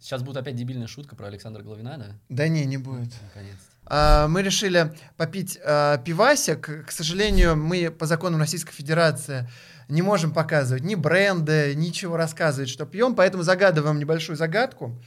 Сейчас 0.00 0.22
будет 0.22 0.36
опять 0.36 0.56
дебильная 0.56 0.86
шутка 0.86 1.16
про 1.16 1.26
Александра 1.26 1.62
Головина, 1.62 1.96
да? 1.96 2.06
Да 2.28 2.48
не, 2.48 2.64
не 2.66 2.76
будет. 2.76 3.12
Наконец-то. 3.22 3.76
А, 3.86 4.28
мы 4.28 4.42
решили 4.42 4.94
попить 5.16 5.58
а, 5.64 5.98
пивасик. 5.98 6.86
К 6.86 6.90
сожалению, 6.90 7.56
мы 7.56 7.90
по 7.90 8.06
законам 8.06 8.40
Российской 8.40 8.72
Федерации 8.72 9.48
не 9.88 10.02
можем 10.02 10.32
показывать 10.32 10.82
ни 10.82 10.96
бренды, 10.96 11.74
ничего 11.76 12.16
рассказывать, 12.16 12.68
что 12.68 12.84
пьем, 12.84 13.14
поэтому 13.14 13.42
загадываем 13.42 13.98
небольшую 13.98 14.36
загадку. 14.36 15.00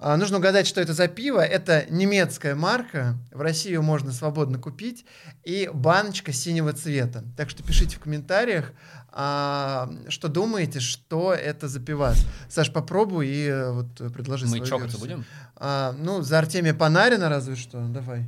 А, 0.00 0.16
нужно 0.16 0.38
угадать, 0.38 0.66
что 0.68 0.80
это 0.80 0.92
за 0.94 1.08
пиво. 1.08 1.40
Это 1.40 1.84
немецкая 1.90 2.54
марка. 2.54 3.16
В 3.32 3.40
России 3.40 3.70
ее 3.70 3.80
можно 3.80 4.12
свободно 4.12 4.58
купить. 4.58 5.04
И 5.44 5.68
баночка 5.74 6.32
синего 6.32 6.72
цвета. 6.72 7.24
Так 7.36 7.50
что 7.50 7.64
пишите 7.64 7.96
в 7.96 8.00
комментариях, 8.00 8.72
а, 9.10 9.90
что 10.08 10.28
думаете, 10.28 10.78
что 10.78 11.34
это 11.34 11.66
за 11.66 11.80
пивас. 11.80 12.24
Саш, 12.48 12.72
попробуй 12.72 13.26
и 13.26 13.46
э, 13.48 13.72
вот 13.72 14.12
предложи 14.12 14.44
Мы 14.46 14.50
свою 14.58 14.66
чокаться 14.66 14.96
версию. 14.98 15.16
будем? 15.18 15.24
А, 15.56 15.92
ну, 15.98 16.22
за 16.22 16.38
Артемия 16.38 16.74
Панарина 16.74 17.28
разве 17.28 17.56
что. 17.56 17.80
Давай. 17.88 18.26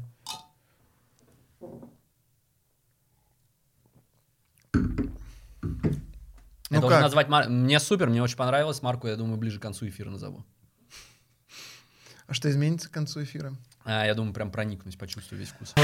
Я 6.70 6.77
Ну 6.77 6.80
должен 6.82 6.98
как? 6.98 7.02
назвать 7.02 7.28
мар- 7.28 7.48
Мне 7.48 7.80
супер, 7.80 8.09
мне 8.09 8.23
очень 8.23 8.37
понравилось. 8.37 8.80
Марку, 8.82 9.09
я 9.09 9.16
думаю, 9.16 9.37
ближе 9.38 9.59
к 9.59 9.62
концу 9.62 9.88
эфира 9.88 10.10
назову. 10.10 10.45
А 12.30 12.33
что 12.33 12.48
изменится 12.48 12.89
к 12.89 12.93
концу 12.93 13.25
эфира? 13.25 13.57
А, 13.84 14.07
я 14.07 14.15
думаю, 14.15 14.33
прям 14.33 14.52
проникнусь, 14.52 14.95
почувствую 14.95 15.41
весь 15.41 15.48
вкус. 15.48 15.75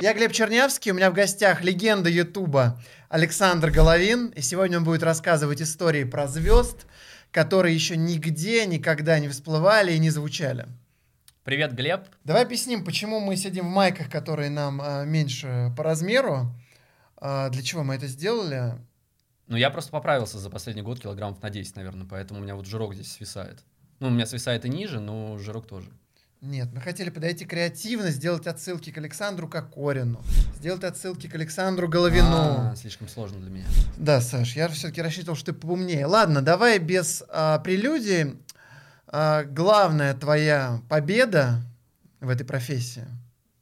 Я 0.00 0.14
Глеб 0.14 0.30
Чернявский, 0.30 0.92
у 0.92 0.94
меня 0.94 1.10
в 1.10 1.14
гостях 1.14 1.62
легенда 1.62 2.08
Ютуба 2.08 2.80
Александр 3.08 3.72
Головин, 3.72 4.28
и 4.28 4.40
сегодня 4.40 4.78
он 4.78 4.84
будет 4.84 5.02
рассказывать 5.02 5.60
истории 5.60 6.04
про 6.04 6.28
звезд, 6.28 6.86
которые 7.32 7.74
еще 7.74 7.96
нигде 7.96 8.66
никогда 8.66 9.18
не 9.18 9.28
всплывали 9.28 9.92
и 9.92 9.98
не 9.98 10.10
звучали. 10.10 10.68
Привет, 11.42 11.74
Глеб. 11.74 12.02
Давай 12.22 12.44
объясним, 12.44 12.84
почему 12.84 13.18
мы 13.18 13.36
сидим 13.36 13.66
в 13.66 13.70
майках, 13.70 14.08
которые 14.08 14.50
нам 14.50 14.80
а, 14.80 15.04
меньше 15.04 15.72
по 15.76 15.82
размеру. 15.82 16.54
А, 17.16 17.48
для 17.48 17.64
чего 17.64 17.82
мы 17.82 17.96
это 17.96 18.06
сделали? 18.06 18.74
Ну, 19.48 19.56
я 19.56 19.70
просто 19.70 19.90
поправился 19.90 20.38
за 20.38 20.50
последний 20.50 20.82
год 20.82 21.00
килограммов 21.00 21.42
на 21.42 21.50
10, 21.50 21.74
наверное, 21.74 22.06
поэтому 22.08 22.38
у 22.38 22.42
меня 22.44 22.54
вот 22.54 22.66
жирок 22.66 22.94
здесь 22.94 23.10
свисает. 23.10 23.64
Ну, 24.02 24.08
у 24.08 24.10
меня 24.10 24.26
свисает 24.26 24.64
и 24.64 24.68
ниже, 24.68 24.98
но 24.98 25.38
жирок 25.38 25.68
тоже. 25.68 25.88
Нет, 26.40 26.70
мы 26.74 26.80
хотели 26.80 27.08
подойти 27.08 27.44
креативно, 27.44 28.10
сделать 28.10 28.48
отсылки 28.48 28.90
к 28.90 28.98
Александру 28.98 29.46
Кокорину, 29.46 30.20
сделать 30.58 30.82
отсылки 30.82 31.28
к 31.28 31.36
Александру 31.36 31.86
Головину. 31.88 32.72
А, 32.72 32.74
слишком 32.74 33.06
сложно 33.06 33.38
для 33.38 33.50
меня. 33.50 33.64
Да, 33.96 34.20
Саш, 34.20 34.56
я 34.56 34.66
все-таки 34.66 35.00
рассчитывал, 35.00 35.36
что 35.36 35.52
ты 35.52 35.58
поумнее. 35.60 36.06
Ладно, 36.06 36.42
давай 36.42 36.80
без 36.80 37.22
а, 37.28 37.60
прелюдий. 37.60 38.34
А, 39.06 39.44
главная 39.44 40.14
твоя 40.14 40.80
победа 40.88 41.62
в 42.18 42.28
этой 42.28 42.44
профессии 42.44 43.06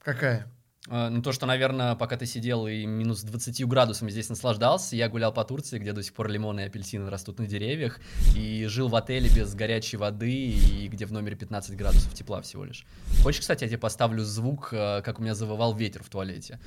какая? 0.02 0.46
А, 0.88 1.10
Ну, 1.10 1.20
то, 1.20 1.32
что, 1.32 1.46
наверное, 1.46 1.94
пока 1.94 2.16
ты 2.16 2.24
сидел 2.24 2.66
и 2.66 2.86
минус 2.86 3.22
20 3.22 3.66
градусами 3.66 4.10
здесь 4.10 4.28
наслаждался, 4.30 4.96
я 4.96 5.08
гулял 5.08 5.32
по 5.32 5.44
Турции, 5.44 5.78
где 5.78 5.92
до 5.92 6.02
сих 6.02 6.14
пор 6.14 6.28
лимоны 6.28 6.60
и 6.60 6.64
апельсины 6.64 7.10
растут 7.10 7.38
на 7.38 7.46
деревьях, 7.46 8.00
и 8.34 8.64
жил 8.66 8.88
в 8.88 8.96
отеле 8.96 9.28
без 9.28 9.54
горячей 9.54 9.98
воды, 9.98 10.30
и 10.32 10.88
где 10.88 11.04
в 11.04 11.12
номере 11.12 11.36
15 11.36 11.76
градусов 11.76 12.14
тепла 12.14 12.40
всего 12.40 12.64
лишь. 12.64 12.86
Хочешь, 13.22 13.40
кстати, 13.40 13.64
я 13.64 13.68
тебе 13.68 13.78
поставлю 13.78 14.24
звук, 14.24 14.70
э, 14.72 15.02
как 15.02 15.18
у 15.18 15.22
меня 15.22 15.34
завывал 15.34 15.74
ветер 15.74 16.02
в 16.02 16.08
туалете? 16.08 16.58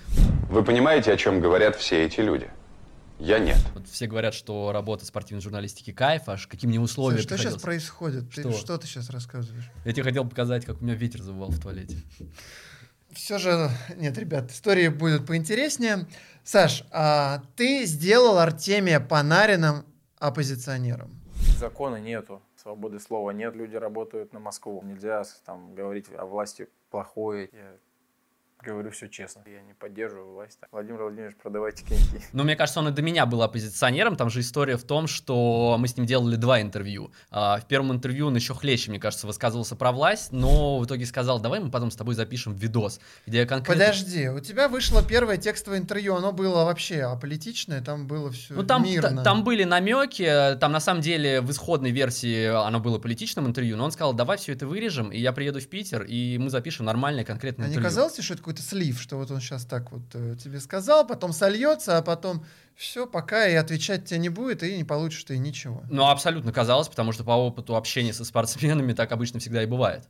Вы 0.50 0.64
понимаете, 0.64 1.12
о 1.12 1.18
чем 1.18 1.40
говорят 1.40 1.76
все 1.76 2.06
эти 2.06 2.20
люди? 2.20 2.50
Я 3.20 3.40
нет. 3.40 3.58
Вот 3.74 3.88
все 3.88 4.06
говорят, 4.06 4.34
что 4.34 4.72
работа 4.72 5.06
спортивной 5.06 5.42
журналистики 5.42 5.92
кайф, 5.92 6.28
аж 6.28 6.46
каким 6.48 6.70
мне 6.70 6.80
условия 6.80 7.18
Саш, 7.18 7.26
что 7.26 7.38
сейчас 7.38 7.62
происходит? 7.62 8.30
Ты, 8.32 8.42
Что? 8.42 8.52
что 8.52 8.78
ты 8.78 8.86
сейчас 8.86 9.10
рассказываешь? 9.10 9.72
Я 9.86 9.94
тебе 9.94 10.04
хотел 10.04 10.26
показать, 10.26 10.66
как 10.66 10.82
у 10.82 10.84
меня 10.84 10.94
ветер 10.96 11.22
завывал 11.22 11.50
в 11.50 11.60
туалете. 11.60 11.98
Все 13.16 13.38
же, 13.38 13.70
нет, 13.96 14.18
ребят, 14.18 14.52
истории 14.52 14.88
будут 14.88 15.26
поинтереснее. 15.28 16.08
Саш, 16.44 16.84
а 16.92 17.42
ты 17.56 17.86
сделал 17.86 18.38
Артемия 18.38 19.00
Панарином 19.00 19.86
оппозиционером. 20.20 21.20
Закона 21.58 21.98
нету, 21.98 22.42
свободы 22.56 23.00
слова 23.00 23.32
нет. 23.32 23.56
Люди 23.56 23.76
работают 23.76 24.34
на 24.34 24.40
Москву. 24.40 24.82
Нельзя 24.84 25.24
там 25.46 25.76
говорить 25.76 26.08
о 26.18 26.26
власти 26.26 26.68
плохое. 26.90 27.50
Я 27.54 27.78
говорю 28.64 28.92
все 28.92 29.08
честно. 29.08 29.44
Я 29.46 29.62
не 29.62 29.74
поддерживаю 29.74 30.34
власть. 30.34 30.60
Владимир 30.72 31.02
Владимирович, 31.04 31.36
продавайте 31.42 31.84
книги. 31.86 32.02
Ну, 32.34 32.44
мне 32.44 32.56
кажется, 32.56 32.80
он 32.80 32.88
и 32.88 32.92
до 32.92 33.02
меня 33.02 33.26
был 33.26 33.42
оппозиционером. 33.44 34.16
Там 34.16 34.30
же 34.30 34.40
история 34.40 34.78
в 34.78 34.84
том, 34.84 35.08
что 35.08 35.76
мы 35.80 35.88
с 35.88 35.96
ним 35.98 36.06
делали 36.06 36.36
два 36.36 36.62
интервью. 36.62 37.12
А, 37.32 37.60
В 37.60 37.66
первом 37.68 37.92
интервью 37.92 38.28
он 38.28 38.36
еще 38.36 38.54
хлеще, 38.54 38.90
мне 38.90 39.00
кажется, 39.00 39.28
высказывался 39.28 39.76
про 39.76 39.92
власть, 39.92 40.32
но 40.32 40.80
в 40.80 40.86
итоге 40.86 41.06
сказал, 41.06 41.40
давай 41.40 41.60
мы 41.60 41.70
потом 41.70 41.92
с 41.92 41.96
тобой 41.96 42.16
запишем 42.16 42.56
видос, 42.56 43.00
где 43.28 43.40
я 43.40 43.46
конкретно... 43.46 43.84
Подожди, 43.86 44.30
у 44.30 44.40
тебя 44.40 44.68
вышло 44.70 45.04
первое 45.04 45.38
текстовое 45.38 45.80
интервью, 45.80 46.16
оно 46.16 46.32
было 46.32 46.64
вообще 46.66 47.02
аполитичное, 47.02 47.82
там 47.82 48.08
было 48.08 48.32
все 48.32 48.54
Ну, 48.54 48.64
там, 48.64 48.84
мирно. 48.84 49.18
та- 49.18 49.24
там 49.24 49.44
были 49.44 49.64
намеки, 49.64 50.26
там 50.60 50.72
на 50.72 50.80
самом 50.80 51.02
деле 51.02 51.42
в 51.42 51.52
исходной 51.52 51.92
версии 51.92 52.46
оно 52.48 52.80
было 52.80 53.00
политичным 53.00 53.48
интервью, 53.48 53.78
но 53.78 53.86
он 53.86 53.92
сказал, 53.92 54.14
давай 54.14 54.38
все 54.38 54.54
это 54.54 54.66
вырежем, 54.68 55.12
и 55.12 55.20
я 55.20 55.34
приеду 55.34 55.60
в 55.60 55.68
Питер, 55.68 56.04
и 56.04 56.38
мы 56.38 56.50
запишем 56.50 56.86
нормальное 56.86 57.24
конкретное 57.24 57.66
А 57.66 57.70
не 57.70 57.74
интервью. 57.76 57.90
казалось 57.90 58.14
тебе, 58.14 58.24
что 58.24 58.34
это 58.34 58.44
какой-то 58.54 58.62
слив, 58.62 59.02
что 59.02 59.18
вот 59.18 59.32
он 59.32 59.40
сейчас 59.40 59.66
так 59.66 59.92
вот 59.92 60.04
э, 60.14 60.36
тебе 60.42 60.60
сказал, 60.60 61.08
потом 61.08 61.34
сольется, 61.34 61.98
а 61.98 62.02
потом 62.02 62.46
все, 62.76 63.08
пока 63.08 63.48
и 63.48 63.56
отвечать 63.56 64.06
тебе 64.06 64.20
не 64.20 64.30
будет, 64.30 64.64
и 64.64 64.78
не 64.78 64.84
получишь 64.84 65.24
ты 65.24 65.38
ничего. 65.38 65.84
Ну, 65.90 66.08
абсолютно 66.08 66.52
казалось, 66.52 66.88
потому 66.88 67.12
что 67.12 67.24
по 67.24 67.32
опыту 67.32 67.76
общения 67.76 68.14
со 68.14 68.26
спортсменами 68.26 68.94
так 68.94 69.12
обычно 69.12 69.40
всегда 69.40 69.64
и 69.64 69.66
бывает. 69.66 70.08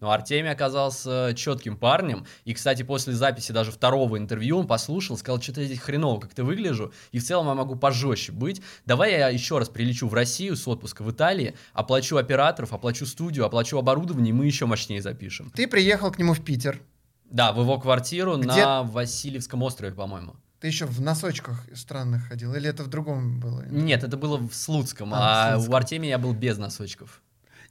Но 0.00 0.10
Артемий 0.10 0.50
оказался 0.50 1.32
четким 1.34 1.78
парнем. 1.78 2.26
И, 2.44 2.52
кстати, 2.52 2.82
после 2.82 3.14
записи 3.14 3.52
даже 3.52 3.72
второго 3.72 4.18
интервью 4.18 4.58
он 4.58 4.66
послушал, 4.66 5.16
сказал, 5.16 5.40
что-то 5.40 5.62
я 5.62 5.66
здесь 5.66 5.78
хреново 5.78 6.20
как-то 6.20 6.44
выгляжу, 6.44 6.92
и 7.12 7.18
в 7.18 7.24
целом 7.24 7.46
я 7.46 7.54
могу 7.54 7.76
пожестче 7.76 8.32
быть. 8.32 8.60
Давай 8.84 9.12
я 9.12 9.30
еще 9.30 9.56
раз 9.56 9.70
прилечу 9.70 10.06
в 10.06 10.12
Россию 10.12 10.56
с 10.56 10.68
отпуска 10.68 11.02
в 11.02 11.10
Италии, 11.10 11.54
оплачу 11.72 12.18
операторов, 12.18 12.74
оплачу 12.74 13.06
студию, 13.06 13.46
оплачу 13.46 13.78
оборудование, 13.78 14.30
и 14.30 14.34
мы 14.34 14.44
еще 14.44 14.66
мощнее 14.66 15.00
запишем. 15.00 15.50
Ты 15.54 15.66
приехал 15.66 16.10
к 16.12 16.18
нему 16.18 16.34
в 16.34 16.44
Питер, 16.44 16.82
Да, 17.30 17.52
в 17.52 17.60
его 17.60 17.78
квартиру 17.78 18.36
Где- 18.38 18.46
на 18.46 18.82
Васильевском 18.82 19.62
острове, 19.62 19.92
по-моему. 19.92 20.36
ты 20.60 20.68
еще 20.68 20.86
в 20.86 21.00
носочках 21.00 21.66
странных 21.74 22.28
ходил, 22.28 22.54
или 22.54 22.68
это 22.68 22.82
в 22.84 22.88
другом 22.88 23.40
было? 23.40 23.64
Нет, 23.68 24.04
это 24.04 24.16
было 24.16 24.36
в 24.38 24.52
Слуцком, 24.54 25.12
А, 25.12 25.18
в 25.18 25.20
а, 25.20 25.52
Слуцком. 25.54 25.72
у 25.74 25.76
Артемия 25.76 26.10
я 26.10 26.18
был 26.18 26.32
без 26.32 26.56
носочков. 26.58 27.22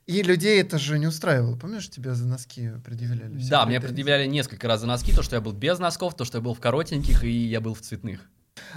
И 0.06 0.22
людей 0.22 0.60
это 0.60 0.78
же 0.78 1.00
не 1.00 1.08
устраивало. 1.08 1.56
Помнишь, 1.56 1.90
тебя 1.90 2.14
за 2.14 2.28
носки 2.28 2.70
предъявляли? 2.84 3.32
Да, 3.48 3.66
мне 3.66 3.80
претензии? 3.80 3.86
предъявляли 3.88 4.26
несколько 4.28 4.68
раз 4.68 4.80
за 4.80 4.86
носки, 4.86 5.12
то, 5.12 5.22
что 5.24 5.34
я 5.34 5.42
был 5.42 5.52
без 5.52 5.80
носков, 5.80 6.14
то, 6.14 6.24
что 6.24 6.38
я 6.38 6.42
был 6.42 6.54
в 6.54 6.60
коротеньких, 6.60 7.24
и 7.24 7.30
я 7.30 7.60
был 7.60 7.74
в 7.74 7.80
цветных. 7.80 8.20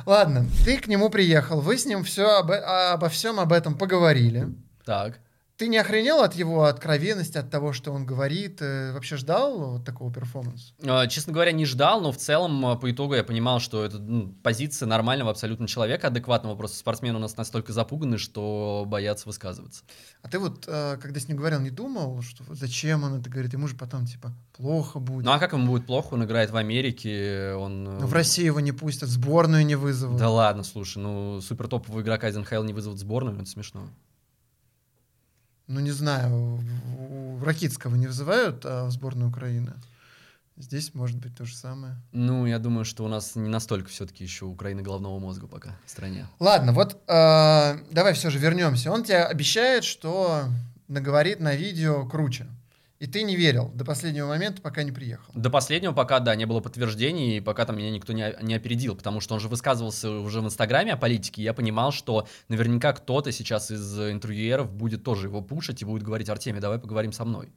Ладно, 0.07 0.47
ты 0.66 0.78
к 0.79 0.88
нему 0.88 1.09
приехал, 1.09 1.61
вы 1.61 1.78
с 1.78 1.85
ним 1.85 2.03
все 2.03 2.40
об, 2.40 2.51
обо 2.51 3.09
всем 3.09 3.40
об 3.40 3.53
этом 3.53 3.78
поговорили. 3.78 4.47
Так. 4.85 5.19
Ты 5.59 5.68
не 5.68 5.78
охренел 5.78 6.22
от 6.22 6.36
его 6.36 6.64
откровенности, 6.64 7.38
от 7.38 7.50
того, 7.52 7.74
что 7.74 7.92
он 7.92 8.06
говорит? 8.06 8.62
Э, 8.62 8.94
Вообще 8.94 9.18
ждал 9.18 9.74
вот 9.74 9.84
такого 9.86 10.09
перформанса? 10.09 10.74
Э, 10.81 11.06
Честно 11.09 11.34
говоря, 11.34 11.52
не 11.52 11.66
ждал, 11.66 12.00
но 12.00 12.14
в 12.14 12.18
целом 12.18 12.66
э, 12.66 12.78
по 12.78 12.90
итогу 12.90 13.14
я 13.14 13.25
понимал, 13.25 13.59
что 13.59 13.84
это 13.84 14.00
ну, 14.00 14.34
позиция 14.42 14.88
нормального 14.88 15.31
абсолютно 15.31 15.68
человека, 15.68 16.08
адекватного. 16.08 16.56
Просто 16.56 16.78
спортсмены 16.78 17.18
у 17.18 17.20
нас 17.20 17.36
настолько 17.36 17.74
запуганы, 17.74 18.18
что 18.18 18.86
боятся 18.88 19.28
высказываться. 19.28 19.84
А 20.22 20.30
ты 20.30 20.40
вот, 20.40 20.64
э, 20.66 20.96
когда 21.02 21.20
с 21.20 21.28
ним 21.28 21.36
говорил, 21.36 21.59
не 21.59 21.72
думал, 21.72 22.22
что 22.22 22.46
зачем 22.56 23.03
он 23.03 23.20
это 23.20 23.30
говорит? 23.30 23.52
Ему 23.52 23.68
же 23.68 23.76
потом, 23.76 24.06
типа, 24.06 24.31
плохо 24.56 25.00
будет. 25.00 25.26
Ну 25.26 25.31
а 25.34 25.40
как 25.40 25.52
ему 25.52 25.68
будет 25.68 25.86
плохо? 25.86 26.14
Он 26.14 26.24
играет 26.24 26.52
в 26.52 26.56
Америке, 26.56 27.53
он... 27.56 27.86
э, 27.86 28.00
Ну, 28.00 28.08
в 28.08 28.14
России 28.14 28.46
его 28.46 28.62
не 28.62 28.72
пустят, 28.72 29.09
сборную 29.09 29.66
не 29.66 29.76
вызовут. 29.76 30.20
Да 30.20 30.30
ладно, 30.30 30.64
слушай, 30.64 31.00
ну 31.00 31.41
супер 31.41 31.68
топового 31.68 32.00
игрока 32.00 32.30
из 32.30 32.38
НХЛ 32.38 32.64
не 32.64 32.72
вызовут 32.72 32.97
сборную, 32.97 33.36
это 33.41 33.50
смешно. 33.50 33.90
Ну, 35.69 35.80
не 35.81 35.91
знаю, 35.91 36.59
в 37.38 37.44
Ракитского 37.44 37.96
не 37.96 38.08
вызывают 38.08 38.66
а 38.66 38.88
в 38.88 38.91
сборную 38.91 39.29
Украины? 39.29 39.73
Здесь 40.58 40.96
может 40.96 41.17
быть 41.17 41.38
то 41.38 41.46
же 41.46 41.55
самое. 41.55 41.96
Ну, 42.11 42.47
я 42.47 42.58
думаю, 42.58 42.85
что 42.85 43.05
у 43.05 43.08
нас 43.08 43.35
не 43.35 43.47
настолько 43.47 43.88
все-таки 43.90 44.23
еще 44.23 44.46
Украина 44.46 44.82
головного 44.82 45.20
мозга 45.20 45.46
пока 45.46 45.78
в 45.85 45.91
стране. 45.91 46.26
Ладно, 46.40 46.73
вот 46.73 46.99
э, 47.08 47.78
давай 47.91 48.14
все 48.14 48.32
же 48.32 48.40
вернемся. 48.40 48.91
Он 48.91 49.03
тебе 49.03 49.23
обещает, 49.23 49.84
что 49.84 50.46
наговорит 50.88 51.40
на 51.40 51.53
видео 51.55 52.03
круче. 52.08 52.47
И 52.99 53.07
ты 53.07 53.23
не 53.23 53.37
верил 53.37 53.69
до 53.69 53.85
последнего 53.85 54.28
момента, 54.28 54.61
пока 54.61 54.84
не 54.84 54.91
приехал. 54.91 55.31
До 55.34 55.49
последнего 55.49 55.93
пока, 55.93 56.19
да, 56.19 56.35
не 56.35 56.46
было 56.46 56.59
подтверждений, 56.59 57.37
и 57.37 57.40
пока 57.41 57.66
там 57.66 57.78
меня 57.78 57.91
никто 57.91 58.11
не, 58.11 58.35
не 58.41 58.53
опередил, 58.53 58.93
потому 58.93 59.22
что 59.22 59.35
он 59.35 59.40
же 59.40 59.47
высказывался 59.47 60.11
уже 60.11 60.41
в 60.41 60.46
Инстаграме 60.46 60.91
о 60.93 60.97
политике, 60.97 61.41
и 61.41 61.46
я 61.46 61.53
понимал, 61.53 61.93
что 61.93 62.28
наверняка 62.49 62.91
кто-то 62.91 63.31
сейчас 63.31 63.72
из 63.72 63.97
интервьюеров 63.97 64.69
будет 64.69 65.05
тоже 65.05 65.28
его 65.28 65.41
пушить 65.41 65.81
и 65.81 65.85
будет 65.85 66.03
говорить, 66.03 66.28
Артемий, 66.28 66.59
давай 66.59 66.78
поговорим 66.78 67.13
со 67.13 67.23
мной. 67.23 67.53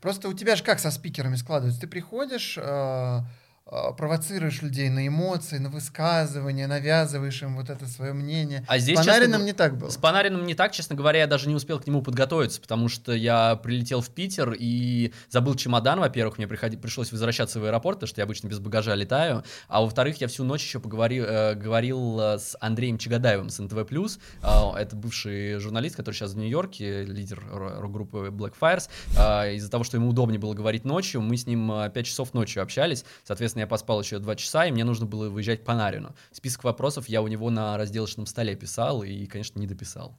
Просто 0.00 0.28
у 0.28 0.34
тебя 0.34 0.54
же 0.54 0.62
как 0.62 0.78
со 0.78 0.92
спикерами 0.92 1.34
складывается? 1.34 1.80
Ты 1.80 1.88
приходишь, 1.88 2.56
э, 2.56 2.62
а, 2.62 3.24
провоцируешь 3.68 4.62
людей 4.62 4.88
на 4.90 5.06
эмоции, 5.08 5.58
на 5.58 5.70
высказывания, 5.70 6.66
навязываешь 6.66 7.42
им 7.42 7.56
вот 7.56 7.70
это 7.70 7.86
свое 7.86 8.12
мнение. 8.12 8.64
А 8.68 8.78
здесь, 8.78 8.98
С 8.98 9.04
Панариным 9.04 9.32
честно, 9.32 9.44
не 9.44 9.52
так 9.52 9.78
было. 9.78 9.88
С 9.90 9.96
Панариным 9.96 10.46
не 10.46 10.54
так, 10.54 10.72
честно 10.72 10.94
говоря, 10.94 11.20
я 11.20 11.26
даже 11.26 11.48
не 11.48 11.54
успел 11.54 11.80
к 11.80 11.86
нему 11.86 12.02
подготовиться, 12.02 12.60
потому 12.60 12.88
что 12.88 13.12
я 13.12 13.56
прилетел 13.56 14.00
в 14.00 14.10
Питер 14.10 14.54
и 14.58 15.12
забыл 15.30 15.54
чемодан, 15.54 15.98
во-первых, 16.00 16.38
мне 16.38 16.46
приходи, 16.46 16.76
пришлось 16.76 17.10
возвращаться 17.10 17.58
в 17.58 17.64
аэропорт, 17.64 17.96
потому 17.98 18.08
что 18.08 18.20
я 18.20 18.24
обычно 18.24 18.48
без 18.48 18.58
багажа 18.58 18.94
летаю, 18.94 19.44
а 19.68 19.80
во-вторых, 19.80 20.20
я 20.20 20.28
всю 20.28 20.44
ночь 20.44 20.62
еще 20.62 20.78
поговорил, 20.80 21.24
э, 21.24 21.54
говорил 21.54 22.20
э, 22.20 22.38
с 22.38 22.56
Андреем 22.60 22.98
Чагадаевым 22.98 23.48
с 23.48 23.58
НТВ+, 23.58 23.76
э, 23.78 24.78
это 24.78 24.94
бывший 24.96 25.58
журналист, 25.58 25.96
который 25.96 26.14
сейчас 26.14 26.32
в 26.32 26.36
Нью-Йорке, 26.36 27.04
лидер 27.04 27.42
ро- 27.50 27.80
рок-группы 27.80 28.28
Black 28.30 28.54
Fires, 28.60 28.88
Э, 29.16 29.54
из-за 29.54 29.70
того, 29.70 29.84
что 29.84 29.96
ему 29.96 30.08
удобнее 30.10 30.38
было 30.38 30.54
говорить 30.54 30.84
ночью, 30.84 31.20
мы 31.20 31.36
с 31.36 31.46
ним 31.46 31.70
э, 31.72 31.90
5 31.90 32.06
часов 32.06 32.34
ночью 32.34 32.62
общались, 32.62 33.04
соответственно, 33.24 33.53
я 33.60 33.66
поспал 33.66 34.00
еще 34.00 34.18
2 34.18 34.36
часа, 34.36 34.66
и 34.66 34.70
мне 34.72 34.84
нужно 34.84 35.06
было 35.06 35.28
выезжать 35.28 35.62
к 35.62 35.64
Панарину. 35.64 36.14
Список 36.32 36.64
вопросов 36.64 37.08
я 37.08 37.22
у 37.22 37.28
него 37.28 37.50
на 37.50 37.76
разделочном 37.76 38.26
столе 38.26 38.54
писал 38.56 39.02
и, 39.02 39.26
конечно, 39.26 39.58
не 39.58 39.66
дописал. 39.66 40.18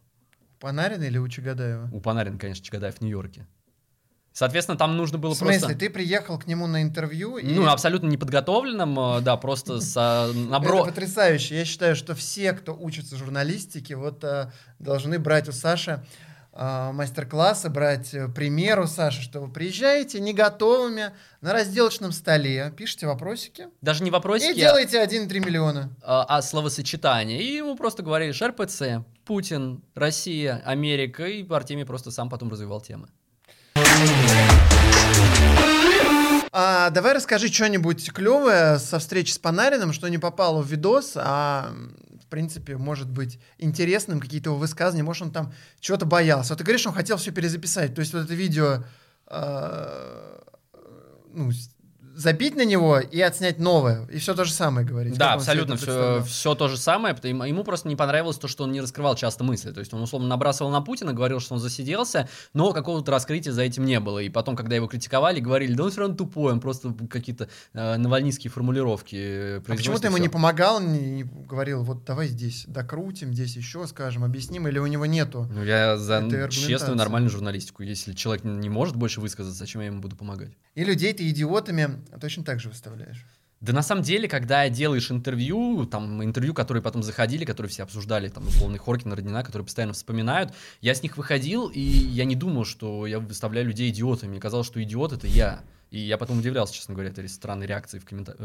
Панарина 0.59 1.03
или 1.03 1.17
у 1.17 1.27
Чагадаева? 1.27 1.89
У 1.91 1.99
Панарина, 1.99 2.37
конечно, 2.37 2.63
Чагадаев 2.63 2.95
в 2.95 3.01
Нью-Йорке. 3.01 3.45
Соответственно, 4.35 4.77
там 4.77 4.97
нужно 4.97 5.17
было 5.17 5.33
В 5.33 5.37
смысле, 5.37 5.59
просто... 5.59 5.79
ты 5.79 5.89
приехал 5.89 6.37
к 6.37 6.45
нему 6.45 6.67
на 6.67 6.83
интервью 6.83 7.37
и... 7.37 7.53
Ну, 7.53 7.69
абсолютно 7.69 8.07
неподготовленным, 8.07 8.99
э, 8.99 9.21
да, 9.21 9.37
просто 9.37 9.79
с 9.79 9.95
э, 9.95 10.31
Это 10.31 10.37
набро... 10.37 10.83
потрясающе. 10.83 11.59
Я 11.59 11.63
считаю, 11.63 11.95
что 11.95 12.15
все, 12.15 12.51
кто 12.51 12.75
учится 12.77 13.15
журналистике, 13.15 13.95
вот 13.95 14.25
э, 14.25 14.51
должны 14.77 15.19
брать 15.19 15.47
у 15.47 15.53
Саши 15.53 16.03
мастер-классы, 16.93 17.69
брать 17.69 18.13
э, 18.13 18.29
пример 18.29 18.79
у 18.79 18.87
Саши, 18.87 19.21
что 19.21 19.41
вы 19.41 19.51
приезжаете 19.51 20.21
не 20.21 20.33
готовыми 20.33 21.11
на 21.41 21.51
разделочном 21.51 22.13
столе, 22.13 22.73
пишите 22.77 23.07
вопросики 23.07 23.67
Даже 23.81 24.03
не 24.03 24.09
и 24.09 24.11
вопросики, 24.11 24.51
а, 24.51 24.53
делаете 24.53 25.03
1,3 25.03 25.39
миллиона. 25.45 25.89
а 26.27 26.41
словосочетание. 26.41 27.41
И 27.41 27.55
ему 27.55 27.75
просто 27.75 28.03
говорили 28.03 28.31
РПЦ, 28.47 29.05
Путин, 29.25 29.83
Россия, 29.95 30.61
Америка, 30.65 31.25
и 31.25 31.45
Артемий 31.49 31.85
просто 31.85 32.11
сам 32.11 32.29
потом 32.29 32.49
развивал 32.49 32.79
темы. 32.79 33.09
А, 36.57 36.89
давай 36.89 37.13
расскажи 37.13 37.49
что-нибудь 37.49 38.13
клевое 38.13 38.79
со 38.79 38.99
встречи 38.99 39.31
с 39.33 39.37
Панариным, 39.37 39.91
что 39.91 40.07
не 40.07 40.17
попало 40.17 40.61
в 40.61 40.67
видос, 40.67 41.17
а 41.17 41.73
принципе, 42.35 42.75
может 42.75 43.09
быть 43.09 43.39
интересным, 43.59 44.19
какие-то 44.19 44.49
его 44.49 44.59
высказывания, 44.59 45.03
может, 45.03 45.21
он 45.21 45.31
там 45.31 45.53
чего-то 45.79 46.05
боялся. 46.05 46.49
Вот 46.51 46.57
ты 46.57 46.65
говоришь, 46.65 46.85
он 46.85 46.91
хотел 46.91 47.15
все 47.15 47.31
перезаписать, 47.31 47.95
то 47.95 48.01
есть 48.01 48.11
вот 48.11 48.25
это 48.25 48.33
видео 48.33 48.83
э, 49.27 50.39
ну, 51.31 51.49
забить 52.15 52.55
на 52.55 52.65
него 52.65 52.99
и 52.99 53.19
отснять 53.21 53.59
новое, 53.59 54.07
и 54.07 54.17
все 54.17 54.33
то 54.33 54.45
же 54.45 54.51
самое 54.51 54.87
говорить. 54.87 55.17
Да, 55.17 55.33
абсолютно 55.33 55.75
все, 55.75 56.23
все 56.23 56.55
то 56.55 56.67
же 56.67 56.77
самое. 56.77 57.15
Ему 57.23 57.63
просто 57.63 57.87
не 57.87 57.95
понравилось 57.95 58.37
то, 58.37 58.47
что 58.47 58.63
он 58.63 58.71
не 58.71 58.81
раскрывал 58.81 59.15
часто 59.15 59.43
мысли. 59.43 59.71
То 59.71 59.79
есть 59.79 59.93
он 59.93 60.01
условно 60.01 60.27
набрасывал 60.27 60.71
на 60.71 60.81
Путина, 60.81 61.13
говорил, 61.13 61.39
что 61.39 61.55
он 61.55 61.59
засиделся, 61.59 62.29
но 62.53 62.71
какого-то 62.71 63.11
раскрытия 63.11 63.51
за 63.51 63.63
этим 63.63 63.85
не 63.85 63.99
было. 63.99 64.19
И 64.19 64.29
потом, 64.29 64.55
когда 64.55 64.75
его 64.75 64.87
критиковали, 64.87 65.39
говорили, 65.39 65.73
да 65.73 65.83
он 65.85 65.91
все 65.91 66.01
равно 66.01 66.15
тупой, 66.15 66.53
он 66.53 66.59
просто 66.59 66.93
какие-то 67.09 67.49
э, 67.73 67.97
навальнистские 67.97 68.51
формулировки 68.51 69.15
э, 69.15 69.57
А 69.67 69.75
почему 69.75 69.97
ты 69.99 70.07
ему 70.07 70.17
не 70.17 70.29
помогал, 70.29 70.79
не, 70.79 70.99
не 70.99 71.23
говорил, 71.23 71.83
вот 71.83 72.05
давай 72.05 72.27
здесь 72.27 72.65
докрутим, 72.67 73.33
здесь 73.33 73.55
еще 73.55 73.85
скажем, 73.87 74.23
объясним, 74.23 74.67
или 74.67 74.79
у 74.79 74.87
него 74.87 75.05
нету? 75.05 75.47
Ну, 75.51 75.63
я 75.63 75.97
за 75.97 76.49
честную, 76.49 76.95
нормальную 76.97 77.29
журналистику. 77.29 77.83
Если 77.83 78.13
человек 78.13 78.43
не 78.43 78.69
может 78.69 78.95
больше 78.95 79.21
высказаться, 79.21 79.57
зачем 79.57 79.81
я 79.81 79.87
ему 79.87 80.01
буду 80.01 80.15
помогать? 80.15 80.51
И 80.75 80.83
людей 80.83 81.13
ты 81.13 81.23
идиотами 82.11 82.19
точно 82.19 82.43
так 82.43 82.59
же 82.59 82.69
выставляешь. 82.69 83.25
Да 83.61 83.73
на 83.73 83.81
самом 83.81 84.03
деле, 84.03 84.27
когда 84.27 84.67
делаешь 84.69 85.09
интервью, 85.09 85.85
там 85.85 86.23
интервью, 86.23 86.53
которые 86.53 86.83
потом 86.83 87.01
заходили, 87.03 87.45
которые 87.45 87.69
все 87.69 87.83
обсуждали, 87.83 88.27
там 88.29 88.47
условный 88.47 88.77
Хоркин, 88.77 89.13
Роднина, 89.13 89.43
которые 89.43 89.65
постоянно 89.65 89.93
вспоминают, 89.93 90.53
я 90.81 90.93
с 90.93 91.01
них 91.01 91.17
выходил, 91.17 91.69
и 91.69 91.79
я 91.79 92.25
не 92.25 92.35
думал, 92.35 92.65
что 92.65 93.07
я 93.07 93.19
выставляю 93.19 93.67
людей 93.67 93.89
идиотами. 93.89 94.31
Мне 94.31 94.39
казалось, 94.39 94.67
что 94.67 94.83
идиот 94.83 95.13
это 95.13 95.27
я. 95.27 95.63
И 95.91 95.99
я 95.99 96.17
потом 96.17 96.39
удивлялся, 96.39 96.73
честно 96.73 96.93
говоря, 96.93 97.09
этой 97.09 97.29
странной 97.29 97.67
реакции 97.67 97.99
в, 97.99 98.05
коммента- 98.05 98.35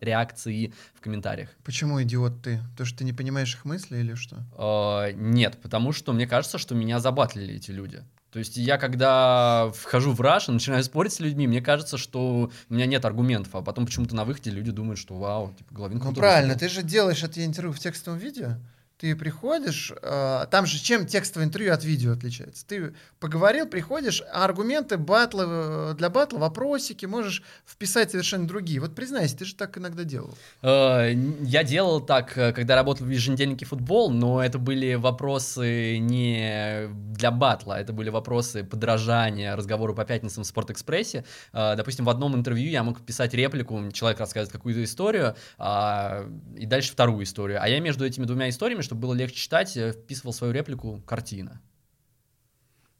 реакции 0.00 0.74
в 0.94 1.00
комментариях. 1.00 1.48
Почему 1.64 2.02
идиот 2.02 2.42
ты? 2.42 2.60
То, 2.76 2.84
что 2.84 2.98
ты 2.98 3.04
не 3.04 3.12
понимаешь 3.12 3.54
их 3.54 3.64
мысли 3.64 3.98
или 3.98 4.14
что? 4.14 4.44
Э, 4.58 5.12
нет, 5.12 5.58
потому 5.62 5.92
что 5.92 6.12
мне 6.12 6.26
кажется, 6.26 6.58
что 6.58 6.74
меня 6.74 7.00
забатлили 7.00 7.54
эти 7.54 7.70
люди. 7.70 8.04
То 8.32 8.38
есть 8.38 8.56
я, 8.56 8.78
когда 8.78 9.70
вхожу 9.74 10.12
в 10.12 10.20
Rush 10.20 10.44
и 10.48 10.52
начинаю 10.52 10.84
спорить 10.84 11.12
с 11.12 11.20
людьми, 11.20 11.48
мне 11.48 11.60
кажется, 11.60 11.98
что 11.98 12.50
у 12.68 12.74
меня 12.74 12.86
нет 12.86 13.04
аргументов, 13.04 13.54
а 13.56 13.62
потом 13.62 13.86
почему-то 13.86 14.14
на 14.14 14.24
выходе 14.24 14.50
люди 14.50 14.70
думают, 14.70 15.00
что 15.00 15.16
вау, 15.16 15.52
типа, 15.58 15.74
Головин 15.74 16.00
Ну 16.02 16.14
правильно, 16.14 16.54
выступил». 16.54 16.68
ты 16.68 16.74
же 16.74 16.82
делаешь 16.82 17.22
это 17.24 17.44
интервью 17.44 17.72
в 17.72 17.80
текстовом 17.80 18.18
видео. 18.18 18.56
Ты 19.00 19.16
приходишь, 19.16 19.92
э, 20.02 20.46
там 20.50 20.66
же 20.66 20.78
чем 20.78 21.06
текстовое 21.06 21.46
интервью 21.46 21.72
от 21.72 21.82
видео 21.84 22.12
отличается? 22.12 22.66
Ты 22.66 22.92
поговорил, 23.18 23.66
приходишь, 23.66 24.22
а 24.30 24.44
аргументы 24.44 24.98
батла, 24.98 25.44
э, 25.46 25.94
для 25.96 26.10
батла, 26.10 26.38
вопросики 26.38 27.06
можешь 27.06 27.42
вписать 27.66 28.10
совершенно 28.10 28.46
другие. 28.46 28.78
Вот 28.78 28.94
признайся, 28.94 29.38
ты 29.38 29.46
же 29.46 29.54
так 29.54 29.78
иногда 29.78 30.04
делал. 30.04 30.36
Э, 30.60 31.14
Я 31.40 31.64
делал 31.64 32.02
так, 32.02 32.36
э, 32.36 32.52
когда 32.52 32.74
работал 32.76 33.06
в 33.06 33.10
еженедельнике 33.10 33.64
футбол, 33.64 34.10
но 34.10 34.44
это 34.44 34.58
были 34.58 34.96
вопросы 34.96 35.96
не 35.96 36.88
для 37.14 37.30
батла, 37.30 37.80
это 37.80 37.94
были 37.94 38.10
вопросы 38.10 38.64
подражания 38.64 39.56
разговору 39.56 39.94
по 39.94 40.04
пятницам 40.04 40.44
в 40.44 40.46
Спортэкспрессе. 40.46 41.24
Допустим, 41.54 42.04
в 42.04 42.10
одном 42.10 42.36
интервью 42.36 42.70
я 42.70 42.82
мог 42.82 43.00
писать 43.00 43.32
реплику, 43.32 43.90
человек 43.92 44.20
рассказывает 44.20 44.52
какую-то 44.52 44.84
историю, 44.84 45.36
а, 45.56 46.26
и 46.56 46.66
дальше 46.66 46.92
вторую 46.92 47.24
историю. 47.24 47.62
А 47.62 47.68
я 47.68 47.80
между 47.80 48.04
этими 48.04 48.26
двумя 48.26 48.48
историями, 48.50 48.82
чтобы 48.90 49.02
было 49.02 49.14
легче 49.14 49.36
читать, 49.36 49.76
э, 49.76 49.92
вписывал 49.92 50.32
свою 50.32 50.52
реплику 50.52 51.00
«картина». 51.06 51.60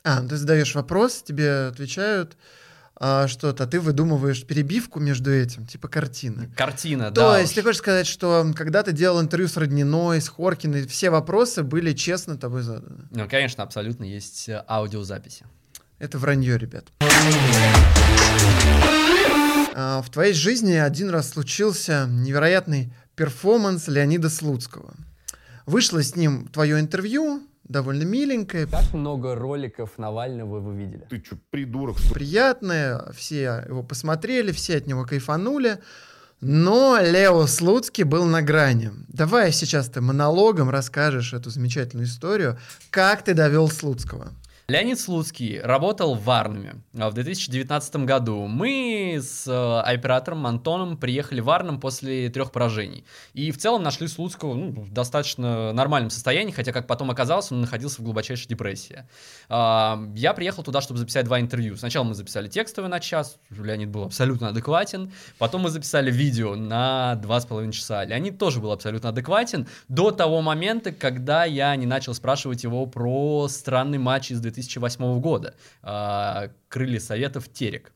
А, 0.04 0.22
ты 0.22 0.37
задаешь 0.37 0.72
вопрос, 0.76 1.20
тебе 1.22 1.66
отвечают 1.66 2.37
а, 2.94 3.26
что-то, 3.26 3.64
а 3.64 3.66
ты 3.66 3.81
выдумываешь 3.81 4.46
перебивку 4.46 5.00
между 5.00 5.32
этим, 5.32 5.66
типа 5.66 5.88
картины. 5.88 6.48
Картина, 6.56 7.10
То 7.10 7.32
да. 7.32 7.38
есть 7.40 7.50
уж. 7.52 7.56
ты 7.56 7.62
хочешь 7.64 7.78
сказать, 7.78 8.06
что 8.06 8.46
когда 8.54 8.84
ты 8.84 8.92
делал 8.92 9.20
интервью 9.20 9.48
с 9.48 9.56
Родниной, 9.56 10.20
с 10.20 10.28
Хоркиной, 10.28 10.87
все 10.87 11.10
вопросы 11.10 11.64
были 11.64 11.92
честно 11.92 12.38
тобой 12.38 12.62
заданы? 12.62 13.08
Ну, 13.10 13.28
конечно, 13.28 13.64
абсолютно 13.64 14.04
есть 14.04 14.48
аудиозаписи. 14.69 15.44
Это 15.98 16.19
вранье, 16.19 16.56
ребят. 16.56 16.84
А, 19.75 20.02
В 20.02 20.08
твоей 20.10 20.34
жизни 20.34 20.75
один 20.75 21.10
раз 21.10 21.31
случился 21.31 22.06
невероятный 22.08 22.92
перформанс 23.16 23.88
Леонида 23.88 24.31
Слуцкого. 24.31 24.94
Вышло 25.67 26.03
с 26.03 26.17
ним 26.17 26.49
твое 26.49 26.81
интервью, 26.81 27.43
довольно 27.65 28.03
миленькое, 28.03 28.67
Как 28.67 28.93
много 28.93 29.35
роликов 29.35 29.99
Навального 29.99 30.61
вы 30.61 30.77
видели? 30.77 31.07
Ты 31.09 31.23
что, 31.25 31.37
придурок, 31.50 31.99
что 31.99 32.14
приятное, 32.14 33.12
все 33.12 33.64
его 33.69 33.83
посмотрели, 33.83 34.52
все 34.52 34.76
от 34.76 34.87
него 34.87 35.05
кайфанули. 35.05 35.79
Но 36.40 36.99
Лео 36.99 37.47
Слуцкий 37.47 38.05
был 38.05 38.25
на 38.25 38.40
грани. 38.40 38.93
Давай 39.09 39.52
сейчас 39.52 39.88
ты 39.90 40.00
монологом 40.00 40.71
расскажешь 40.71 41.35
эту 41.35 41.50
замечательную 41.50 42.07
историю, 42.07 42.59
как 42.88 43.23
ты 43.23 43.35
довел 43.35 43.69
Слуцкого. 43.69 44.33
Леонид 44.71 45.00
Слуцкий 45.00 45.61
работал 45.61 46.15
в 46.15 46.23
Варнаме 46.23 46.77
а, 46.97 47.11
в 47.11 47.15
2019 47.15 47.97
году. 48.07 48.47
Мы 48.47 49.19
с 49.21 49.49
э, 49.49 49.81
оператором 49.81 50.47
Антоном 50.47 50.97
приехали 50.97 51.41
в 51.41 51.47
Варнам 51.47 51.81
после 51.81 52.29
трех 52.31 52.53
поражений. 52.53 53.05
И 53.35 53.50
в 53.50 53.59
целом 53.59 53.83
нашли 53.83 54.07
Слуцкого 54.07 54.55
ну, 54.55 54.71
в 54.71 54.93
достаточно 54.93 55.73
нормальном 55.73 56.11
состоянии, 56.11 56.53
хотя, 56.53 56.71
как 56.71 56.87
потом 56.87 57.11
оказалось, 57.11 57.50
он 57.50 57.62
находился 57.62 58.00
в 58.00 58.05
глубочайшей 58.05 58.47
депрессии. 58.47 59.09
А, 59.49 60.00
Я 60.15 60.35
приехал 60.35 60.62
туда, 60.62 60.81
чтобы 60.81 61.00
записать 61.00 61.25
два 61.25 61.41
интервью. 61.41 61.77
Сначала 61.77 62.05
мы 62.05 62.15
записали 62.15 62.47
текстовое 62.47 62.89
на 62.89 63.00
час, 63.00 63.39
Леонид 63.50 63.89
был 63.89 64.05
абсолютно 64.05 64.50
адекватен. 64.50 65.11
Потом 65.39 65.62
мы 65.62 65.71
записали 65.71 66.12
видео 66.12 66.55
на 66.55 67.17
два 67.17 67.41
с 67.41 67.45
половиной 67.45 67.73
часа. 67.73 68.05
Леонид 68.05 68.39
тоже 68.39 68.61
был 68.61 68.71
абсолютно 68.71 69.09
адекватен 69.09 69.67
до 69.89 70.12
того 70.12 70.43
момента, 70.43 70.93
когда 70.93 71.45
я 71.45 71.75
не 71.75 71.87
начал 71.87 72.15
спрашивать 72.15 72.62
его 72.62 72.87
про 72.87 73.49
странный 73.49 73.99
матч 73.99 74.31
из 74.31 74.41
2008 74.61 75.21
года. 75.21 75.55
А, 75.83 76.50
Крылья 76.69 77.00
Советов 77.00 77.52
Терек. 77.52 77.93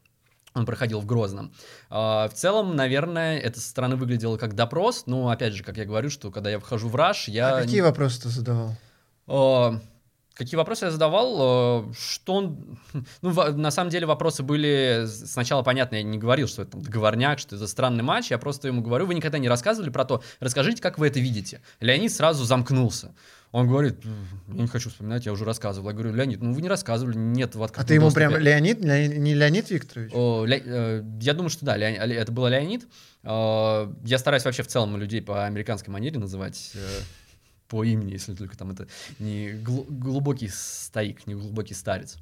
Он 0.55 0.67
проходил 0.67 1.01
в 1.01 1.07
Грозном. 1.07 1.53
А, 1.91 2.29
В 2.29 2.35
целом, 2.35 2.77
наверное, 2.77 3.39
это 3.39 3.61
со 3.61 3.69
стороны 3.69 3.97
выглядело 3.97 4.37
как 4.37 4.55
допрос. 4.55 5.05
Но, 5.07 5.29
опять 5.29 5.53
же, 5.55 5.65
как 5.65 5.77
я 5.77 5.85
говорю, 5.85 6.11
что 6.11 6.31
когда 6.31 6.51
я 6.51 6.59
вхожу 6.59 6.89
в 6.89 6.97
раш, 6.97 7.29
я... 7.29 7.57
А 7.57 7.63
какие 7.63 7.81
вопросы 7.81 8.23
ты 8.23 8.29
задавал? 8.29 8.77
О, 9.27 9.81
Какие 10.35 10.57
вопросы 10.57 10.87
я 10.87 10.91
задавал? 10.91 11.93
Что 11.95 12.35
он... 12.35 12.79
Ну, 13.23 13.33
на 13.33 13.71
самом 13.71 13.91
деле 13.91 14.07
вопросы 14.07 14.43
были... 14.43 15.05
Сначала, 15.07 15.63
понятно, 15.63 15.97
я 15.97 16.03
не 16.03 16.19
говорил, 16.19 16.49
что 16.49 16.63
это 16.63 16.73
там 16.73 16.83
договорняк, 16.83 17.39
что 17.39 17.55
это 17.55 17.69
странный 17.69 18.03
матч. 18.03 18.33
Я 18.33 18.39
просто 18.39 18.67
ему 18.69 18.83
говорю, 18.83 19.07
вы 19.07 19.15
никогда 19.15 19.39
не 19.39 19.49
рассказывали 19.49 19.91
про 19.91 20.05
то. 20.05 20.23
Расскажите, 20.41 20.83
как 20.83 20.99
вы 20.99 21.07
это 21.07 21.21
видите. 21.21 21.63
Леонид 21.79 22.13
сразу 22.13 22.45
замкнулся. 22.45 23.15
Он 23.55 23.69
говорит, 23.69 24.05
я 24.49 24.63
не 24.63 24.67
хочу 24.67 24.91
вспоминать, 24.91 25.27
я 25.27 25.33
уже 25.33 25.45
рассказывал. 25.45 25.89
Я 25.91 25.95
говорю, 25.95 26.13
Леонид, 26.13 26.43
ну 26.43 26.53
вы 26.53 26.61
не 26.61 26.67
рассказывали, 26.67 27.17
нет 27.17 27.55
в 27.55 27.63
открытом 27.63 27.85
А 27.85 27.87
ты 27.87 27.95
ему 27.95 28.07
доступе. 28.07 28.29
прям 28.29 28.43
Леонид, 28.43 28.81
не 28.81 29.33
Леонид 29.33 29.71
Викторович? 29.71 30.11
О, 30.13 30.45
Ле... 30.45 30.61
Э, 30.67 31.05
я 31.21 31.35
думаю, 31.35 31.51
что 31.51 31.65
да, 31.65 31.77
Леонид, 31.77 32.01
это 32.01 32.33
был 32.33 32.49
Леонид. 32.49 32.89
Э, 33.23 33.93
я 34.05 34.19
стараюсь 34.19 34.45
вообще 34.45 34.65
в 34.65 34.67
целом 34.67 34.97
людей 34.97 35.23
по 35.23 35.47
американской 35.47 35.93
манере 35.93 36.19
называть 36.19 36.73
по 37.69 37.85
имени, 37.85 38.11
если 38.11 38.35
только 38.35 38.59
там 38.59 38.73
это 38.73 38.89
не 39.21 39.53
глубокий 39.53 40.49
стоик, 40.49 41.25
не 41.29 41.35
глубокий 41.37 41.75
старец. 41.75 42.17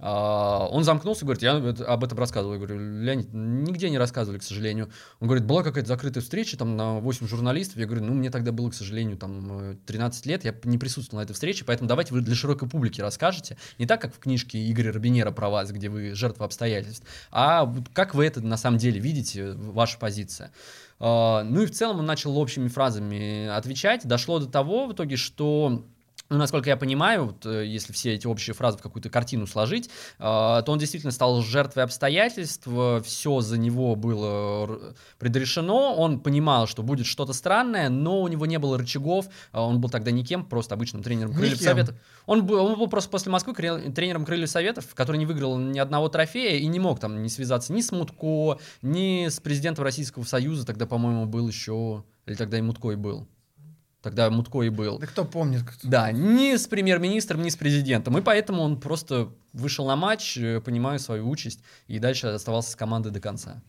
Он 0.00 0.84
замкнулся, 0.84 1.24
говорит, 1.24 1.42
я 1.42 1.56
об 1.56 2.04
этом 2.04 2.18
рассказывал. 2.18 2.54
Я 2.54 2.60
говорю, 2.60 2.78
Леонид, 2.78 3.32
нигде 3.32 3.90
не 3.90 3.98
рассказывали, 3.98 4.38
к 4.38 4.44
сожалению. 4.44 4.90
Он 5.18 5.26
говорит, 5.26 5.44
была 5.44 5.64
какая-то 5.64 5.88
закрытая 5.88 6.22
встреча 6.22 6.56
там 6.56 6.76
на 6.76 7.00
8 7.00 7.26
журналистов. 7.26 7.78
Я 7.78 7.86
говорю, 7.86 8.04
ну, 8.04 8.14
мне 8.14 8.30
тогда 8.30 8.52
было, 8.52 8.70
к 8.70 8.74
сожалению, 8.74 9.16
там 9.16 9.76
13 9.86 10.26
лет, 10.26 10.44
я 10.44 10.54
не 10.64 10.78
присутствовал 10.78 11.20
на 11.20 11.24
этой 11.24 11.32
встрече, 11.32 11.64
поэтому 11.64 11.88
давайте 11.88 12.14
вы 12.14 12.20
для 12.20 12.36
широкой 12.36 12.68
публики 12.68 13.00
расскажете. 13.00 13.56
Не 13.78 13.86
так, 13.86 14.00
как 14.00 14.14
в 14.14 14.18
книжке 14.20 14.70
Игоря 14.70 14.92
Робинера 14.92 15.32
про 15.32 15.48
вас, 15.48 15.72
где 15.72 15.88
вы 15.88 16.14
жертва 16.14 16.46
обстоятельств, 16.46 17.04
а 17.32 17.72
как 17.92 18.14
вы 18.14 18.24
это 18.26 18.40
на 18.40 18.56
самом 18.56 18.78
деле 18.78 19.00
видите, 19.00 19.52
ваша 19.52 19.98
позиция. 19.98 20.52
А, 21.00 21.42
ну 21.42 21.62
и 21.62 21.66
в 21.66 21.70
целом 21.72 21.98
он 22.00 22.06
начал 22.06 22.36
общими 22.38 22.68
фразами 22.68 23.46
отвечать. 23.48 24.06
Дошло 24.06 24.38
до 24.38 24.46
того 24.46 24.86
в 24.86 24.92
итоге, 24.92 25.16
что 25.16 25.84
ну, 26.30 26.36
насколько 26.36 26.68
я 26.68 26.76
понимаю, 26.76 27.26
вот, 27.26 27.46
э, 27.46 27.66
если 27.66 27.92
все 27.92 28.14
эти 28.14 28.26
общие 28.26 28.52
фразы 28.52 28.78
в 28.78 28.82
какую-то 28.82 29.08
картину 29.08 29.46
сложить, 29.46 29.88
э, 30.18 30.20
то 30.20 30.64
он 30.66 30.78
действительно 30.78 31.10
стал 31.10 31.40
жертвой 31.40 31.84
обстоятельств, 31.84 32.68
все 33.04 33.40
за 33.40 33.56
него 33.56 33.96
было 33.96 34.94
предрешено, 35.18 35.94
он 35.94 36.20
понимал, 36.20 36.66
что 36.66 36.82
будет 36.82 37.06
что-то 37.06 37.32
странное, 37.32 37.88
но 37.88 38.20
у 38.20 38.28
него 38.28 38.44
не 38.44 38.58
было 38.58 38.76
рычагов, 38.76 39.26
э, 39.26 39.58
он 39.58 39.80
был 39.80 39.88
тогда 39.88 40.10
никем, 40.10 40.44
просто 40.44 40.74
обычным 40.74 41.02
тренером 41.02 41.32
Крыльев 41.32 41.58
Советов. 41.58 41.96
Он 42.26 42.44
был, 42.44 42.62
он 42.62 42.78
был 42.78 42.88
просто 42.88 43.08
после 43.10 43.32
Москвы 43.32 43.54
тренером 43.54 44.26
Крыльев 44.26 44.50
Советов, 44.50 44.94
который 44.94 45.16
не 45.16 45.24
выиграл 45.24 45.56
ни 45.58 45.78
одного 45.78 46.08
трофея 46.08 46.58
и 46.58 46.66
не 46.66 46.78
мог 46.78 47.00
там 47.00 47.22
не 47.22 47.30
связаться 47.30 47.72
ни 47.72 47.80
с 47.80 47.90
Мутко, 47.90 48.58
ни 48.82 49.28
с 49.28 49.40
президентом 49.40 49.84
Российского 49.84 50.24
Союза, 50.24 50.66
тогда, 50.66 50.84
по-моему, 50.86 51.24
был 51.24 51.48
еще, 51.48 52.04
или 52.26 52.34
тогда 52.34 52.58
и 52.58 52.62
Мутко 52.62 52.90
и 52.90 52.96
был. 52.96 53.26
Тогда 54.02 54.30
Мутко 54.30 54.62
и 54.62 54.68
был. 54.68 54.98
Да 54.98 55.06
кто 55.06 55.24
помнит? 55.24 55.62
Кто... 55.62 55.88
Да, 55.88 56.12
ни 56.12 56.56
с 56.56 56.68
премьер-министром, 56.68 57.42
ни 57.42 57.48
с 57.48 57.56
президентом. 57.56 58.16
И 58.16 58.22
поэтому 58.22 58.62
он 58.62 58.80
просто 58.80 59.30
вышел 59.52 59.86
на 59.86 59.96
матч, 59.96 60.38
э, 60.38 60.60
понимая 60.60 60.98
свою 60.98 61.28
участь, 61.28 61.60
и 61.88 61.98
дальше 61.98 62.28
оставался 62.28 62.70
с 62.70 62.76
командой 62.76 63.10
до 63.10 63.20
конца. 63.20 63.60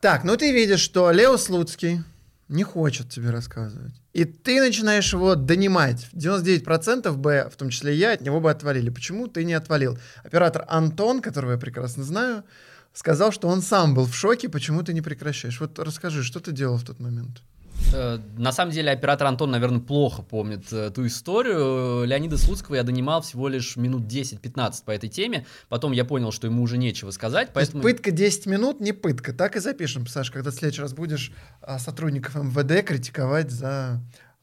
Так, 0.00 0.22
ну 0.22 0.36
ты 0.36 0.52
видишь, 0.52 0.80
что 0.80 1.10
Лео 1.10 1.36
Слуцкий 1.36 2.04
не 2.48 2.62
хочет 2.62 3.10
тебе 3.10 3.30
рассказывать. 3.30 3.94
И 4.12 4.24
ты 4.24 4.60
начинаешь 4.60 5.12
его 5.12 5.34
донимать. 5.34 6.08
99% 6.14 7.12
Б, 7.12 7.50
в 7.50 7.56
том 7.56 7.70
числе 7.70 7.94
я, 7.94 8.12
от 8.12 8.20
него 8.20 8.40
бы 8.40 8.50
отвалили. 8.50 8.90
Почему 8.90 9.26
ты 9.26 9.44
не 9.44 9.54
отвалил? 9.54 9.98
Оператор 10.22 10.64
Антон, 10.68 11.20
которого 11.20 11.52
я 11.52 11.58
прекрасно 11.58 12.04
знаю, 12.04 12.44
сказал, 12.92 13.32
что 13.32 13.48
он 13.48 13.60
сам 13.60 13.94
был 13.94 14.06
в 14.06 14.14
шоке, 14.14 14.48
почему 14.48 14.82
ты 14.82 14.94
не 14.94 15.02
прекращаешь. 15.02 15.60
Вот 15.60 15.78
расскажи, 15.78 16.22
что 16.22 16.40
ты 16.40 16.52
делал 16.52 16.78
в 16.78 16.84
тот 16.84 17.00
момент? 17.00 17.42
Э, 17.92 18.18
на 18.36 18.52
самом 18.52 18.72
деле 18.72 18.90
оператор 18.90 19.26
Антон, 19.26 19.50
наверное, 19.50 19.80
плохо 19.80 20.22
помнит 20.22 20.72
э, 20.72 20.90
ту 20.90 21.06
историю. 21.06 22.04
Леонида 22.04 22.36
Слуцкого 22.36 22.76
я 22.76 22.82
донимал 22.82 23.22
всего 23.22 23.48
лишь 23.48 23.76
минут 23.76 24.04
10-15 24.04 24.84
по 24.84 24.90
этой 24.90 25.08
теме. 25.08 25.46
Потом 25.68 25.92
я 25.92 26.04
понял, 26.04 26.32
что 26.32 26.46
ему 26.46 26.62
уже 26.62 26.78
нечего 26.78 27.10
сказать. 27.10 27.50
Поэтому... 27.54 27.82
пытка 27.82 28.10
10 28.10 28.46
минут 28.46 28.80
не 28.80 28.92
пытка. 28.92 29.32
Так 29.32 29.56
и 29.56 29.60
запишем, 29.60 30.06
Саш, 30.06 30.30
когда 30.30 30.50
в 30.50 30.54
следующий 30.54 30.82
раз 30.82 30.92
будешь 30.92 31.32
а, 31.60 31.78
сотрудников 31.78 32.34
МВД 32.34 32.84
критиковать 32.86 33.50
за 33.50 34.00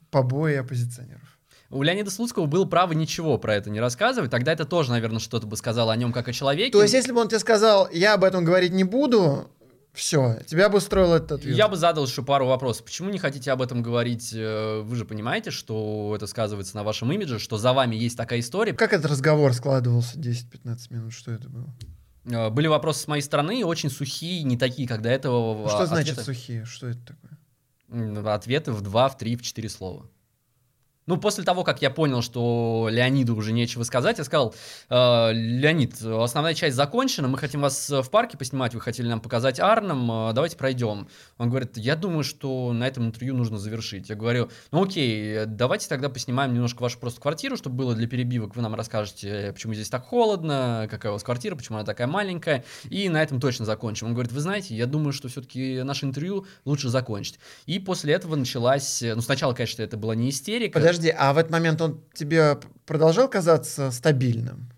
побои 0.10 0.56
оппозиционеров. 0.56 1.36
У 1.72 1.82
Леонида 1.82 2.12
Слуцкого 2.12 2.46
было 2.46 2.66
право 2.66 2.94
ничего 2.94 3.38
про 3.38 3.56
это 3.56 3.70
не 3.70 3.80
рассказывать. 3.80 4.30
Тогда 4.32 4.54
это 4.54 4.66
тоже, 4.66 4.92
наверное, 4.92 5.20
что-то 5.20 5.48
бы 5.48 5.58
сказал 5.58 5.90
о 5.90 5.96
нем 5.96 6.14
как 6.14 6.28
о 6.28 6.34
человеке. 6.34 6.72
То 6.72 6.82
есть, 6.82 6.94
если 6.94 7.12
бы 7.12 7.20
он 7.20 7.28
тебе 7.28 7.40
сказал, 7.40 7.90
я 7.92 8.14
об 8.14 8.24
этом 8.24 8.46
говорить 8.46 8.72
не 8.72 8.84
буду, 8.84 9.50
все, 9.96 10.40
тебя 10.46 10.70
бы 10.70 10.78
устроил 10.78 11.14
этот 11.14 11.34
ответ. 11.34 11.56
Я 11.56 11.68
бы 11.68 11.76
задал 11.76 12.06
еще 12.06 12.24
пару 12.24 12.46
вопросов. 12.46 12.86
Почему 12.86 13.10
не 13.10 13.18
хотите 13.18 13.52
об 13.52 13.62
этом 13.62 13.82
говорить? 13.82 14.34
Э, 14.34 14.82
вы 14.82 14.96
же 14.96 15.06
понимаете, 15.06 15.52
что 15.52 16.14
это 16.16 16.28
сказывается 16.28 16.76
на 16.76 16.84
вашем 16.84 17.12
имидже, 17.12 17.40
что 17.40 17.58
за 17.58 17.74
вами 17.74 17.96
есть 17.96 18.18
такая 18.18 18.40
история. 18.40 18.74
Как 18.74 18.94
этот 18.94 19.10
разговор 19.10 19.54
складывался 19.54 20.20
10-15 20.20 20.78
минут? 20.90 21.14
Что 21.14 21.32
это 21.32 21.50
было? 21.50 21.74
Э, 22.26 22.50
были 22.50 22.68
вопросы 22.68 23.02
с 23.02 23.08
моей 23.08 23.22
стороны, 23.22 23.66
очень 23.66 23.90
сухие, 23.90 24.44
не 24.44 24.58
такие, 24.58 24.88
как 24.88 25.02
до 25.02 25.10
этого. 25.10 25.68
Что 25.68 25.84
ответы... 25.84 25.96
значит 25.96 26.20
сухие? 26.20 26.66
Что 26.66 26.88
это 26.88 27.16
такое? 27.16 28.34
Ответы 28.34 28.72
в 28.72 28.82
2, 28.82 29.10
в 29.10 29.18
3, 29.18 29.36
в 29.38 29.42
4 29.42 29.70
слова. 29.70 30.10
Ну, 31.08 31.18
после 31.18 31.44
того, 31.44 31.64
как 31.64 31.84
я 31.84 31.92
понял, 31.92 32.24
что 32.24 32.88
Леониду 32.90 33.36
уже 33.36 33.54
нечего 33.54 33.84
сказать, 33.84 34.18
я 34.18 34.24
сказал, 34.24 34.56
э, 34.90 35.34
Леонид, 35.34 36.02
основная 36.02 36.56
часть 36.56 36.76
закончена, 36.76 37.28
мы 37.28 37.38
хотим 37.38 37.62
вас 37.62 37.90
в 37.92 38.10
парке 38.10 38.38
поснимать, 38.38 38.74
вы 38.74 38.82
хотели 38.82 39.08
нам 39.08 39.22
показать 39.22 39.60
Арном, 39.60 40.30
э, 40.30 40.34
давайте 40.34 40.58
пройдем. 40.58 41.08
Он 41.38 41.50
говорит, 41.50 41.78
я 41.78 41.96
думаю, 41.96 42.24
что 42.24 42.74
на 42.74 42.88
этом 42.88 43.06
интервью 43.06 43.36
нужно 43.36 43.60
завершить. 43.60 44.10
Я 44.10 44.16
говорю, 44.16 44.50
ну 44.72 44.84
окей, 44.84 45.46
давайте 45.46 45.88
тогда 45.88 46.10
поснимаем 46.10 46.56
немножко 46.56 46.82
вашу 46.82 46.98
просто 46.98 47.22
квартиру, 47.22 47.56
чтобы 47.56 47.76
было 47.76 47.94
для 47.94 48.08
перебивок, 48.08 48.56
вы 48.56 48.64
нам 48.64 48.74
расскажете, 48.74 49.52
почему 49.54 49.76
здесь 49.76 49.90
так 49.90 50.06
холодно, 50.06 50.88
какая 50.90 51.12
у 51.12 51.14
вас 51.14 51.24
квартира, 51.24 51.56
почему 51.56 51.78
она 51.78 51.86
такая 51.86 52.08
маленькая, 52.08 52.66
и 52.90 53.10
на 53.10 53.22
этом 53.22 53.40
точно 53.40 53.66
закончим. 53.66 54.08
Он 54.08 54.14
говорит, 54.14 54.32
вы 54.32 54.40
знаете, 54.40 54.76
я 54.76 54.88
думаю, 54.88 55.14
что 55.14 55.28
все-таки 55.28 55.84
наше 55.84 56.08
интервью 56.08 56.48
лучше 56.66 56.90
закончить. 56.90 57.40
И 57.68 57.78
после 57.78 58.14
этого 58.14 58.36
началась, 58.36 59.04
ну 59.04 59.22
сначала, 59.22 59.54
конечно, 59.54 59.84
это 59.84 59.98
была 59.98 60.16
не 60.16 60.30
истерика. 60.30 60.80
Подожди, 60.80 60.95
Подожди, 60.96 61.14
а 61.18 61.34
в 61.34 61.38
этот 61.38 61.52
момент 61.52 61.82
он 61.82 62.00
тебе 62.14 62.58
продолжал 62.86 63.28
казаться 63.28 63.92
стабильным? 63.92 64.72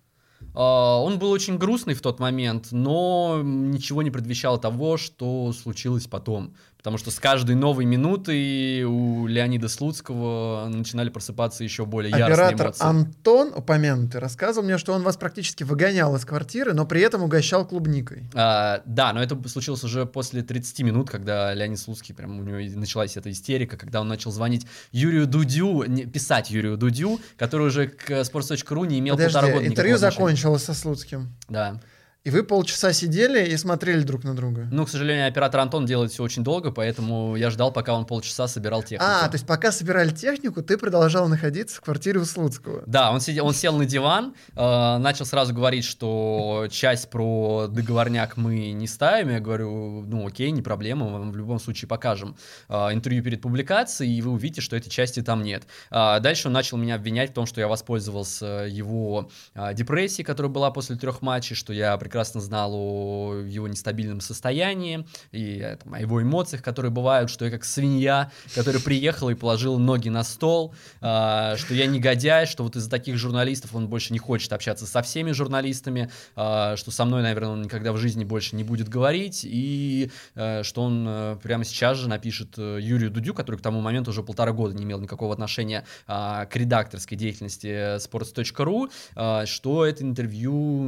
А, 0.56 0.98
он 1.00 1.20
был 1.20 1.30
очень 1.30 1.60
грустный 1.60 1.94
в 1.94 2.02
тот 2.02 2.20
момент, 2.20 2.70
но 2.72 3.40
ничего 3.44 4.02
не 4.02 4.10
предвещало 4.10 4.58
того, 4.58 4.98
что 4.98 5.54
случилось 5.54 6.08
потом. 6.08 6.56
Потому 6.88 7.00
что 7.00 7.12
с 7.12 7.20
каждой 7.20 7.56
новой 7.56 7.84
минутой 7.84 8.84
у 8.84 9.28
Леонида 9.28 9.68
Слуцкого 9.68 10.70
начинали 10.70 11.10
просыпаться 11.10 11.66
еще 11.66 11.86
более 11.86 12.12
яркие 12.12 12.28
Оператор 12.28 12.68
эмоции. 12.68 12.86
Антон, 12.86 13.52
упомянутый, 13.54 14.22
рассказывал 14.22 14.66
мне, 14.66 14.78
что 14.78 14.94
он 14.94 15.04
вас 15.04 15.18
практически 15.18 15.66
выгонял 15.66 16.16
из 16.16 16.24
квартиры, 16.24 16.74
но 16.74 16.86
при 16.86 17.02
этом 17.02 17.24
угощал 17.24 17.68
клубникой. 17.68 18.30
А, 18.34 18.84
да, 18.86 19.12
но 19.12 19.22
это 19.22 19.38
случилось 19.50 19.84
уже 19.84 20.06
после 20.06 20.44
30 20.44 20.80
минут, 20.80 21.10
когда 21.10 21.54
Леонид 21.54 21.78
Слуцкий, 21.78 22.16
прям 22.16 22.40
у 22.40 22.44
него 22.44 22.80
началась 22.80 23.18
эта 23.18 23.32
истерика, 23.32 23.76
когда 23.76 24.00
он 24.00 24.08
начал 24.08 24.32
звонить 24.32 24.66
Юрию 24.94 25.28
Дудю, 25.28 25.84
не, 25.84 26.06
писать 26.06 26.52
Юрию 26.52 26.78
Дудю, 26.78 27.20
который 27.36 27.68
уже 27.68 27.90
к 27.90 28.10
sports.ru 28.12 28.88
не 28.88 29.00
имел 29.00 29.16
Подожди, 29.16 29.34
полтора 29.34 29.54
года 29.54 29.68
интервью 29.68 29.98
закончилось 29.98 30.64
со 30.64 30.74
Слуцким. 30.74 31.36
Да. 31.50 31.82
И 32.28 32.30
вы 32.30 32.44
полчаса 32.44 32.92
сидели 32.92 33.52
и 33.52 33.56
смотрели 33.56 34.02
друг 34.02 34.26
на 34.26 34.36
друга? 34.36 34.68
Ну, 34.70 34.86
к 34.86 34.90
сожалению, 34.90 35.30
оператор 35.30 35.62
Антон 35.62 35.86
делает 35.86 36.12
все 36.12 36.24
очень 36.24 36.44
долго, 36.44 36.72
поэтому 36.72 37.38
я 37.38 37.50
ждал, 37.50 37.72
пока 37.72 37.94
он 37.94 38.06
полчаса 38.06 38.50
собирал 38.50 38.84
технику. 38.84 39.06
А, 39.08 39.30
то 39.30 39.36
есть 39.36 39.48
пока 39.48 39.72
собирали 39.72 40.10
технику, 40.10 40.62
ты 40.62 40.78
продолжал 40.78 41.30
находиться 41.30 41.78
в 41.78 41.80
квартире 41.80 42.20
у 42.20 42.26
Слуцкого? 42.26 42.84
Да, 42.86 43.14
он, 43.14 43.22
сидел, 43.22 43.48
он 43.48 43.54
сел 43.54 43.78
на 43.78 43.86
диван, 43.86 44.34
э, 44.58 44.98
начал 44.98 45.26
сразу 45.26 45.54
говорить, 45.54 45.86
что 45.86 46.68
часть 46.70 47.10
про 47.10 47.68
договорняк 47.70 48.36
мы 48.36 48.74
не 48.74 48.88
ставим. 48.88 49.30
Я 49.30 49.40
говорю, 49.40 50.02
ну 50.02 50.28
окей, 50.28 50.52
не 50.52 50.62
проблема, 50.62 51.08
мы 51.08 51.20
вам 51.20 51.32
в 51.32 51.38
любом 51.38 51.62
случае 51.62 51.88
покажем 51.88 52.36
э, 52.68 52.76
интервью 52.92 53.24
перед 53.24 53.42
публикацией, 53.42 54.18
и 54.18 54.22
вы 54.22 54.32
увидите, 54.32 54.60
что 54.60 54.76
этой 54.76 54.90
части 54.90 55.22
там 55.22 55.44
нет. 55.44 55.64
Э, 55.92 56.20
дальше 56.20 56.50
он 56.50 56.54
начал 56.54 56.76
меня 56.76 56.96
обвинять 56.96 57.30
в 57.30 57.34
том, 57.34 57.46
что 57.46 57.62
я 57.62 57.70
воспользовался 57.70 58.68
его 58.70 59.30
э, 59.56 59.74
депрессией, 59.74 60.26
которая 60.26 60.52
была 60.52 60.72
после 60.72 60.98
трех 60.98 61.22
матчей, 61.22 61.56
что 61.56 61.72
я 61.72 61.96
прекрасно 61.96 62.17
прекрасно 62.18 62.42
знал 62.42 62.72
о 62.74 63.44
его 63.46 63.68
нестабильном 63.68 64.22
состоянии 64.22 65.06
и 65.32 65.60
э, 65.64 65.76
там, 65.76 65.94
о 65.94 66.00
его 66.00 66.20
эмоциях, 66.20 66.64
которые 66.64 66.92
бывают, 66.92 67.30
что 67.30 67.46
я 67.46 67.52
как 67.52 67.64
свинья, 67.64 68.32
которая 68.56 68.82
приехала 68.82 69.30
и 69.30 69.36
положила 69.36 69.78
ноги 69.78 70.10
на 70.10 70.24
стол, 70.24 70.74
э, 71.00 71.54
что 71.58 71.76
я 71.76 71.86
негодяй, 71.86 72.48
что 72.48 72.64
вот 72.64 72.76
из-за 72.76 72.90
таких 72.90 73.18
журналистов 73.18 73.76
он 73.76 73.88
больше 73.88 74.14
не 74.14 74.18
хочет 74.18 74.52
общаться 74.52 74.88
со 74.88 75.04
всеми 75.04 75.32
журналистами, 75.32 76.10
э, 76.36 76.74
что 76.76 76.90
со 76.90 77.06
мной, 77.06 77.22
наверное, 77.22 77.52
он 77.52 77.62
никогда 77.62 77.94
в 77.94 77.98
жизни 77.98 78.24
больше 78.24 78.56
не 78.56 78.64
будет 78.64 78.90
говорить, 78.90 79.42
и 79.44 80.10
э, 80.34 80.64
что 80.64 80.82
он 80.82 81.06
э, 81.08 81.38
прямо 81.44 81.66
сейчас 81.66 81.98
же 81.98 82.10
напишет 82.10 82.58
э, 82.58 82.80
Юрию 82.82 83.12
Дудю, 83.12 83.36
который 83.36 83.58
к 83.58 83.62
тому 83.62 83.80
моменту 83.82 84.10
уже 84.10 84.24
полтора 84.24 84.54
года 84.54 84.76
не 84.76 84.86
имел 84.86 85.00
никакого 85.00 85.34
отношения 85.34 85.86
э, 86.08 86.48
к 86.50 86.56
редакторской 86.56 87.16
деятельности 87.16 87.98
sports.ru, 87.98 88.90
э, 89.16 89.46
что 89.46 89.86
это 89.86 90.02
интервью 90.02 90.88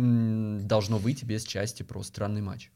должно 0.62 0.98
выйти 0.98 1.19
без 1.24 1.44
части 1.44 1.84
про 1.84 2.04
странный 2.04 2.42
матч. 2.42 2.72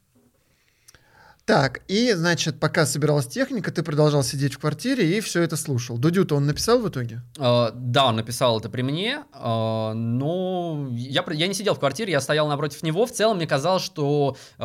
Так, 1.45 1.81
и, 1.89 2.13
значит, 2.13 2.61
пока 2.61 2.85
собиралась 2.85 3.27
техника, 3.27 3.69
ты 3.69 3.83
продолжал 3.83 4.23
сидеть 4.23 4.53
в 4.53 4.59
квартире 4.59 5.17
и 5.17 5.19
все 5.19 5.41
это 5.41 5.57
слушал. 5.57 5.97
Дудю-то 5.97 6.37
он 6.37 6.45
написал 6.45 6.79
в 6.79 6.87
итоге? 6.87 7.21
Э, 7.37 7.71
да, 7.73 8.07
он 8.07 8.15
написал 8.15 8.59
это 8.59 8.69
при 8.69 8.81
мне, 8.81 9.25
э, 9.33 9.93
но 9.93 10.87
я, 10.91 11.25
я 11.31 11.47
не 11.47 11.53
сидел 11.53 11.75
в 11.75 11.79
квартире, 11.79 12.13
я 12.13 12.21
стоял 12.21 12.47
напротив 12.47 12.81
него. 12.81 13.05
В 13.05 13.11
целом 13.11 13.37
мне 13.37 13.45
казалось, 13.45 13.83
что 13.83 14.37
э, 14.57 14.63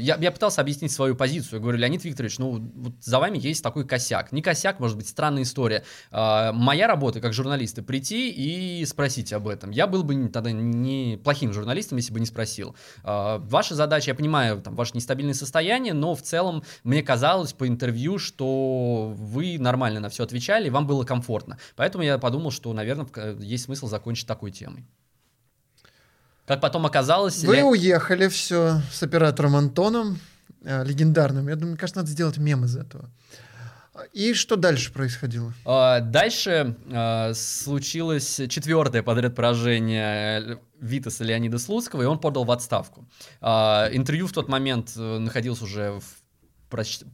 я, 0.00 0.16
я 0.16 0.32
пытался 0.32 0.62
объяснить 0.62 0.90
свою 0.90 1.14
позицию. 1.14 1.58
Я 1.58 1.60
говорю, 1.60 1.78
Леонид 1.78 2.02
Викторович, 2.02 2.38
ну 2.40 2.72
вот 2.74 2.94
за 3.00 3.20
вами 3.20 3.38
есть 3.38 3.62
такой 3.62 3.86
косяк. 3.86 4.32
Не 4.32 4.42
косяк, 4.42 4.80
может 4.80 4.96
быть, 4.96 5.06
странная 5.06 5.44
история. 5.44 5.84
Э, 6.10 6.50
моя 6.50 6.88
работа 6.88 7.20
как 7.20 7.34
журналиста 7.34 7.84
прийти 7.84 8.30
и 8.30 8.84
спросить 8.84 9.32
об 9.32 9.46
этом. 9.46 9.70
Я 9.70 9.86
был 9.86 10.02
бы 10.02 10.28
тогда 10.30 10.50
не 10.50 11.20
плохим 11.22 11.52
журналистом, 11.52 11.98
если 11.98 12.12
бы 12.12 12.18
не 12.18 12.26
спросил. 12.26 12.74
Э, 13.04 13.38
ваша 13.38 13.76
задача, 13.76 14.10
я 14.10 14.16
понимаю, 14.16 14.60
там, 14.60 14.74
ваше 14.74 14.90
нестабильное 14.94 15.32
состояние, 15.32 15.94
но 15.94 16.15
в 16.16 16.22
целом 16.22 16.64
мне 16.82 17.02
казалось 17.02 17.52
по 17.52 17.68
интервью, 17.68 18.18
что 18.18 19.14
вы 19.16 19.58
нормально 19.58 20.00
на 20.00 20.08
все 20.08 20.24
отвечали, 20.24 20.66
и 20.66 20.70
вам 20.70 20.86
было 20.86 21.04
комфортно. 21.04 21.58
Поэтому 21.76 22.02
я 22.02 22.18
подумал, 22.18 22.50
что, 22.50 22.72
наверное, 22.72 23.06
есть 23.38 23.64
смысл 23.64 23.86
закончить 23.86 24.26
такой 24.26 24.50
темой. 24.50 24.84
Как 26.46 26.60
потом 26.60 26.86
оказалось... 26.86 27.42
Вы 27.44 27.56
Ле- 27.56 27.64
уехали 27.64 28.28
все 28.28 28.80
с 28.92 29.02
оператором 29.02 29.56
Антоном, 29.56 30.18
э, 30.62 30.84
легендарным. 30.84 31.48
Я 31.48 31.56
думаю, 31.56 31.72
мне 31.72 31.78
кажется, 31.78 32.00
надо 32.00 32.10
сделать 32.10 32.38
мем 32.38 32.64
из 32.64 32.76
этого. 32.76 33.10
И 34.12 34.34
что 34.34 34.56
дальше 34.56 34.92
происходило? 34.92 35.52
А, 35.64 36.00
Дальше 36.00 36.76
а, 36.90 37.32
случилось 37.34 38.40
четвертое 38.48 39.02
подряд 39.02 39.34
поражение 39.34 40.58
Витаса 40.80 41.24
Леонида 41.24 41.58
Слуцкого, 41.58 42.02
и 42.02 42.04
он 42.06 42.18
подал 42.18 42.44
в 42.44 42.50
отставку. 42.50 43.06
А, 43.40 43.88
Интервью 43.92 44.26
в 44.26 44.32
тот 44.32 44.48
момент 44.48 44.92
э, 44.96 45.18
находилось 45.18 45.62
уже 45.62 46.00
в 46.00 46.04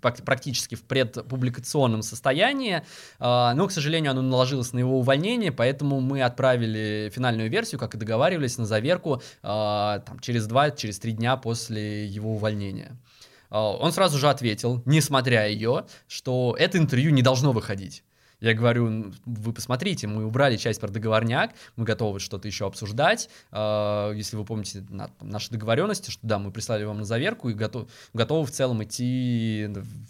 практически 0.01 0.77
в 0.77 0.83
предпубликационном 0.83 2.03
состоянии, 2.03 2.83
но, 3.21 3.67
к 3.69 3.71
сожалению, 3.71 4.13
оно 4.13 4.23
наложилось 4.23 4.73
на 4.73 4.79
его 4.79 4.99
увольнение, 4.99 5.53
поэтому 5.53 6.01
мы 6.01 6.23
отправили 6.23 7.13
финальную 7.15 7.51
версию, 7.51 7.79
как 7.79 7.95
и 7.95 7.99
договаривались, 7.99 8.57
на 8.57 8.65
заверку 8.65 9.23
там, 9.43 10.19
через 10.23 10.47
два, 10.47 10.71
через 10.71 10.99
три 10.99 11.13
дня 11.13 11.37
после 11.37 12.07
его 12.07 12.33
увольнения. 12.33 12.97
А, 13.53 13.71
Он 13.77 13.93
сразу 13.93 14.19
же 14.19 14.29
ответил, 14.31 14.83
не 14.87 15.01
смотря 15.03 15.45
ее, 15.45 15.85
что 16.09 16.57
это 16.59 16.79
интервью 16.79 17.11
не 17.13 17.21
должно 17.23 17.53
выходить. 17.53 18.03
Я 18.41 18.55
говорю, 18.55 18.89
«Н- 18.89 19.15
вы 19.25 19.53
посмотрите, 19.53 20.09
мы 20.09 20.25
убрали 20.27 20.57
часть 20.57 20.81
про 20.81 20.89
договорняк, 20.89 21.53
мы 21.77 21.85
готовы 21.85 22.19
что-то 22.19 22.49
еще 22.49 22.67
обсуждать. 22.67 23.29
А, 23.53 24.11
Если 24.13 24.37
вы 24.37 24.45
помните 24.45 24.85
наши 25.21 25.51
договоренности, 25.51 26.11
что 26.11 26.27
да, 26.27 26.39
мы 26.41 26.51
прислали 26.51 26.83
вам 26.85 26.99
на 26.99 27.05
заверку 27.05 27.51
и 27.51 27.55
готов- 27.55 27.89
готовы 28.15 28.47
в 28.47 28.51
целом 28.51 28.83
идти, 28.83 29.69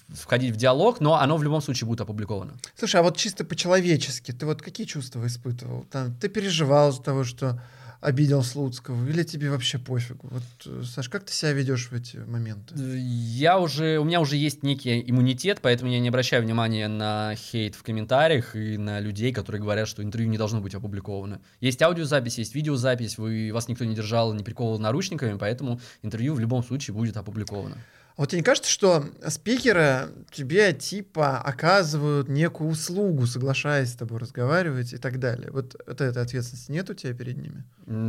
входить 0.08 0.54
в 0.54 0.56
диалог, 0.56 1.00
но 1.00 1.16
оно 1.20 1.36
в 1.36 1.42
любом 1.42 1.60
случае 1.60 1.86
будет 1.88 2.00
опубликовано. 2.00 2.54
Слушай, 2.76 3.00
а 3.00 3.02
вот 3.02 3.16
чисто 3.18 3.44
по-человечески, 3.44 4.32
ты 4.32 4.46
вот 4.46 4.62
какие 4.62 4.86
чувства 4.86 5.26
испытывал? 5.26 5.84
Там, 5.90 6.14
ты 6.14 6.28
переживал 6.30 6.88
из-за 6.90 7.02
того, 7.02 7.24
что 7.24 7.60
обидел 8.02 8.42
Слуцкого, 8.42 9.08
или 9.08 9.22
тебе 9.22 9.48
вообще 9.48 9.78
пофигу? 9.78 10.28
Вот, 10.30 10.42
э, 10.66 10.82
Саш, 10.84 11.08
как 11.08 11.24
ты 11.24 11.32
себя 11.32 11.52
ведешь 11.52 11.88
в 11.88 11.92
эти 11.94 12.16
моменты? 12.16 12.74
Я 12.76 13.60
уже, 13.60 13.98
у 13.98 14.04
меня 14.04 14.20
уже 14.20 14.36
есть 14.36 14.64
некий 14.64 15.08
иммунитет, 15.08 15.60
поэтому 15.62 15.90
я 15.90 16.00
не 16.00 16.08
обращаю 16.08 16.42
внимания 16.42 16.88
на 16.88 17.34
хейт 17.36 17.76
в 17.76 17.82
комментариях 17.84 18.56
и 18.56 18.76
на 18.76 18.98
людей, 18.98 19.32
которые 19.32 19.62
говорят, 19.62 19.86
что 19.86 20.02
интервью 20.02 20.28
не 20.28 20.36
должно 20.36 20.60
быть 20.60 20.74
опубликовано. 20.74 21.40
Есть 21.60 21.80
аудиозапись, 21.80 22.38
есть 22.38 22.54
видеозапись, 22.56 23.18
вы, 23.18 23.50
вас 23.52 23.68
никто 23.68 23.84
не 23.84 23.94
держал, 23.94 24.34
не 24.34 24.42
приковывал 24.42 24.80
наручниками, 24.80 25.38
поэтому 25.38 25.80
интервью 26.02 26.34
в 26.34 26.40
любом 26.40 26.64
случае 26.64 26.94
будет 26.94 27.16
опубликовано. 27.16 27.78
А 28.16 28.22
вот 28.22 28.30
тебе 28.30 28.40
не 28.40 28.44
кажется, 28.44 28.70
что 28.70 29.06
спикеры 29.28 30.10
тебе 30.30 30.72
типа 30.74 31.38
оказывают 31.38 32.28
некую 32.28 32.70
услугу, 32.70 33.26
соглашаясь 33.26 33.90
с 33.90 33.94
тобой 33.94 34.18
разговаривать 34.18 34.92
и 34.92 34.98
так 34.98 35.18
далее? 35.18 35.50
Вот, 35.50 35.76
вот 35.86 36.00
этой 36.00 36.22
ответственности 36.22 36.70
нет 36.70 36.90
у 36.90 36.94
тебя 36.94 37.14
перед 37.14 37.38
ними? 37.38 37.64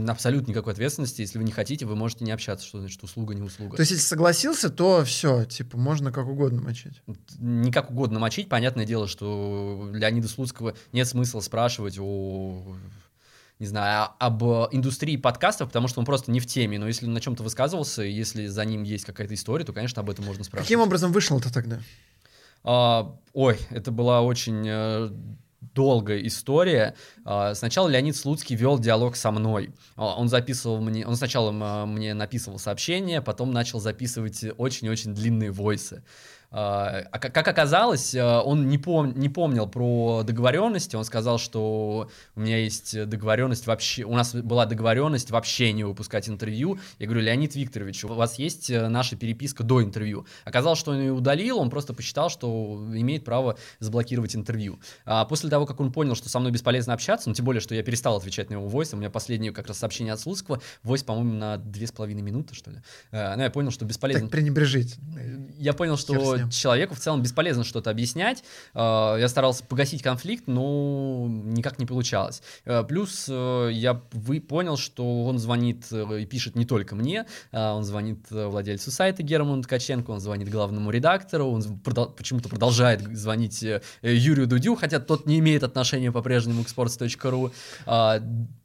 Абсолютно 0.10 0.52
никакой 0.52 0.74
ответственности. 0.74 1.22
Если 1.22 1.38
вы 1.38 1.46
не 1.46 1.52
хотите, 1.52 1.86
вы 1.86 1.96
можете 1.96 2.26
не 2.26 2.32
общаться, 2.32 2.66
что 2.66 2.80
значит 2.80 3.02
услуга, 3.02 3.34
не 3.34 3.42
услуга. 3.42 3.78
То 3.78 3.82
есть, 3.82 3.92
если 3.92 4.04
согласился, 4.04 4.70
то 4.70 5.06
все, 5.06 5.46
типа, 5.46 5.78
можно 5.78 6.12
как 6.12 6.28
угодно 6.28 6.62
мочить. 6.62 7.02
не 7.40 7.72
как 7.72 7.90
угодно 7.90 8.20
мочить. 8.20 8.50
Понятное 8.50 8.86
дело, 8.86 9.08
что 9.08 9.90
Леонида 9.94 10.28
Слуцкого 10.28 10.76
нет 10.92 11.08
смысла 11.08 11.40
спрашивать 11.40 11.98
о 12.00 12.76
не 13.64 13.68
знаю, 13.68 14.10
а- 14.20 14.28
об 14.28 14.44
э, 14.44 14.68
индустрии 14.72 15.16
подкастов, 15.16 15.70
потому 15.70 15.88
что 15.88 16.02
он 16.02 16.06
просто 16.06 16.32
не 16.32 16.42
в 16.42 16.46
теме. 16.46 16.78
Но 16.78 16.86
если 16.86 17.06
на 17.06 17.22
чем-то 17.22 17.44
высказывался, 17.44 18.04
если 18.04 18.48
за 18.48 18.66
ним 18.66 18.84
есть 18.84 19.06
какая-то 19.06 19.34
история, 19.34 19.64
то, 19.64 19.72
конечно, 19.72 20.02
об 20.02 20.10
этом 20.10 20.26
можно 20.26 20.44
спрашивать. 20.44 20.68
Каким 20.68 20.82
образом 20.82 21.14
вышел-то 21.14 21.52
тогда? 21.52 21.80
А, 22.66 23.16
ой, 23.32 23.58
это 23.70 23.92
была 23.92 24.22
очень 24.22 24.66
э, 24.68 25.10
долгая 25.74 26.20
история. 26.28 26.96
А, 27.24 27.56
сначала 27.56 27.88
Леонид 27.88 28.18
Слуцкий 28.18 28.58
вел 28.58 28.78
диалог 28.80 29.16
со 29.16 29.32
мной. 29.32 29.74
А, 29.96 30.16
он 30.16 30.28
записывал 30.28 30.82
мне, 30.82 31.08
он 31.08 31.16
сначала 31.16 31.86
мне 31.86 32.14
написывал 32.14 32.60
сообщения, 32.60 33.22
потом 33.22 33.54
начал 33.54 33.80
записывать 33.80 34.44
очень-очень 34.58 35.14
длинные 35.14 35.52
войсы. 35.52 36.04
А 36.33 36.33
а 36.56 37.18
как 37.20 37.48
оказалось, 37.48 38.14
э, 38.14 38.24
он 38.24 38.68
не, 38.68 38.78
пом- 38.78 39.18
не 39.18 39.28
помнил 39.28 39.68
про 39.68 40.22
договоренности. 40.24 40.96
Он 40.96 41.04
сказал, 41.04 41.40
что 41.40 42.10
у 42.36 42.40
меня 42.40 42.60
есть 42.60 43.08
договоренность 43.10 43.66
вообще, 43.66 44.04
у 44.04 44.14
нас 44.14 44.36
была 44.36 44.68
договоренность 44.68 45.32
вообще 45.32 45.74
не 45.74 45.84
выпускать 45.84 46.30
интервью. 46.30 46.78
Я 47.00 47.08
говорю, 47.08 47.24
Леонид 47.24 47.56
Викторович, 47.56 48.06
у 48.06 48.10
вас 48.10 48.38
есть 48.38 48.70
э, 48.70 48.88
наша 48.88 49.16
переписка 49.16 49.64
до 49.64 49.82
интервью. 49.82 50.28
Оказалось, 50.46 50.78
что 50.78 50.92
он 50.92 51.00
ее 51.00 51.12
удалил, 51.12 51.58
он 51.58 51.72
просто 51.72 51.96
посчитал, 51.96 52.30
что 52.30 52.86
имеет 52.94 53.26
право 53.26 53.58
заблокировать 53.80 54.36
интервью. 54.36 54.80
А 55.06 55.26
после 55.26 55.50
того, 55.50 55.66
как 55.66 55.80
он 55.80 55.92
понял, 55.92 56.14
что 56.16 56.30
со 56.30 56.40
мной 56.40 56.52
бесполезно 56.52 56.94
общаться, 56.94 57.30
ну 57.30 57.36
тем 57.36 57.46
более, 57.46 57.62
что 57.62 57.74
я 57.74 57.82
перестал 57.82 58.18
отвечать 58.18 58.52
на 58.52 58.56
его 58.56 58.68
войс, 58.68 58.94
у 58.94 58.98
меня 58.98 59.10
последнее 59.10 59.52
как 59.52 59.68
раз 59.68 59.80
сообщение 59.80 60.14
от 60.14 60.20
Слуцкого, 60.20 60.62
войс, 60.84 61.02
по-моему, 61.02 61.34
на 61.34 61.58
две 61.58 61.88
с 61.88 61.92
половиной 61.92 62.22
минуты, 62.22 62.54
что 62.54 62.70
ли. 62.70 62.78
Ну, 63.12 63.42
я 63.42 63.50
понял, 63.50 63.72
что 63.72 63.86
бесполезно 63.86 64.28
Так 64.28 64.32
пренебрежить. 64.32 64.98
я 65.58 65.74
понял, 65.74 65.98
с 65.98 66.06
человеку 66.52 66.96
в 66.96 67.00
целом 67.00 67.22
бесполезно 67.22 67.64
что-то 67.64 67.90
объяснять. 67.90 68.44
Э, 68.74 69.18
Я 69.20 69.28
старался 69.28 69.64
погасить 69.64 70.02
конфликт, 70.02 70.48
но 70.48 71.28
никак 71.28 71.80
не 71.80 71.86
получалось. 71.86 72.42
Э, 72.66 72.84
Плюс 72.84 73.28
э, 73.30 73.70
я 73.72 73.94
понял, 73.94 74.78
что 74.78 75.26
он 75.26 75.40
звонит 75.40 75.92
и 75.92 76.26
пишет 76.26 76.56
не 76.56 76.66
только 76.66 76.96
мне, 76.96 77.26
он 77.52 77.84
звонит 77.84 78.26
владельцу 78.30 78.92
сайта 78.92 79.24
Герману 79.24 79.62
Ткаченко, 79.64 80.12
он 80.12 80.20
звонит 80.20 80.50
главному 80.50 80.92
редактору, 80.92 81.48
он 81.48 81.64
почему-то 82.18 82.50
продолжает 82.50 83.02
звонить 83.16 83.64
Юрию 84.02 84.48
Дудю, 84.48 84.76
хотя 84.76 85.00
тот 85.00 85.26
не 85.26 85.40
имеет 85.40 85.64
отношения 85.64 86.12
по-прежнему 86.12 86.64
к 86.64 86.68
sports.ru. 86.68 87.52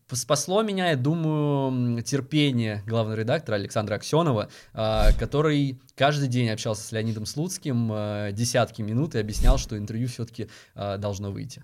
А, 0.08 0.16
Спасло 0.16 0.62
меня, 0.62 0.90
я 0.90 0.96
думаю, 0.96 2.02
терпение 2.02 2.82
главного 2.86 3.16
редактора 3.16 3.56
Александра 3.56 3.96
Аксенова, 3.96 4.48
а, 4.74 5.12
который 5.18 5.80
каждый 5.94 6.28
день 6.28 6.48
общался 6.50 6.82
с 6.82 6.92
Леонидом 6.92 7.26
Слуцким 7.26 7.90
а, 7.92 8.32
десятки 8.32 8.82
минут 8.82 9.14
и 9.14 9.18
объяснял, 9.18 9.58
что 9.58 9.76
интервью 9.76 10.08
все-таки 10.08 10.48
должно 10.74 11.30
выйти. 11.30 11.62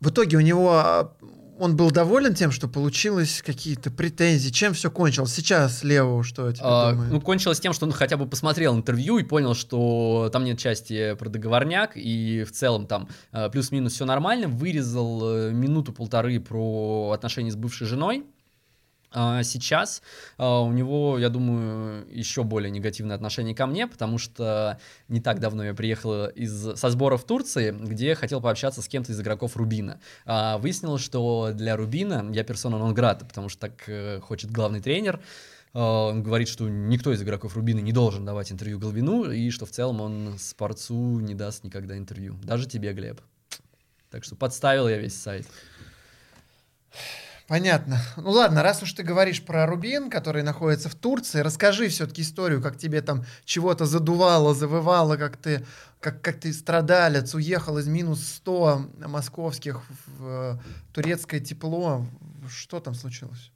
В 0.00 0.08
итоге 0.08 0.38
у 0.38 0.40
него 0.40 0.72
а, 0.72 1.12
он 1.60 1.76
был 1.76 1.90
доволен 1.90 2.34
тем, 2.34 2.50
что 2.50 2.68
получилось 2.68 3.42
какие-то 3.44 3.90
претензии. 3.90 4.48
Чем 4.50 4.72
все 4.72 4.90
кончилось? 4.90 5.32
Сейчас 5.34 5.84
Лео 5.84 6.22
что 6.22 6.50
тебе 6.52 6.62
А, 6.64 6.92
думает? 6.92 7.12
ну, 7.12 7.20
кончилось 7.20 7.60
тем, 7.60 7.72
что 7.72 7.86
он 7.86 7.92
хотя 7.92 8.16
бы 8.16 8.26
посмотрел 8.26 8.74
интервью 8.74 9.18
и 9.18 9.22
понял, 9.22 9.54
что 9.54 10.30
там 10.32 10.44
нет 10.44 10.58
части 10.58 11.14
про 11.14 11.28
договорняк, 11.28 11.92
и 11.96 12.44
в 12.44 12.52
целом 12.52 12.86
там 12.86 13.08
а, 13.32 13.48
плюс-минус 13.50 13.92
все 13.92 14.04
нормально. 14.06 14.48
Вырезал 14.48 15.20
э, 15.36 15.52
минуту-полторы 15.52 16.40
про 16.40 17.12
отношения 17.12 17.50
с 17.50 17.56
бывшей 17.56 17.86
женой. 17.86 18.24
А 19.12 19.42
Сейчас 19.42 20.02
а, 20.38 20.60
у 20.60 20.72
него, 20.72 21.18
я 21.18 21.30
думаю, 21.30 22.06
еще 22.10 22.44
более 22.44 22.70
негативное 22.70 23.16
отношение 23.16 23.54
ко 23.54 23.66
мне, 23.66 23.86
потому 23.86 24.18
что 24.18 24.78
не 25.08 25.20
так 25.20 25.40
давно 25.40 25.64
я 25.64 25.74
приехал 25.74 26.26
из, 26.26 26.78
со 26.78 26.90
сбора 26.90 27.16
в 27.16 27.24
Турции, 27.24 27.72
где 27.72 28.14
хотел 28.14 28.40
пообщаться 28.40 28.82
с 28.82 28.88
кем-то 28.88 29.12
из 29.12 29.20
игроков 29.20 29.56
Рубина. 29.56 30.00
А, 30.26 30.58
Выяснилось, 30.58 31.02
что 31.02 31.50
для 31.52 31.76
Рубина 31.76 32.30
я 32.32 32.44
персона 32.44 32.78
нон 32.78 32.94
грата, 32.94 33.24
потому 33.24 33.48
что 33.48 33.68
так 33.68 33.88
э, 33.88 34.20
хочет 34.20 34.50
главный 34.52 34.80
тренер. 34.80 35.20
Он 35.72 36.22
говорит, 36.22 36.48
что 36.48 36.68
никто 36.68 37.12
из 37.12 37.22
игроков 37.22 37.54
Рубина 37.54 37.78
не 37.78 37.92
должен 37.92 38.24
давать 38.24 38.50
интервью 38.50 38.80
Головину, 38.80 39.30
и 39.30 39.50
что 39.50 39.66
в 39.66 39.70
целом 39.70 40.00
он 40.00 40.36
спорцу 40.38 41.20
не 41.20 41.34
даст 41.34 41.62
никогда 41.62 41.96
интервью. 41.96 42.36
Даже 42.42 42.66
тебе, 42.66 42.92
Глеб. 42.92 43.20
Так 44.10 44.24
что 44.24 44.34
подставил 44.34 44.88
я 44.88 44.98
весь 44.98 45.14
сайт. 45.14 45.46
Понятно. 47.50 48.00
Ну 48.16 48.30
ладно, 48.30 48.62
раз 48.62 48.80
уж 48.80 48.92
ты 48.92 49.02
говоришь 49.02 49.42
про 49.42 49.66
Рубин, 49.66 50.08
который 50.08 50.44
находится 50.44 50.88
в 50.88 50.94
Турции, 50.94 51.40
расскажи 51.40 51.88
все-таки 51.88 52.22
историю, 52.22 52.62
как 52.62 52.78
тебе 52.78 53.02
там 53.02 53.24
чего-то 53.44 53.86
задувало, 53.86 54.54
завывало, 54.54 55.16
как 55.16 55.36
ты, 55.36 55.66
как, 55.98 56.22
как 56.22 56.38
ты 56.38 56.52
страдалец, 56.52 57.34
уехал 57.34 57.78
из 57.78 57.88
минус 57.88 58.24
100 58.24 58.90
московских 59.08 59.82
в 60.06 60.26
э, 60.28 60.58
турецкое 60.92 61.40
тепло. 61.40 62.06
Что 62.48 62.78
там 62.78 62.94
случилось? 62.94 63.50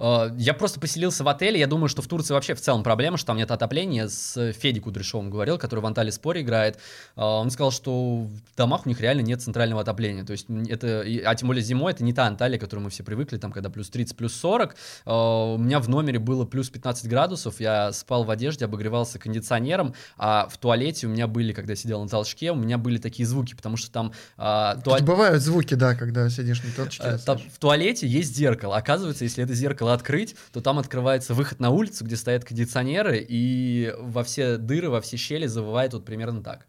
Э, 0.00 0.30
Я 0.38 0.54
просто 0.54 0.80
поселился 0.80 1.22
в 1.22 1.28
отеле. 1.28 1.60
Я 1.60 1.66
думаю, 1.66 1.88
что 1.88 2.02
в 2.02 2.06
Турции 2.06 2.32
вообще 2.32 2.54
в 2.54 2.60
целом 2.60 2.82
проблема, 2.82 3.16
что 3.18 3.28
там 3.28 3.36
нет 3.36 3.50
отопления. 3.50 4.08
С 4.08 4.52
Федей 4.52 4.80
Кудряшовым 4.80 5.30
говорил, 5.30 5.58
который 5.58 5.80
в 5.80 5.86
Анталии 5.86 6.10
споре 6.10 6.40
играет. 6.40 6.76
Э, 7.16 7.22
Он 7.22 7.50
сказал, 7.50 7.70
что 7.70 8.22
в 8.22 8.56
домах 8.56 8.86
у 8.86 8.88
них 8.88 9.00
реально 9.00 9.20
нет 9.20 9.42
центрального 9.42 9.82
отопления. 9.82 10.24
То 10.24 10.32
есть 10.32 10.46
это, 10.68 11.04
а 11.26 11.34
тем 11.34 11.48
более 11.48 11.62
зимой, 11.62 11.92
это 11.92 12.02
не 12.02 12.12
та 12.12 12.26
Анталия, 12.26 12.58
к 12.58 12.62
которой 12.62 12.80
мы 12.80 12.90
все 12.90 13.02
привыкли, 13.04 13.36
там, 13.36 13.52
когда 13.52 13.68
плюс 13.70 13.90
30, 13.90 14.16
плюс 14.16 14.34
40. 14.34 14.74
Э, 15.06 15.54
У 15.54 15.58
меня 15.58 15.80
в 15.80 15.88
номере 15.88 16.18
было 16.18 16.44
плюс 16.46 16.70
15 16.70 17.06
градусов. 17.08 17.60
Я 17.60 17.92
спал 17.92 18.24
в 18.24 18.30
одежде, 18.30 18.64
обогревался 18.64 19.18
кондиционером, 19.18 19.94
а 20.16 20.48
в 20.50 20.56
туалете 20.56 21.06
у 21.06 21.10
меня 21.10 21.26
были, 21.26 21.52
когда 21.52 21.72
я 21.72 21.76
сидел 21.76 22.02
на 22.02 22.08
толчке, 22.08 22.52
у 22.52 22.56
меня 22.56 22.78
были 22.78 22.98
такие 22.98 23.26
звуки, 23.26 23.54
потому 23.54 23.76
что 23.76 23.90
там 23.90 24.12
Тут 24.36 24.84
туалет... 24.84 25.04
Бывают 25.04 25.42
звуки, 25.42 25.74
да, 25.74 25.94
когда 25.94 26.28
сидишь 26.30 26.62
на 26.62 26.70
толчке. 26.72 27.18
Там 27.24 27.38
в 27.38 27.58
туалете 27.58 28.06
есть 28.06 28.34
зеркало. 28.34 28.76
Оказывается, 28.76 29.24
если 29.24 29.44
это 29.44 29.54
зеркало 29.54 29.89
открыть, 29.92 30.36
то 30.52 30.60
там 30.60 30.78
открывается 30.78 31.34
выход 31.34 31.60
на 31.60 31.70
улицу, 31.70 32.04
где 32.04 32.16
стоят 32.16 32.44
кондиционеры, 32.44 33.24
и 33.26 33.94
во 33.98 34.24
все 34.24 34.56
дыры, 34.56 34.90
во 34.90 35.00
все 35.00 35.16
щели 35.16 35.46
завывает 35.46 35.92
вот 35.92 36.04
примерно 36.04 36.42
так. 36.42 36.66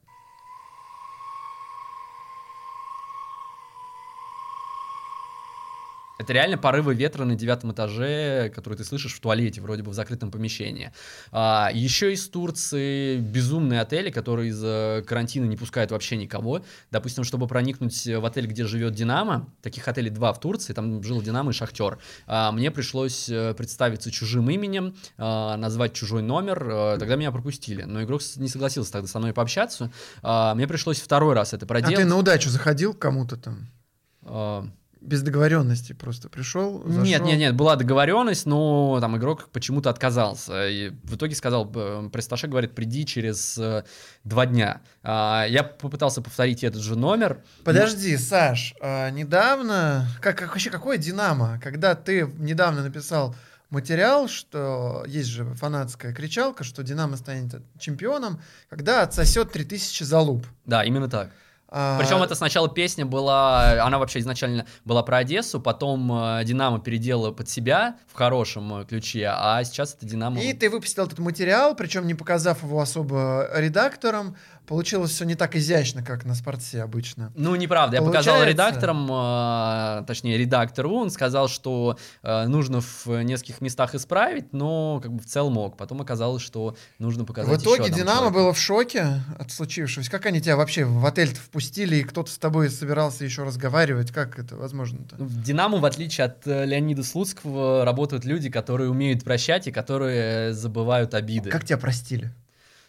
Это 6.22 6.34
реально 6.34 6.56
порывы 6.56 6.94
ветра 6.94 7.26
на 7.26 7.34
девятом 7.34 7.72
этаже, 7.72 8.52
которые 8.54 8.78
ты 8.78 8.84
слышишь 8.84 9.16
в 9.16 9.20
туалете, 9.20 9.60
вроде 9.60 9.82
бы 9.82 9.90
в 9.90 9.96
закрытом 9.96 10.30
помещении. 10.30 10.92
А, 11.32 11.72
еще 11.74 12.14
из 12.14 12.30
Турции 12.30 13.18
безумные 13.18 13.82
отели, 13.82 14.12
которые 14.12 14.50
из-за 14.50 15.04
карантина 15.08 15.46
не 15.46 15.58
пускают 15.58 15.90
вообще 15.90 16.18
никого. 16.18 16.64
Допустим, 16.92 17.24
чтобы 17.24 17.48
проникнуть 17.48 18.06
в 18.06 18.24
отель, 18.24 18.46
где 18.46 18.66
живет 18.66 18.94
Динамо, 18.94 19.50
таких 19.64 19.88
отелей 19.88 20.12
два 20.12 20.32
в 20.32 20.40
Турции, 20.40 20.74
там 20.74 21.02
жил 21.02 21.24
Динамо 21.24 21.50
и 21.50 21.54
Шахтер. 21.56 21.98
А, 22.28 22.52
мне 22.52 22.70
пришлось 22.70 23.28
э, 23.28 23.56
представиться 23.56 24.12
чужим 24.12 24.48
именем, 24.52 24.94
а, 25.18 25.58
назвать 25.58 25.94
чужой 25.94 26.22
номер, 26.22 26.64
э, 26.70 26.98
тогда 27.00 27.16
меня 27.16 27.32
пропустили. 27.32 27.82
Но 27.82 28.04
игрок 28.04 28.22
не 28.36 28.48
согласился 28.48 28.92
тогда 28.92 29.08
со 29.08 29.18
мной 29.18 29.34
пообщаться. 29.34 29.92
А, 30.22 30.54
мне 30.54 30.68
пришлось 30.68 31.02
второй 31.02 31.34
раз 31.34 31.54
это 31.54 31.66
А 31.66 31.68
проделать. 31.68 31.96
ты 31.96 32.06
на 32.06 32.18
удачу 32.18 32.52
заходил 32.52 32.94
к 32.94 33.00
кому-то 33.00 33.38
там? 33.38 34.72
Без 35.02 35.24
договоренности 35.24 35.94
просто 35.94 36.30
пришел? 36.30 36.84
Нет, 36.86 37.24
нет, 37.24 37.40
нет, 37.40 37.56
была 37.56 37.76
договоренность, 37.76 38.46
но 38.46 39.00
там 39.02 39.18
игрок 39.18 39.50
почему-то 39.52 39.90
отказался. 39.90 40.70
И 40.70 40.92
в 41.04 41.16
итоге 41.16 41.36
сказал, 41.36 41.72
э, 41.74 42.10
престаше 42.14 42.48
говорит, 42.48 42.76
приди 42.76 43.04
через 43.06 43.58
э, 43.58 43.84
два 44.24 44.46
дня. 44.46 44.82
А, 45.02 45.46
я 45.50 45.64
попытался 45.64 46.22
повторить 46.22 46.64
этот 46.64 46.82
же 46.82 46.96
номер. 46.96 47.44
Подожди, 47.64 48.16
Саш, 48.16 48.76
а, 48.80 49.10
недавно, 49.10 50.08
как, 50.22 50.38
как 50.38 50.50
вообще 50.50 50.70
какое 50.70 50.98
Динамо, 50.98 51.60
когда 51.64 51.96
ты 51.96 52.32
недавно 52.38 52.84
написал 52.84 53.36
материал, 53.72 54.28
что 54.28 55.04
есть 55.08 55.30
же 55.30 55.46
фанатская 55.56 56.14
кричалка, 56.14 56.64
что 56.64 56.84
Динамо 56.84 57.18
станет 57.18 57.62
чемпионом, 57.80 58.40
когда 58.70 59.02
отсосет 59.02 59.52
3000 59.52 60.04
залуп. 60.04 60.46
Да, 60.66 60.84
именно 60.84 61.10
так. 61.10 61.32
А, 61.74 61.98
Причем 61.98 62.22
это 62.22 62.36
сначала 62.36 62.68
песня 62.68 63.06
была, 63.06 63.82
она 63.86 63.98
вообще 63.98 64.20
изначально 64.20 64.66
была 64.84 65.04
про 65.04 65.20
Одессу, 65.20 65.62
потом 65.62 66.12
э, 66.12 66.44
Динамо 66.44 66.82
переделала 66.82 67.32
под 67.32 67.48
себя 67.48 67.96
в 68.12 68.18
хорошем 68.18 68.82
э, 68.82 68.86
ключе, 68.86 69.32
а 69.34 69.64
сейчас 69.64 69.96
это 69.96 70.06
Динамо... 70.06 70.42
И 70.42 70.52
ты 70.52 70.70
выпустил 70.70 71.06
этот 71.06 71.20
материал, 71.20 71.74
причем 71.74 72.08
не 72.08 72.14
показав 72.14 72.62
его 72.64 72.82
особо 72.82 73.50
редакторам. 73.56 74.36
Получилось 74.72 75.12
все 75.12 75.26
не 75.26 75.36
так 75.36 75.58
изящно, 75.58 76.02
как 76.02 76.24
на 76.24 76.34
спорте 76.34 76.82
обычно. 76.82 77.34
Ну, 77.36 77.58
неправда. 77.58 77.98
Я 77.98 78.02
показал 78.02 78.36
Получается- 78.36 78.70
редакторам, 78.70 79.10
э, 79.12 80.06
точнее, 80.08 80.38
редактору, 80.38 80.94
он 80.94 81.10
сказал, 81.12 81.50
что 81.50 81.98
э, 82.24 82.46
нужно 82.48 82.80
в 82.80 83.06
нескольких 83.08 83.60
местах 83.60 83.96
исправить, 83.96 84.54
но 84.54 85.02
как 85.04 85.12
бы 85.12 85.20
в 85.22 85.26
целом 85.26 85.56
мог. 85.56 85.76
Потом 85.76 86.00
оказалось, 86.00 86.42
что 86.42 86.78
нужно 87.00 87.26
показать 87.26 87.60
В 87.60 87.62
итоге 87.62 87.90
Динамо 87.90 88.20
человеку. 88.20 88.34
было 88.34 88.54
в 88.54 88.58
шоке 88.58 89.22
от 89.38 89.52
случившегося. 89.52 90.10
Как 90.10 90.26
они 90.26 90.40
тебя 90.40 90.56
вообще 90.56 90.86
в 90.86 91.06
отель 91.06 91.36
впустили, 91.36 91.98
и 91.98 92.04
кто-то 92.04 92.32
с 92.32 92.38
тобой 92.38 92.70
собирался 92.70 93.26
еще 93.26 93.44
разговаривать? 93.44 94.12
Как 94.14 94.40
это 94.40 94.56
возможно-то? 94.56 95.18
В 95.18 95.44
Динамо, 95.44 95.80
в 95.80 95.86
отличие 95.86 96.28
от 96.28 96.48
э, 96.48 96.64
Леонида 96.66 97.04
Слуцкого, 97.04 97.84
работают 97.84 98.24
люди, 98.24 98.50
которые 98.50 98.90
умеют 98.90 99.26
прощать 99.26 99.68
и 99.68 99.72
которые 99.74 100.54
забывают 100.54 101.14
обиды. 101.14 101.50
Как 101.50 101.66
тебя 101.66 101.78
простили? 101.78 102.32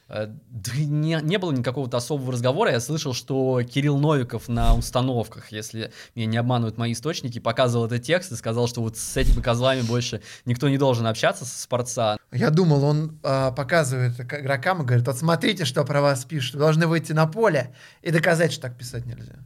Э, 0.09 0.27
Да 0.27 0.73
не, 0.77 1.19
не 1.23 1.39
было 1.39 1.53
никакого-то 1.53 1.97
особого 1.97 2.33
разговора. 2.33 2.73
Я 2.73 2.81
слышал, 2.81 3.15
что 3.15 3.63
Кирилл 3.63 3.99
Новиков 3.99 4.49
на 4.49 4.75
установках, 4.75 5.53
если 5.53 5.93
меня 6.15 6.27
не 6.27 6.37
обманывают 6.37 6.77
мои 6.79 6.93
источники, 6.93 7.39
показывал 7.39 7.87
этот 7.87 8.03
текст 8.03 8.33
и 8.33 8.37
сказал, 8.37 8.67
что 8.69 8.83
вот 8.83 8.97
с 8.97 9.17
этими 9.17 9.41
козлами 9.41 9.83
больше 9.83 10.21
никто 10.45 10.69
не 10.69 10.79
должен 10.79 11.07
общаться 11.07 11.45
со 11.45 11.61
спорца. 11.63 12.19
Я 12.31 12.51
думал, 12.51 12.85
он 12.85 13.19
а, 13.23 13.51
показывает 13.53 14.19
игрокам 14.21 14.83
и 14.83 14.85
говорит, 14.85 15.07
вот 15.07 15.17
смотрите, 15.19 15.65
что 15.65 15.85
про 15.85 16.01
вас 16.01 16.25
пишут. 16.25 16.55
Вы 16.55 16.61
должны 16.61 16.87
выйти 16.87 17.13
на 17.13 17.27
поле 17.27 17.75
и 18.03 18.11
доказать, 18.11 18.53
что 18.53 18.63
так 18.63 18.77
писать 18.77 19.07
нельзя. 19.07 19.37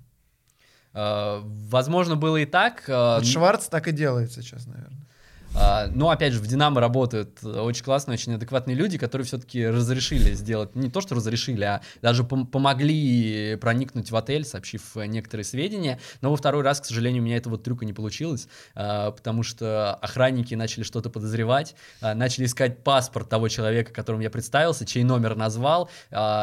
Э, 0.94 1.40
Возможно, 1.44 2.16
было 2.16 2.38
и 2.38 2.46
так. 2.46 2.84
э, 2.88 2.92
Вот 3.16 3.26
Шварц 3.26 3.66
так 3.68 3.88
и 3.88 3.92
делает 3.92 4.32
сейчас, 4.32 4.66
наверное. 4.66 5.05
А, 5.54 5.88
Но 5.94 6.10
опять 6.10 6.32
же, 6.32 6.40
в 6.40 6.46
Динамо 6.46 6.80
работают 6.80 7.38
э, 7.42 7.60
очень 7.60 7.84
классные, 7.84 8.14
очень 8.14 8.34
адекватные 8.34 8.74
люди, 8.74 8.98
которые 8.98 9.26
все-таки 9.26 9.66
разрешили 9.66 10.32
сделать, 10.34 10.74
не 10.74 10.90
то 10.90 11.00
что 11.00 11.14
разрешили, 11.14 11.64
а 11.64 11.80
даже 12.02 12.24
пом- 12.24 12.46
помогли 12.46 13.56
проникнуть 13.56 14.10
в 14.10 14.16
отель, 14.16 14.44
сообщив 14.44 14.96
некоторые 14.96 15.44
сведения. 15.44 15.98
Но 16.20 16.30
во 16.30 16.36
второй 16.36 16.62
раз, 16.62 16.80
к 16.80 16.84
сожалению, 16.84 17.22
у 17.22 17.26
меня 17.26 17.36
этого 17.36 17.58
трюка 17.58 17.84
не 17.84 17.92
получилось, 17.92 18.48
а, 18.74 19.12
потому 19.12 19.42
что 19.42 19.94
охранники 19.94 20.54
начали 20.54 20.84
что-то 20.84 21.08
подозревать, 21.10 21.74
а, 22.00 22.14
начали 22.14 22.44
искать 22.46 22.82
паспорт 22.82 23.28
того 23.28 23.48
человека, 23.48 23.92
которому 23.92 24.22
я 24.22 24.30
представился, 24.30 24.84
чей 24.84 25.04
номер 25.04 25.36
назвал, 25.36 25.90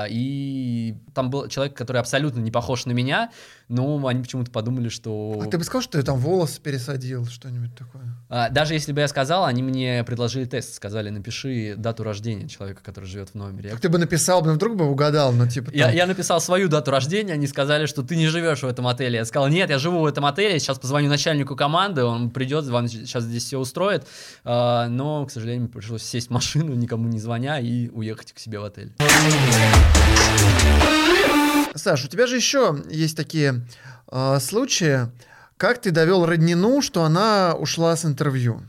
и 0.09 0.95
там 1.13 1.29
был 1.29 1.47
человек, 1.47 1.75
который 1.75 1.97
абсолютно 1.97 2.39
не 2.39 2.51
похож 2.51 2.85
на 2.85 2.91
меня, 2.91 3.31
но 3.73 4.05
они 4.07 4.21
почему-то 4.21 4.51
подумали, 4.51 4.89
что... 4.89 5.41
А 5.43 5.47
ты 5.47 5.57
бы 5.57 5.63
сказал, 5.63 5.81
что 5.81 5.97
ты 5.99 6.03
там 6.03 6.17
волосы 6.17 6.61
пересадил, 6.61 7.25
что-нибудь 7.25 7.75
такое? 7.75 8.03
А, 8.29 8.49
Даже 8.49 8.73
если 8.73 8.91
бы 8.93 9.01
я 9.01 9.07
сказал, 9.07 9.45
они 9.45 9.61
мне 9.63 10.03
предложили 10.03 10.45
тест, 10.45 10.73
сказали, 10.75 11.09
напиши 11.09 11.75
дату 11.77 12.03
рождения 12.03 12.47
человека, 12.47 12.81
который 12.83 13.05
живет 13.05 13.29
в 13.29 13.35
номере. 13.35 13.69
Я- 13.69 13.71
Как 13.71 13.81
ты 13.81 13.89
бы 13.89 13.97
написал, 13.97 14.41
бы, 14.41 14.53
вдруг 14.53 14.75
бы 14.77 14.85
угадал, 14.85 15.31
но 15.33 15.47
типа 15.47 15.71
Я, 15.73 15.87
там- 15.87 15.95
я 15.95 16.05
написал 16.07 16.39
свою 16.39 16.67
дату 16.69 16.91
рождения, 16.91 17.33
они 17.33 17.47
сказали, 17.47 17.85
что 17.87 18.03
ты 18.03 18.15
не 18.15 18.27
живешь 18.27 18.61
в 18.63 18.67
этом 18.67 18.87
отеле. 18.87 19.17
Я 19.17 19.25
сказал, 19.25 19.49
нет, 19.49 19.69
я 19.69 19.79
живу 19.79 19.99
в 19.99 20.05
этом 20.05 20.25
отеле, 20.25 20.59
сейчас 20.59 20.79
позвоню 20.79 21.09
начальнику 21.09 21.55
команды, 21.55 22.03
он 22.03 22.29
придет, 22.29 22.65
вам 22.67 22.87
сейчас 22.87 23.23
здесь 23.23 23.43
все 23.45 23.57
устроит. 23.57 24.05
А, 24.43 24.87
но, 24.87 25.25
к 25.25 25.31
сожалению, 25.31 25.67
пришлось 25.69 26.03
сесть 26.03 26.27
в 26.27 26.31
машину, 26.31 26.73
никому 26.75 27.07
не 27.07 27.19
звоня, 27.19 27.59
и 27.59 27.89
уехать 27.89 28.33
к 28.33 28.39
себе 28.39 28.59
в 28.59 28.63
отель. 28.65 28.93
Саш, 31.75 32.05
у 32.05 32.07
тебя 32.07 32.27
же 32.27 32.35
еще 32.35 32.83
есть 32.89 33.17
такие 33.17 33.65
э, 34.11 34.39
случаи, 34.39 35.07
как 35.57 35.81
ты 35.81 35.91
довел 35.91 36.25
Роднину, 36.25 36.81
что 36.81 37.03
она 37.03 37.55
ушла 37.55 37.95
с 37.95 38.05
интервью. 38.05 38.61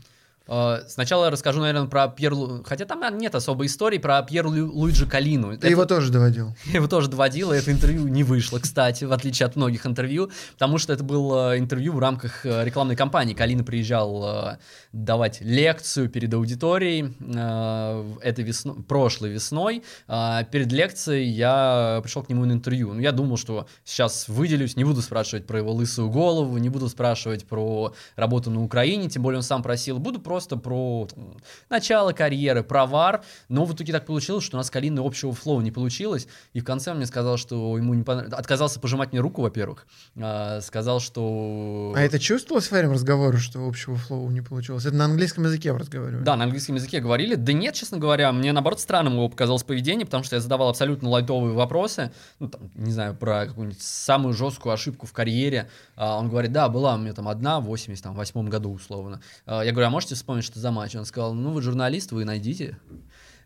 А, 0.47 0.81
Сначала 0.87 1.29
расскажу, 1.29 1.59
наверное, 1.61 1.87
про 1.87 2.07
Пьер... 2.07 2.33
Хотя 2.65 2.85
там 2.85 3.17
нет 3.17 3.33
особой 3.35 3.67
истории 3.67 3.97
про 3.97 4.21
Пьер 4.21 4.45
Лу- 4.45 4.69
Луиджи 4.71 5.05
Калину. 5.07 5.51
Ты 5.51 5.57
Это- 5.57 5.67
его 5.69 5.85
тоже 5.85 6.11
доводил. 6.11 6.55
Я 6.65 6.73
его 6.75 6.87
тоже 6.87 7.07
доводил, 7.09 7.51
и 7.51 7.57
это 7.57 7.71
интервью 7.71 8.07
не 8.07 8.23
вышло, 8.23 8.59
кстати, 8.59 9.05
в 9.05 9.11
отличие 9.11 9.45
от 9.47 9.55
многих 9.55 9.85
интервью, 9.85 10.29
потому 10.53 10.77
что 10.77 10.93
это 10.93 11.03
было 11.03 11.57
интервью 11.57 11.93
в 11.93 11.99
рамках 11.99 12.45
э, 12.45 12.63
рекламной 12.63 12.95
кампании. 12.95 13.33
Калина 13.33 13.63
приезжал 13.63 14.23
э, 14.53 14.57
давать 14.93 15.41
лекцию 15.41 16.09
перед 16.09 16.33
аудиторией 16.33 17.15
э, 17.19 18.13
этой 18.21 18.43
весной, 18.43 18.75
прошлой 18.83 19.31
весной. 19.31 19.83
Перед 20.07 20.71
лекцией 20.71 21.29
я 21.29 21.99
пришел 22.03 22.21
к 22.23 22.29
нему 22.29 22.45
на 22.45 22.53
интервью. 22.53 22.93
Ну, 22.93 22.99
я 22.99 23.11
думал, 23.11 23.37
что 23.37 23.67
сейчас 23.83 24.27
выделюсь, 24.27 24.75
не 24.75 24.83
буду 24.83 25.01
спрашивать 25.01 25.47
про 25.47 25.57
его 25.59 25.71
лысую 25.73 26.09
голову, 26.09 26.57
не 26.57 26.69
буду 26.69 26.87
спрашивать 26.89 27.45
про 27.47 27.93
работу 28.15 28.51
на 28.51 28.63
Украине, 28.63 29.09
тем 29.09 29.23
более 29.23 29.37
он 29.37 29.43
сам 29.43 29.63
просил. 29.63 29.97
Буду 29.97 30.19
просто 30.19 30.34
про 30.57 31.07
там, 31.13 31.37
начало 31.69 32.11
карьеры, 32.11 32.63
про 32.63 32.85
вар. 32.85 33.23
Но 33.49 33.65
в 33.65 33.73
итоге 33.73 33.93
так 33.93 34.05
получилось, 34.05 34.43
что 34.43 34.57
у 34.57 34.59
нас 34.59 34.67
с 34.67 34.69
Калиной 34.69 35.05
общего 35.05 35.33
флоу 35.33 35.61
не 35.61 35.71
получилось. 35.71 36.27
И 36.53 36.59
в 36.59 36.65
конце 36.65 36.91
он 36.91 36.97
мне 36.97 37.05
сказал, 37.05 37.37
что 37.37 37.77
ему 37.77 37.93
не 37.93 38.03
понравилось. 38.03 38.37
Отказался 38.37 38.79
пожимать 38.79 39.11
мне 39.11 39.21
руку, 39.21 39.41
во-первых. 39.41 39.87
А, 40.17 40.61
сказал, 40.61 40.99
что... 40.99 41.93
А 41.95 42.01
это 42.01 42.19
чувствовалось 42.19 42.69
во 42.71 42.77
время 42.77 42.93
разговора, 42.93 43.37
что 43.37 43.67
общего 43.67 43.95
flow 43.95 44.29
не 44.29 44.41
получилось? 44.41 44.85
Это 44.85 44.95
на 44.95 45.05
английском 45.05 45.45
языке 45.45 45.73
в 45.73 45.77
разговоре. 45.77 46.17
Да, 46.17 46.35
на 46.35 46.45
английском 46.45 46.75
языке 46.75 46.99
говорили. 46.99 47.35
Да 47.35 47.53
нет, 47.53 47.75
честно 47.75 47.97
говоря, 47.97 48.31
мне 48.31 48.51
наоборот 48.51 48.79
странным 48.79 49.13
его 49.13 49.29
показалось 49.29 49.63
поведение, 49.63 50.05
потому 50.05 50.23
что 50.23 50.35
я 50.35 50.41
задавал 50.41 50.69
абсолютно 50.69 51.09
лайтовые 51.09 51.53
вопросы, 51.53 52.11
ну, 52.39 52.49
там, 52.49 52.69
не 52.75 52.91
знаю, 52.91 53.15
про 53.15 53.45
какую-нибудь 53.47 53.81
самую 53.81 54.33
жесткую 54.33 54.73
ошибку 54.73 55.07
в 55.07 55.13
карьере. 55.13 55.69
А 55.95 56.17
он 56.17 56.29
говорит, 56.29 56.51
да, 56.51 56.69
была 56.69 56.95
у 56.95 56.97
меня 56.97 57.13
там 57.13 57.27
одна 57.27 57.59
в 57.59 57.65
88 57.65 58.49
году, 58.49 58.73
условно. 58.73 59.21
А 59.45 59.63
я 59.63 59.71
говорю, 59.71 59.87
а 59.87 59.89
можете 59.89 60.15
вспомнить, 60.25 60.43
что 60.43 60.59
за 60.59 60.71
матч? 60.71 60.95
Он 60.95 61.05
сказал, 61.05 61.35
ну, 61.35 61.51
вы 61.51 61.61
журналист, 61.61 62.11
вы 62.11 62.25
найдите. 62.25 62.79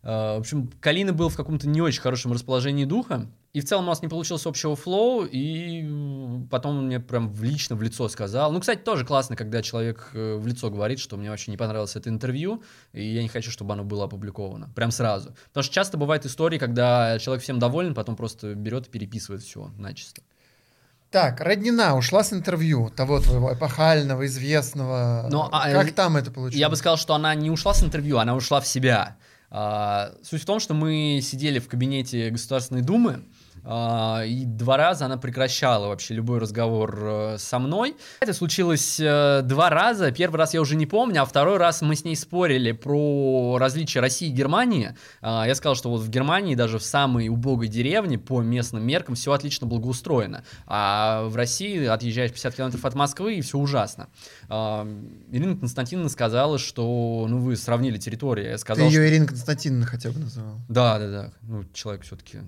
А, 0.01 0.37
в 0.37 0.39
общем, 0.39 0.71
Коллина 0.79 1.11
был 1.11 1.27
в 1.27 1.35
каком-то 1.35 1.67
не 1.67 1.81
очень 1.81 1.99
хорошем 1.99 2.31
расположении 2.31 2.85
духа. 2.85 3.29
И 3.51 3.59
в 3.59 3.65
целом 3.65 3.85
у 3.85 3.87
нас 3.87 4.01
не 4.01 4.07
получилось 4.07 4.45
общего 4.45 4.75
flow, 4.75 5.25
и 5.25 5.81
потом 6.51 6.77
он 6.77 6.85
мне 6.85 6.99
прям 6.99 7.33
в 7.33 7.43
лично 7.43 7.75
в 7.75 7.81
лицо 7.81 8.07
сказал. 8.07 8.51
Ну, 8.51 8.59
кстати, 8.59 8.79
тоже 8.79 9.05
классно, 9.05 9.35
когда 9.35 9.63
человек 9.63 10.11
э, 10.13 10.35
в 10.35 10.45
лицо 10.45 10.69
говорит, 10.69 10.99
что 10.99 11.17
мне 11.17 11.31
вообще 11.31 11.49
не 11.49 11.57
понравилось 11.57 11.95
это 11.95 12.09
интервью, 12.09 12.63
и 12.93 13.03
я 13.03 13.23
не 13.23 13.27
хочу, 13.27 13.49
чтобы 13.49 13.73
оно 13.73 13.83
было 13.83 14.05
опубликовано. 14.05 14.69
Прям 14.75 14.91
сразу. 14.91 15.35
Потому 15.47 15.63
что 15.63 15.73
часто 15.73 15.97
бывают 15.97 16.25
истории, 16.25 16.59
когда 16.59 17.17
человек 17.17 17.43
всем 17.43 17.57
доволен, 17.57 17.95
потом 17.95 18.15
просто 18.15 18.53
берет 18.53 18.87
и 18.87 18.91
переписывает 18.91 19.41
все 19.41 19.71
начисто. 19.77 20.21
Так, 21.11 21.41
Роднина 21.41 21.95
ушла 21.95 22.23
с 22.23 22.33
интервью 22.33 22.91
того 22.95 23.19
твоего 23.19 23.53
эпохального, 23.53 24.27
известного. 24.27 25.27
Но, 25.31 25.49
а, 25.51 25.71
как 25.71 25.91
там 25.93 26.17
это 26.17 26.29
получилось? 26.29 26.59
Я 26.59 26.69
бы 26.69 26.75
сказал, 26.75 26.97
что 26.97 27.15
она 27.15 27.33
не 27.33 27.49
ушла 27.49 27.73
с 27.73 27.83
интервью, 27.83 28.19
она 28.19 28.35
ушла 28.35 28.61
в 28.61 28.67
себя. 28.67 29.17
А, 29.49 30.11
суть 30.21 30.43
в 30.43 30.45
том, 30.45 30.59
что 30.59 30.75
мы 30.75 31.19
сидели 31.23 31.57
в 31.57 31.67
кабинете 31.67 32.29
Государственной 32.29 32.83
Думы, 32.83 33.13
а, 33.13 33.38
и 33.69 34.45
два 34.45 34.77
раза 34.77 35.05
она 35.05 35.17
прекращала 35.17 35.87
вообще 35.87 36.15
любой 36.15 36.39
разговор 36.39 36.99
э, 37.01 37.35
со 37.37 37.59
мной. 37.59 37.95
Это 38.19 38.33
случилось 38.33 38.99
э, 38.99 39.41
два 39.43 39.69
раза. 39.69 40.11
Первый 40.11 40.37
раз 40.37 40.55
я 40.55 40.61
уже 40.61 40.75
не 40.75 40.87
помню, 40.87 41.21
а 41.21 41.25
второй 41.25 41.57
раз 41.57 41.81
мы 41.81 41.95
с 41.95 42.03
ней 42.03 42.15
спорили 42.15 42.71
про 42.71 43.57
различия 43.59 43.99
России 43.99 44.29
и 44.29 44.31
Германии. 44.31 44.95
А, 45.21 45.45
я 45.45 45.53
сказал, 45.53 45.75
что 45.75 45.91
вот 45.91 46.01
в 46.01 46.09
Германии 46.09 46.55
даже 46.55 46.79
в 46.79 46.83
самой 46.83 47.29
убогой 47.29 47.67
деревне 47.67 48.17
по 48.17 48.41
местным 48.41 48.83
меркам 48.83 49.13
все 49.13 49.33
отлично 49.33 49.67
благоустроено. 49.67 50.43
А 50.65 51.25
в 51.25 51.35
России 51.35 51.85
отъезжаешь 51.85 52.31
50 52.31 52.55
километров 52.55 52.85
от 52.85 52.95
Москвы 52.95 53.35
и 53.35 53.41
все 53.41 53.59
ужасно. 53.59 54.09
А, 54.47 54.87
Ирина 55.31 55.55
Константиновна 55.55 56.09
сказала, 56.09 56.57
что 56.57 57.27
ну 57.29 57.39
вы 57.39 57.55
сравнили 57.55 57.97
территории. 57.97 58.49
Я 58.49 58.57
сказал, 58.57 58.87
Ты 58.87 58.93
ее 58.93 59.01
что... 59.01 59.09
Ирина 59.09 59.27
Константиновна 59.27 59.85
хотя 59.85 60.09
бы 60.09 60.19
называл. 60.19 60.59
Да, 60.67 60.97
да, 60.97 61.07
да. 61.09 61.33
Ну, 61.43 61.65
человек 61.73 62.03
все-таки 62.03 62.39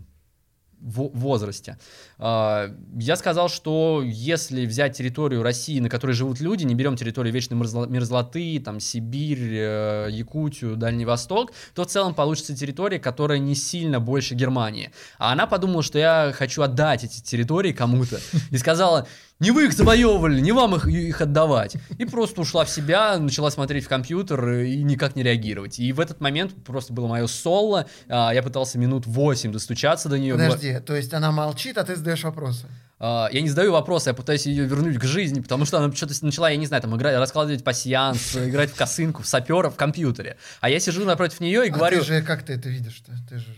возрасте. 0.82 1.78
А, 2.18 2.74
я 2.98 3.16
сказал, 3.16 3.50
что 3.50 4.02
если 4.04 4.66
взять 4.66 4.98
территорию 4.98 5.44
России, 5.44 5.80
на 5.80 5.90
которой 5.90 6.14
живут 6.14 6.40
люди, 6.40 6.64
не 6.64 6.76
берем 6.76 6.96
территорию 6.96 7.34
вечной 7.34 7.56
мерзлоты, 7.56 8.60
там 8.60 8.80
Сибирь, 8.80 9.54
э, 9.54 10.08
Якутию, 10.12 10.76
Дальний 10.76 11.06
Восток, 11.06 11.52
то 11.76 11.84
в 11.84 11.88
целом 11.88 12.14
получится 12.14 12.56
территория, 12.56 13.00
которая 13.00 13.40
не 13.40 13.56
сильно 13.56 14.00
больше 14.00 14.36
Германии. 14.36 14.92
А 15.18 15.32
она 15.32 15.48
подумала, 15.48 15.84
что 15.84 16.00
я 16.00 16.34
хочу 16.36 16.62
отдать 16.62 17.04
эти 17.04 17.22
территории 17.22 17.72
кому-то. 17.72 18.20
И 18.50 18.58
сказала, 18.58 19.08
не 19.42 19.50
вы 19.50 19.66
их 19.66 19.74
завоевывали, 19.74 20.40
не 20.40 20.52
вам 20.52 20.76
их, 20.76 20.88
их 20.88 21.20
отдавать. 21.20 21.76
И 21.98 22.06
просто 22.06 22.42
ушла 22.42 22.64
в 22.64 22.70
себя, 22.70 23.18
начала 23.18 23.50
смотреть 23.50 23.86
в 23.86 23.90
компьютер 23.90 24.52
и 24.60 24.84
никак 24.84 25.16
не 25.16 25.24
реагировать. 25.24 25.80
И 25.80 25.92
в 25.92 26.00
этот 26.00 26.22
момент 26.22 26.54
просто 26.64 26.94
было 26.94 27.08
мое 27.08 27.26
соло. 27.26 27.88
А, 28.08 28.32
я 28.34 28.44
пытался 28.44 28.78
минут 28.78 29.08
8 29.08 29.52
достучаться 29.52 30.10
до 30.10 30.20
нее. 30.20 30.36
Подожди, 30.36 30.80
то 30.80 30.96
есть 30.96 31.14
она 31.14 31.32
молчит, 31.32 31.80
а 31.80 31.84
ты 31.84 31.96
задаешь 31.96 32.24
вопросы? 32.24 32.68
А, 33.00 33.30
я 33.32 33.42
не 33.42 33.50
задаю 33.50 33.72
вопросы, 33.72 34.12
я 34.12 34.14
пытаюсь 34.14 34.46
ее 34.46 34.66
вернуть 34.66 35.00
к 35.00 35.04
жизни, 35.06 35.40
потому 35.40 35.66
что 35.66 35.80
она 35.80 35.92
что-то 35.92 36.14
начала, 36.24 36.52
я 36.52 36.56
не 36.56 36.68
знаю, 36.68 36.84
там 36.84 36.96
играть, 36.96 37.18
раскладывать 37.18 37.64
пассианс, 37.64 38.36
играть 38.36 38.70
в 38.70 38.76
косынку, 38.76 39.24
в 39.24 39.28
сапера 39.28 39.72
в 39.72 39.76
компьютере. 39.76 40.38
А 40.60 40.70
я 40.70 40.80
сижу 40.80 41.04
напротив 41.04 41.40
нее 41.40 41.66
и 41.66 41.72
а 41.72 41.74
говорю... 41.74 42.02
ты 42.02 42.06
же 42.06 42.22
как 42.22 42.44
ты 42.44 42.54
это 42.54 42.70
видишь-то? 42.70 43.14
Ты 43.28 43.40
же 43.40 43.56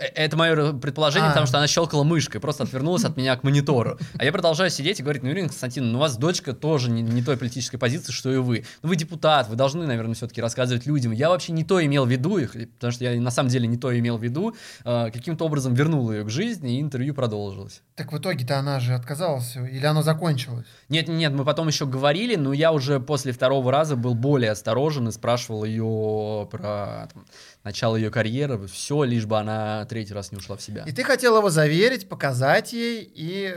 это 0.00 0.36
мое 0.36 0.72
предположение, 0.72 1.28
а. 1.28 1.30
потому 1.30 1.46
что 1.46 1.58
она 1.58 1.66
щелкала 1.66 2.04
мышкой, 2.04 2.40
просто 2.40 2.64
отвернулась 2.64 3.04
от 3.04 3.16
меня 3.16 3.36
к 3.36 3.44
монитору. 3.44 3.98
А 4.18 4.24
я 4.24 4.32
продолжаю 4.32 4.70
сидеть 4.70 5.00
и 5.00 5.02
говорить, 5.02 5.22
ну, 5.22 5.30
Ирина 5.30 5.48
Константиновна, 5.48 5.92
ну, 5.92 5.98
у 5.98 6.00
вас 6.00 6.16
дочка 6.16 6.52
тоже 6.52 6.90
не, 6.90 7.02
не 7.02 7.22
той 7.22 7.36
политической 7.36 7.76
позиции, 7.76 8.12
что 8.12 8.32
и 8.32 8.38
вы. 8.38 8.64
Ну, 8.82 8.88
вы 8.88 8.96
депутат, 8.96 9.48
вы 9.48 9.56
должны, 9.56 9.86
наверное, 9.86 10.14
все-таки 10.14 10.40
рассказывать 10.40 10.86
людям. 10.86 11.12
Я 11.12 11.28
вообще 11.28 11.52
не 11.52 11.64
то 11.64 11.84
имел 11.84 12.06
в 12.06 12.10
виду 12.10 12.38
их, 12.38 12.52
потому 12.52 12.92
что 12.92 13.04
я 13.04 13.20
на 13.20 13.30
самом 13.30 13.50
деле 13.50 13.66
не 13.66 13.76
то 13.76 13.96
имел 13.96 14.16
в 14.16 14.22
виду. 14.22 14.54
Э, 14.84 15.10
каким-то 15.12 15.44
образом 15.44 15.74
вернул 15.74 16.10
ее 16.10 16.24
к 16.24 16.30
жизни, 16.30 16.78
и 16.78 16.80
интервью 16.80 17.14
продолжилось. 17.14 17.82
Так 17.96 18.12
в 18.12 18.18
итоге-то 18.18 18.58
она 18.58 18.80
же 18.80 18.94
отказалась, 18.94 19.56
или 19.56 19.84
оно 19.84 20.02
закончилось? 20.02 20.66
Нет, 20.88 21.08
нет, 21.08 21.32
мы 21.32 21.44
потом 21.44 21.68
еще 21.68 21.86
говорили, 21.86 22.36
но 22.36 22.52
я 22.52 22.72
уже 22.72 23.00
после 23.00 23.32
второго 23.32 23.70
раза 23.70 23.96
был 23.96 24.14
более 24.14 24.52
осторожен 24.52 25.08
и 25.08 25.12
спрашивал 25.12 25.64
ее 25.64 26.48
про 26.50 27.08
там, 27.12 27.26
начало 27.64 27.96
ее 27.96 28.10
карьеры, 28.10 28.66
все, 28.66 29.04
лишь 29.04 29.26
бы 29.26 29.38
она 29.38 29.84
третий 29.90 30.14
раз 30.14 30.30
не 30.30 30.38
ушла 30.38 30.56
в 30.56 30.62
себя. 30.62 30.84
И 30.86 30.92
ты 30.92 31.02
хотел 31.02 31.36
его 31.36 31.50
заверить, 31.50 32.08
показать 32.08 32.72
ей 32.72 33.10
и 33.12 33.56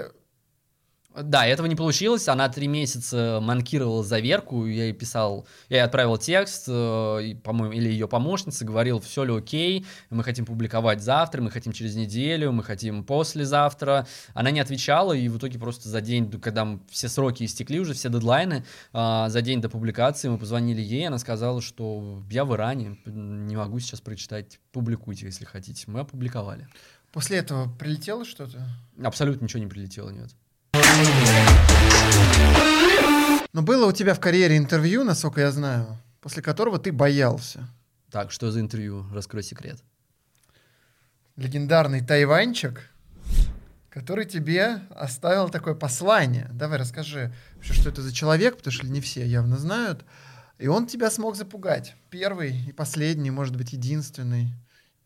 да, 1.16 1.46
этого 1.46 1.68
не 1.68 1.76
получилось. 1.76 2.28
Она 2.28 2.50
три 2.50 2.68
месяца 2.68 3.40
манкировала 3.42 4.04
заверку. 4.04 4.66
Я 4.66 4.86
ей 4.86 4.94
писал, 4.94 5.48
я 5.70 5.78
ей 5.78 5.84
отправил 5.84 6.18
текст, 6.18 6.66
э, 6.68 7.36
по-моему, 7.44 7.74
или 7.74 7.90
ее 7.90 8.08
помощница, 8.08 8.66
говорил, 8.66 9.00
все 9.00 9.24
ли 9.24 9.36
окей, 9.36 9.86
мы 10.10 10.24
хотим 10.24 10.46
публиковать 10.46 11.02
завтра, 11.02 11.42
мы 11.42 11.52
хотим 11.52 11.72
через 11.72 11.96
неделю, 11.96 12.52
мы 12.52 12.64
хотим 12.64 13.04
послезавтра. 13.04 14.08
Она 14.34 14.50
не 14.50 14.60
отвечала, 14.60 15.14
и 15.14 15.28
в 15.30 15.38
итоге 15.38 15.60
просто 15.60 15.88
за 15.88 16.02
день, 16.02 16.32
когда 16.42 16.80
все 16.90 17.10
сроки 17.10 17.44
истекли 17.44 17.80
уже, 17.80 17.94
все 17.94 18.10
дедлайны, 18.10 18.66
э, 18.94 19.26
за 19.28 19.42
день 19.42 19.62
до 19.62 19.70
публикации 19.70 20.30
мы 20.30 20.40
позвонили 20.40 20.82
ей, 20.82 21.08
она 21.08 21.20
сказала, 21.20 21.62
что 21.62 22.24
я 22.32 22.44
в 22.44 22.54
Иране, 22.56 22.98
не 23.06 23.56
могу 23.56 23.80
сейчас 23.80 24.02
прочитать, 24.02 24.60
публикуйте, 24.72 25.28
если 25.28 25.46
хотите. 25.46 25.84
Мы 25.88 26.00
опубликовали. 26.00 26.68
После 27.12 27.38
этого 27.38 27.72
прилетело 27.72 28.26
что-то? 28.26 28.68
Абсолютно 29.04 29.44
ничего 29.44 29.62
не 29.62 29.70
прилетело, 29.70 30.10
нет. 30.10 30.32
Но 33.54 33.62
было 33.62 33.86
у 33.86 33.92
тебя 33.92 34.16
в 34.16 34.20
карьере 34.20 34.58
интервью, 34.58 35.04
насколько 35.04 35.42
я 35.42 35.52
знаю, 35.52 35.98
после 36.22 36.42
которого 36.42 36.80
ты 36.80 36.92
боялся. 36.92 37.70
Так, 38.10 38.32
что 38.32 38.52
за 38.52 38.60
интервью? 38.60 39.06
Раскрой 39.14 39.44
секрет. 39.44 39.80
Легендарный 41.36 42.02
тайванчик, 42.02 42.90
который 43.90 44.26
тебе 44.26 44.82
оставил 44.90 45.50
такое 45.50 45.76
послание. 45.76 46.50
Давай 46.52 46.80
расскажи, 46.80 47.34
что 47.62 47.90
это 47.90 48.02
за 48.02 48.12
человек, 48.12 48.58
потому 48.58 48.72
что 48.72 48.88
не 48.88 49.02
все 49.02 49.26
явно 49.26 49.58
знают. 49.58 50.04
И 50.58 50.68
он 50.68 50.88
тебя 50.88 51.12
смог 51.12 51.36
запугать. 51.36 51.96
Первый 52.10 52.68
и 52.68 52.72
последний, 52.72 53.32
может 53.32 53.56
быть, 53.56 53.74
единственный. 53.74 54.54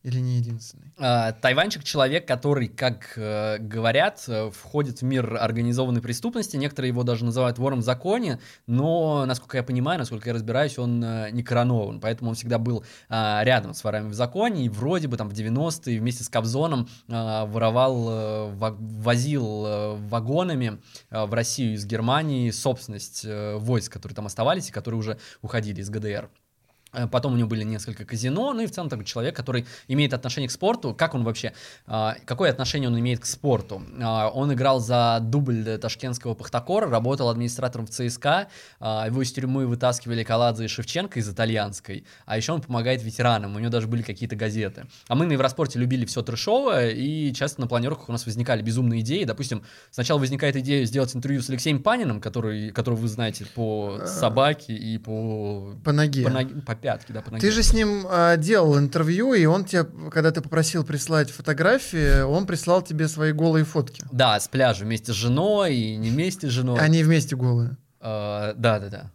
Или 0.04 0.20
не 0.20 0.38
единственный? 0.38 0.94
А, 0.98 1.34
тайваньчик 1.34 1.84
человек, 1.84 2.28
который, 2.28 2.68
как 2.68 3.14
э, 3.18 3.58
говорят, 3.58 4.24
э, 4.28 4.50
входит 4.52 5.02
в 5.02 5.04
мир 5.04 5.36
организованной 5.36 6.02
преступности. 6.02 6.56
Некоторые 6.56 6.90
его 6.90 7.04
даже 7.04 7.26
называют 7.26 7.58
вором 7.58 7.80
в 7.80 7.84
законе, 7.84 8.40
но, 8.68 9.26
насколько 9.26 9.58
я 9.58 9.64
понимаю, 9.64 10.00
насколько 10.00 10.30
я 10.30 10.34
разбираюсь, 10.34 10.78
он 10.78 11.04
э, 11.04 11.32
не 11.32 11.44
коронован. 11.44 12.00
Поэтому 12.00 12.30
он 12.30 12.36
всегда 12.36 12.58
был 12.58 12.86
э, 13.10 13.40
рядом 13.44 13.74
с 13.74 13.84
ворами 13.84 14.10
в 14.10 14.14
законе. 14.14 14.66
И 14.66 14.70
вроде 14.70 15.08
бы 15.08 15.18
там 15.18 15.30
в 15.30 15.34
90-е 15.34 16.00
вместе 16.00 16.24
с 16.24 16.30
Кобзоном 16.30 16.88
э, 17.08 17.46
воровал, 17.46 18.08
э, 18.10 18.52
возил 18.80 19.66
э, 19.66 19.96
вагонами 19.96 20.80
э, 21.10 21.26
в 21.26 21.34
Россию 21.34 21.74
из 21.74 21.86
Германии 21.86 22.52
собственность 22.52 23.26
э, 23.26 23.58
войск, 23.58 23.92
которые 23.92 24.16
там 24.16 24.28
оставались 24.28 24.70
и 24.70 24.72
которые 24.72 25.00
уже 25.00 25.18
уходили 25.42 25.82
из 25.82 25.90
ГДР. 25.90 26.30
Э, 26.98 27.08
потом 27.08 27.34
у 27.34 27.38
него 27.38 27.48
были 27.48 27.64
несколько 27.64 28.06
казино, 28.06 28.54
ну 28.54 28.62
и 28.62 28.66
в 28.66 28.72
целом 28.72 28.90
такой 28.90 29.06
человек, 29.06 29.36
который 29.36 29.66
имеет 29.88 30.14
отношение 30.14 30.50
к 30.50 30.52
спорту. 30.52 30.96
Как 30.96 31.14
он 31.14 31.24
вообще, 31.24 31.54
а, 31.86 32.16
какое 32.26 32.50
отношение 32.50 32.90
он 32.90 33.00
имеет 33.00 33.20
к 33.20 33.26
спорту? 33.26 33.84
А, 34.02 34.30
он 34.30 34.52
играл 34.54 34.80
за 34.80 35.20
дубль 35.22 35.78
ташкентского 35.78 36.34
Пахтакора, 36.34 36.90
работал 36.90 37.30
администратором 37.30 37.86
в 37.86 37.90
ЦСКА, 37.92 38.48
а, 38.80 39.06
его 39.06 39.22
из 39.22 39.32
тюрьмы 39.32 39.68
вытаскивали 39.68 40.24
Каладзе 40.24 40.66
и 40.66 40.68
Шевченко 40.68 41.20
из 41.20 41.30
итальянской, 41.30 42.04
а 42.26 42.38
еще 42.38 42.54
он 42.54 42.62
помогает 42.62 43.04
ветеранам, 43.04 43.56
у 43.56 43.60
него 43.60 43.70
даже 43.70 43.88
были 43.88 44.02
какие-то 44.02 44.36
газеты. 44.36 44.88
А 45.08 45.16
мы 45.16 45.26
на 45.26 45.34
Евроспорте 45.34 45.78
любили 45.78 46.06
все 46.06 46.24
трешовое, 46.24 46.90
и 46.90 47.32
часто 47.34 47.62
на 47.62 47.68
планерках 47.68 48.10
у 48.10 48.12
нас 48.12 48.26
возникали 48.26 48.62
безумные 48.62 49.02
идеи. 49.02 49.24
Допустим, 49.24 49.64
сначала 49.92 50.18
возникает 50.18 50.56
идея 50.56 50.86
сделать 50.86 51.16
интервью 51.16 51.42
с 51.42 51.50
Алексеем 51.50 51.84
Паниным, 51.84 52.20
который, 52.20 52.72
которого 52.72 53.00
вы 53.00 53.08
знаете 53.08 53.46
по 53.54 54.02
собаке 54.06 54.74
и 54.74 54.98
по... 54.98 55.76
По 55.84 55.92
ноге. 55.92 56.24
По, 56.24 56.30
ноге, 56.30 56.62
по 56.62 56.76
пятки, 56.88 57.12
да. 57.12 57.22
Ты 57.22 57.52
же 57.52 57.64
с 57.64 57.74
ним 57.74 58.08
э, 58.10 58.38
делал 58.38 58.80
интервью, 58.80 59.34
и 59.34 59.46
он 59.46 59.66
тебе, 59.66 59.84
когда 60.10 60.32
ты 60.32 60.40
попросил 60.40 60.86
прислать 60.86 61.30
фотографии, 61.30 62.22
он 62.22 62.48
прислал 62.48 62.82
тебе 62.82 63.10
свои 63.10 63.34
голые 63.34 63.66
фотки. 63.66 64.04
Да, 64.12 64.40
с 64.40 64.48
пляжа 64.48 64.86
вместе 64.86 65.12
с 65.12 65.16
женой 65.16 65.76
и 65.76 65.98
не 65.98 66.10
вместе 66.10 66.48
с 66.48 66.52
женой. 66.52 66.80
Они 66.80 67.04
вместе 67.04 67.36
голые. 67.36 67.76
Э, 68.00 68.54
да, 68.56 68.80
да, 68.80 68.88
да. 68.90 69.12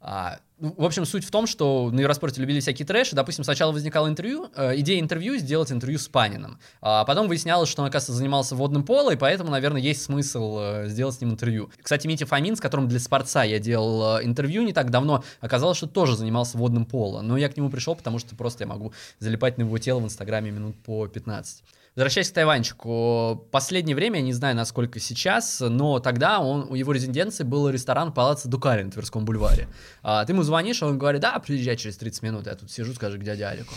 А, 0.00 0.38
в 0.62 0.84
общем, 0.84 1.04
суть 1.04 1.24
в 1.24 1.30
том, 1.32 1.48
что 1.48 1.90
на 1.90 1.98
Евроспорте 1.98 2.40
любили 2.40 2.60
всякие 2.60 2.86
трэши. 2.86 3.16
Допустим, 3.16 3.42
сначала 3.42 3.72
возникало 3.72 4.08
интервью, 4.08 4.48
э, 4.54 4.78
идея 4.78 5.00
интервью 5.00 5.36
сделать 5.36 5.72
интервью 5.72 5.98
с 5.98 6.06
Паниным. 6.06 6.60
А 6.80 7.04
потом 7.04 7.26
выяснялось, 7.26 7.68
что 7.68 7.82
он, 7.82 7.88
оказывается, 7.88 8.12
занимался 8.12 8.54
водным 8.54 8.84
полом, 8.84 9.14
и 9.14 9.16
поэтому, 9.16 9.50
наверное, 9.50 9.80
есть 9.80 10.02
смысл 10.02 10.58
э, 10.60 10.88
сделать 10.88 11.16
с 11.16 11.20
ним 11.20 11.32
интервью. 11.32 11.70
Кстати, 11.82 12.06
Митя 12.06 12.26
Фомин, 12.26 12.54
с 12.54 12.60
которым 12.60 12.86
для 12.86 13.00
Спорца 13.00 13.42
я 13.42 13.58
делал 13.58 14.18
э, 14.18 14.24
интервью 14.24 14.62
не 14.62 14.72
так 14.72 14.90
давно, 14.90 15.24
оказалось, 15.40 15.78
что 15.78 15.88
тоже 15.88 16.16
занимался 16.16 16.56
водным 16.56 16.86
полом. 16.86 17.26
Но 17.26 17.36
я 17.36 17.48
к 17.48 17.56
нему 17.56 17.68
пришел, 17.68 17.96
потому 17.96 18.20
что 18.20 18.36
просто 18.36 18.62
я 18.62 18.68
могу 18.68 18.92
залипать 19.18 19.58
на 19.58 19.62
его 19.62 19.76
тело 19.78 19.98
в 19.98 20.04
Инстаграме 20.04 20.52
минут 20.52 20.76
по 20.84 21.08
15. 21.08 21.64
Возвращаясь 21.94 22.30
к 22.30 22.34
Тайванчику, 22.34 23.48
последнее 23.50 23.94
время, 23.94 24.20
я 24.20 24.24
не 24.24 24.32
знаю, 24.32 24.56
насколько 24.56 24.98
сейчас, 24.98 25.60
но 25.60 25.98
тогда 25.98 26.40
он, 26.40 26.66
у 26.70 26.74
его 26.74 26.92
резиденции 26.92 27.44
был 27.44 27.68
ресторан 27.68 28.12
Палаца 28.14 28.48
Дукарин 28.48 28.86
на 28.86 28.92
Тверском 28.92 29.26
бульваре. 29.26 29.68
А, 30.02 30.24
ты 30.24 30.32
ему 30.32 30.42
звонишь, 30.42 30.82
он 30.82 30.98
говорит, 30.98 31.20
да, 31.20 31.38
приезжай 31.38 31.76
через 31.76 31.98
30 31.98 32.22
минут, 32.22 32.46
я 32.46 32.54
тут 32.54 32.70
сижу, 32.70 32.94
скажи 32.94 33.18
к 33.18 33.22
дяде 33.22 33.44
Алику. 33.44 33.74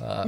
А, 0.00 0.26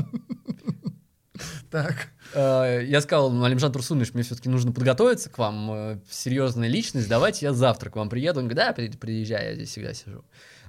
Так. 1.71 2.09
Э, 2.35 2.83
Я 2.85 3.01
сказал, 3.01 3.31
ну, 3.31 3.45
Алимжан 3.45 3.73
Турсунович, 3.73 4.13
мне 4.15 4.23
все-таки 4.23 4.49
нужно 4.49 4.73
подготовиться 4.73 5.31
к 5.31 5.39
вам, 5.39 5.71
э, 5.73 5.99
серьезная 6.11 6.69
личность, 6.69 7.09
давайте 7.09 7.47
я 7.47 7.53
завтра 7.53 7.89
к 7.91 7.97
вам 7.97 8.09
приеду. 8.11 8.41
Он 8.41 8.49
говорит, 8.49 8.57
да, 8.67 8.73
при- 8.73 8.89
приезжай, 8.97 9.47
я 9.51 9.55
здесь 9.55 9.71
всегда 9.71 9.95
сижу. 9.95 10.25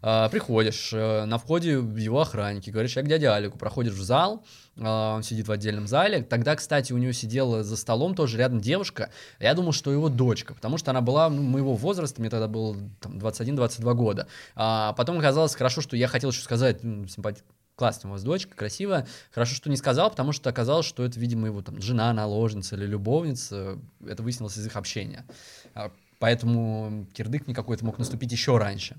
А, 0.05 0.27
Приходишь, 0.27 0.91
э, 0.91 1.23
на 1.23 1.37
входе 1.37 1.71
его 1.71 2.19
охранники, 2.19 2.69
говоришь, 2.69 2.97
я 2.97 3.03
к 3.03 3.07
дяде 3.07 3.29
Алику, 3.29 3.57
проходишь 3.57 3.93
в 3.93 4.03
зал, 4.03 4.43
а, 4.77 5.15
он 5.15 5.23
сидит 5.23 5.47
в 5.47 5.51
отдельном 5.51 5.87
зале. 5.87 6.21
Тогда, 6.23 6.57
кстати, 6.57 6.91
у 6.91 6.97
него 6.97 7.13
сидела 7.13 7.63
за 7.63 7.77
столом 7.77 8.13
тоже 8.13 8.37
рядом 8.37 8.59
девушка, 8.59 9.11
я 9.39 9.53
думал, 9.53 9.71
что 9.71 9.93
его 9.93 10.09
дочка, 10.09 10.55
потому 10.55 10.77
что 10.77 10.91
она 10.91 10.99
была 10.99 11.29
ну, 11.29 11.41
моего 11.41 11.73
возраста, 11.75 12.19
мне 12.19 12.29
тогда 12.29 12.49
было 12.49 12.75
там, 12.99 13.17
21-22 13.17 13.93
года. 13.93 14.27
А 14.55 14.91
потом 14.93 15.19
оказалось 15.19 15.55
хорошо, 15.55 15.79
что 15.79 15.95
я 15.95 16.09
хотел 16.09 16.31
еще 16.31 16.41
сказать, 16.41 16.83
м, 16.83 17.05
симпати- 17.05 17.41
классная 17.77 18.09
у 18.09 18.11
вас 18.11 18.23
дочка, 18.23 18.53
красивая. 18.57 19.07
Хорошо, 19.31 19.55
что 19.55 19.69
не 19.69 19.77
сказал, 19.77 20.09
потому 20.09 20.33
что 20.33 20.49
оказалось, 20.49 20.85
что 20.85 21.05
это, 21.05 21.17
видимо, 21.17 21.47
его 21.47 21.61
там 21.61 21.81
жена, 21.81 22.11
наложница 22.11 22.75
или 22.75 22.85
любовница. 22.85 23.79
Это 24.05 24.21
выяснилось 24.21 24.57
из 24.57 24.65
их 24.65 24.75
общения. 24.75 25.25
Поэтому 26.19 27.07
кирдык 27.13 27.47
мне 27.47 27.55
какой-то 27.55 27.83
мог 27.85 27.97
наступить 27.97 28.31
еще 28.31 28.57
раньше. 28.57 28.97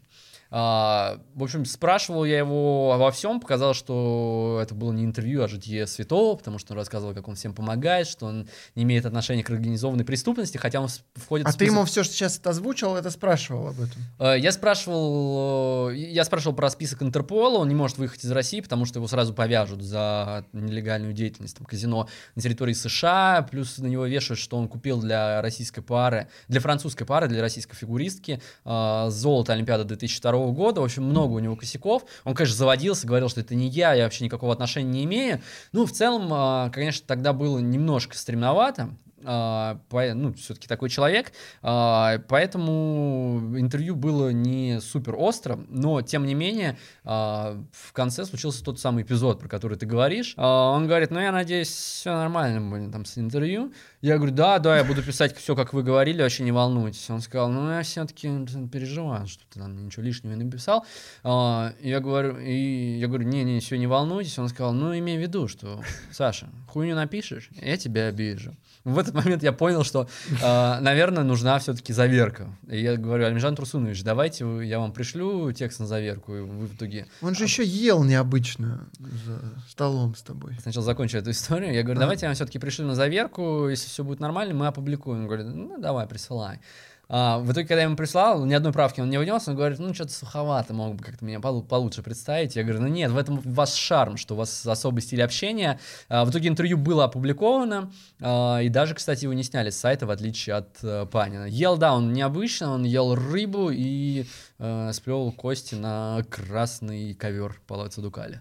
А, 0.57 1.19
в 1.35 1.43
общем, 1.43 1.65
спрашивал 1.65 2.25
я 2.25 2.39
его 2.39 2.93
обо 2.93 3.11
всем, 3.11 3.41
показал, 3.41 3.75
что 3.75 4.61
это 4.63 4.73
было 4.73 4.93
не 4.93 5.05
интервью, 5.05 5.43
а 5.43 5.49
житие 5.49 5.85
святого, 5.89 6.37
потому 6.37 6.59
что 6.61 6.75
он 6.75 6.79
рассказывал, 6.79 7.13
как 7.13 7.27
он 7.27 7.35
всем 7.35 7.55
помогает, 7.55 8.07
что 8.07 8.27
он 8.27 8.49
не 8.77 8.85
имеет 8.85 9.05
отношения 9.05 9.43
к 9.43 9.51
организованной 9.51 10.05
преступности, 10.05 10.57
хотя 10.57 10.81
он 10.81 10.87
входит 11.17 11.49
А 11.49 11.51
в 11.51 11.55
ты 11.55 11.65
список- 11.65 11.75
ему 11.75 11.85
все, 11.87 12.05
что 12.05 12.15
сейчас 12.15 12.41
озвучил, 12.45 12.95
это 12.95 13.11
спрашивал 13.11 13.67
об 13.67 13.81
этом? 13.81 14.01
Э, 14.21 14.39
Я 14.39 14.53
спрашивал, 14.53 15.91
э, 15.91 15.97
я 15.97 16.23
спрашивал 16.25 16.55
про 16.55 16.71
список 16.71 17.03
Интерпола, 17.03 17.59
он 17.59 17.69
не 17.69 17.75
может 17.75 17.99
выехать 17.99 18.23
из 18.25 18.31
России, 18.31 18.61
потому 18.61 18.85
что 18.87 19.01
его 19.01 19.09
сразу 19.09 19.35
повяжут 19.35 19.83
за 19.83 20.45
нелегальную 20.53 21.15
деятельность, 21.15 21.57
там, 21.57 21.67
казино 21.67 22.09
на 22.37 22.43
территории 22.43 22.75
США, 22.75 23.45
плюс 23.51 23.79
на 23.79 23.89
него 23.89 24.07
вешают, 24.07 24.39
что 24.39 24.57
он 24.57 24.69
купил 24.69 25.01
для 25.01 25.43
российской 25.43 25.81
пары, 25.83 26.29
для 26.47 26.61
французской 26.61 27.05
пары, 27.07 27.27
для 27.27 27.41
российской 27.41 27.75
фигуристки 27.75 28.41
э, 28.65 29.07
золото 29.11 29.53
Олимпиады 29.53 29.83
2002 29.83 30.44
года, 30.53 30.81
в 30.81 30.85
общем, 30.85 31.05
много 31.05 31.33
у 31.35 31.39
него 31.39 31.57
косяков. 31.57 32.05
Он, 32.25 32.35
конечно, 32.35 32.57
заводился, 32.57 33.07
говорил, 33.07 33.29
что 33.29 33.41
это 33.41 33.55
не 33.55 33.69
я, 33.69 33.95
я 33.95 34.05
вообще 34.05 34.25
никакого 34.25 34.53
отношения 34.53 34.91
не 34.91 35.05
имею. 35.05 35.41
Ну, 35.73 35.87
в 35.87 35.93
целом, 35.93 36.33
э, 36.33 36.71
конечно, 36.71 37.05
тогда 37.07 37.33
было 37.33 37.59
немножко 37.59 38.17
стремновато, 38.17 38.83
а, 38.83 39.04
ну, 39.25 40.33
все-таки 40.35 40.69
такой 40.69 40.91
человек, 40.91 41.33
а, 41.63 42.19
поэтому 42.29 43.55
интервью 43.57 43.97
было 43.97 44.31
не 44.31 44.81
супер 44.81 45.15
остро, 45.17 45.59
но, 45.69 46.03
тем 46.03 46.27
не 46.27 46.35
менее, 46.35 46.77
а, 47.05 47.63
в 47.73 47.93
конце 47.93 48.25
случился 48.25 48.65
тот 48.65 48.81
самый 48.81 49.03
эпизод, 49.03 49.41
про 49.41 49.49
который 49.49 49.77
ты 49.77 49.87
говоришь. 49.87 50.35
А, 50.37 50.71
Он 50.71 50.87
говорит, 50.87 51.11
ну, 51.11 51.21
я 51.21 51.33
надеюсь, 51.33 51.69
все 51.69 52.15
нормально 52.15 52.61
будет 52.71 52.93
там 52.93 53.05
с 53.05 53.19
интервью. 53.19 53.73
Я 54.01 54.17
говорю, 54.17 54.35
да, 54.35 54.59
да, 54.59 54.77
я 54.77 54.85
буду 54.85 55.03
писать 55.03 55.37
все, 55.37 55.57
как 55.57 55.73
вы 55.73 55.83
говорили, 55.83 56.23
вообще 56.23 56.45
не 56.45 56.53
волнуйтесь. 56.53 57.09
Он 57.11 57.21
сказал, 57.21 57.49
ну, 57.49 57.71
я 57.71 57.83
все-таки 57.83 58.29
переживаю, 58.71 59.27
что 59.27 59.43
ты 59.53 59.61
там 59.61 59.87
ничего 59.87 60.03
лишнего 60.03 60.35
не 60.35 60.45
написал. 60.45 60.85
А, 61.23 61.73
Я 61.81 62.01
говорю, 62.01 62.39
и 62.39 62.99
я 62.99 63.07
говорю, 63.07 63.25
не-не, 63.25 63.61
все, 63.61 63.77
не 63.77 63.87
волнуйтесь. 63.87 64.39
Он 64.39 64.49
сказал, 64.49 64.73
ну, 64.73 64.97
имей 64.97 65.17
в 65.19 65.21
виду, 65.21 65.49
что, 65.49 65.83
Саша, 66.13 66.49
хуйню 66.69 66.95
напишешь, 66.95 67.51
я 67.53 67.77
тебя 67.77 68.09
обижу. 68.09 68.55
В 68.85 68.99
этот 68.99 69.14
момент 69.15 69.43
я 69.43 69.53
понял, 69.53 69.85
что, 69.85 70.09
э, 70.43 70.81
наверное, 70.81 71.25
нужна 71.25 71.59
все-таки 71.59 71.93
заверка. 71.93 72.49
И 72.69 72.81
я 72.81 72.97
говорю, 72.97 73.27
Алимжан 73.27 73.57
Турсунович, 73.57 74.03
давайте 74.03 74.45
я 74.65 74.79
вам 74.79 74.93
пришлю 74.93 75.53
текст 75.53 75.81
на 75.81 75.87
заверку, 75.87 76.35
и 76.35 76.41
вы 76.41 76.67
в 76.67 76.75
итоге 76.75 77.07
Он 77.23 77.35
же 77.35 77.45
еще 77.45 77.65
ел 77.65 78.05
необычно 78.05 78.89
за 78.99 79.41
столом 79.69 80.15
с 80.15 80.23
тобой. 80.23 80.57
сначала 80.61 80.85
закончу 80.85 81.19
эту 81.19 81.31
историю. 81.31 81.73
Я 81.73 81.83
говорю, 81.83 82.01
давайте 82.01 82.27
я 82.27 82.29
вам 82.29 82.35
все-таки 82.35 82.59
пришлю 82.59 82.87
на 82.87 82.95
заверку, 82.95 83.69
если 83.69 83.89
все 83.89 84.05
будет 84.05 84.21
нормально, 84.21 84.55
мы 84.55 84.67
опубликуем. 84.67 85.21
Он 85.21 85.27
говорит, 85.27 85.47
ну 85.47 85.79
давай, 85.79 86.07
присылай. 86.07 86.61
А, 87.09 87.39
в 87.39 87.53
итоге, 87.53 87.67
когда 87.67 87.81
я 87.81 87.85
ему 87.85 87.97
прислал, 87.97 88.45
ни 88.45 88.55
одной 88.55 88.73
правки 88.73 89.01
он 89.01 89.11
не 89.11 89.19
внес, 89.19 89.47
он 89.47 89.57
говорит, 89.57 89.79
ну 89.79 89.93
что-то 89.93 90.13
суховато, 90.13 90.73
мог 90.73 90.97
бы 90.97 91.05
как-то 91.05 91.25
меня 91.25 91.39
полу- 91.39 91.63
получше 91.63 92.03
представить. 92.03 92.57
Я 92.57 92.63
говорю, 92.63 92.81
ну 92.81 92.89
нет, 92.89 93.11
в 93.11 93.19
этом 93.19 93.41
ваш 93.41 93.73
шарм, 93.73 94.17
что 94.17 94.35
у 94.35 94.39
вас 94.39 94.67
особый 94.67 95.01
стиль 95.01 95.23
общения. 95.23 95.79
А, 96.09 96.25
в 96.25 96.31
итоге 96.31 96.49
интервью 96.49 96.79
было 96.79 97.05
опубликовано, 97.05 97.93
а, 98.21 98.61
и 98.61 98.69
даже, 98.69 98.95
кстати, 98.95 99.25
его 99.25 99.35
не 99.35 99.43
сняли 99.43 99.71
с 99.71 99.79
сайта, 99.79 100.07
в 100.07 100.11
отличие 100.11 100.57
от 100.57 100.79
э, 100.83 101.07
Панина. 101.11 101.45
Ел, 101.45 101.77
да, 101.77 101.95
он 101.95 102.13
необычно, 102.13 102.73
он 102.73 102.85
ел 102.85 103.15
рыбу 103.15 103.71
и 103.71 104.27
э, 104.59 104.93
сплел 104.93 105.31
кости 105.33 105.75
на 105.75 106.23
красный 106.31 107.15
ковер 107.15 107.61
Палаца 107.67 108.01
Дукали. 108.01 108.41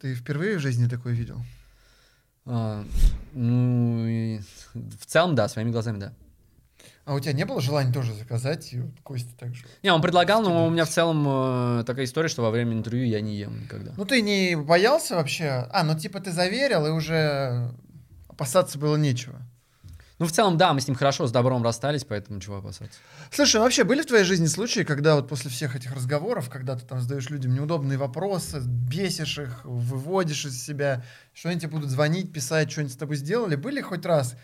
Ты 0.00 0.14
впервые 0.14 0.56
в 0.56 0.60
жизни 0.60 0.88
такое 0.88 1.12
видел? 1.12 1.40
А, 2.46 2.84
ну, 3.32 4.06
и 4.06 4.40
в 4.74 5.06
целом, 5.06 5.34
да, 5.34 5.48
своими 5.48 5.70
глазами, 5.70 5.98
да. 5.98 6.12
А 7.10 7.14
у 7.14 7.18
тебя 7.18 7.32
не 7.32 7.44
было 7.44 7.60
желания 7.60 7.92
тоже 7.92 8.14
заказать 8.14 8.72
и 8.72 8.78
вот 8.78 8.92
кости 9.02 9.34
так 9.36 9.52
же? 9.52 9.64
Не, 9.82 9.92
он 9.92 10.00
предлагал, 10.00 10.42
но 10.42 10.64
у 10.64 10.70
меня 10.70 10.84
в 10.84 10.90
целом 10.90 11.80
э, 11.80 11.84
такая 11.84 12.04
история, 12.04 12.28
что 12.28 12.42
во 12.42 12.52
время 12.52 12.72
интервью 12.72 13.04
я 13.04 13.20
не 13.20 13.34
ем 13.34 13.64
никогда. 13.64 13.92
Ну 13.96 14.04
ты 14.04 14.22
не 14.22 14.54
боялся 14.54 15.16
вообще? 15.16 15.66
А, 15.72 15.82
ну 15.82 15.98
типа 15.98 16.20
ты 16.20 16.30
заверил, 16.30 16.86
и 16.86 16.90
уже 16.90 17.74
опасаться 18.28 18.78
было 18.78 18.94
нечего. 18.94 19.40
Ну, 20.20 20.26
в 20.26 20.30
целом, 20.32 20.56
да, 20.56 20.72
мы 20.72 20.80
с 20.80 20.86
ним 20.86 20.94
хорошо, 20.94 21.26
с 21.26 21.32
добром 21.32 21.64
расстались, 21.64 22.04
поэтому 22.04 22.40
чего 22.40 22.58
опасаться. 22.58 23.00
Слушай, 23.32 23.56
а 23.56 23.64
вообще 23.64 23.82
были 23.82 24.02
в 24.02 24.06
твоей 24.06 24.22
жизни 24.22 24.46
случаи, 24.46 24.82
когда 24.82 25.16
вот 25.16 25.28
после 25.28 25.50
всех 25.50 25.74
этих 25.74 25.92
разговоров, 25.92 26.48
когда 26.48 26.76
ты 26.76 26.86
там 26.86 27.00
задаешь 27.00 27.28
людям 27.30 27.54
неудобные 27.54 27.98
вопросы, 27.98 28.60
бесишь 28.60 29.38
их, 29.38 29.64
выводишь 29.64 30.44
из 30.44 30.62
себя, 30.62 31.02
что 31.32 31.48
они 31.48 31.58
тебе 31.58 31.70
будут 31.70 31.90
звонить, 31.90 32.32
писать, 32.32 32.70
что 32.70 32.82
они 32.82 32.90
с 32.90 32.96
тобой 32.96 33.16
сделали, 33.16 33.56
были 33.56 33.80
хоть 33.80 34.06
раз 34.06 34.36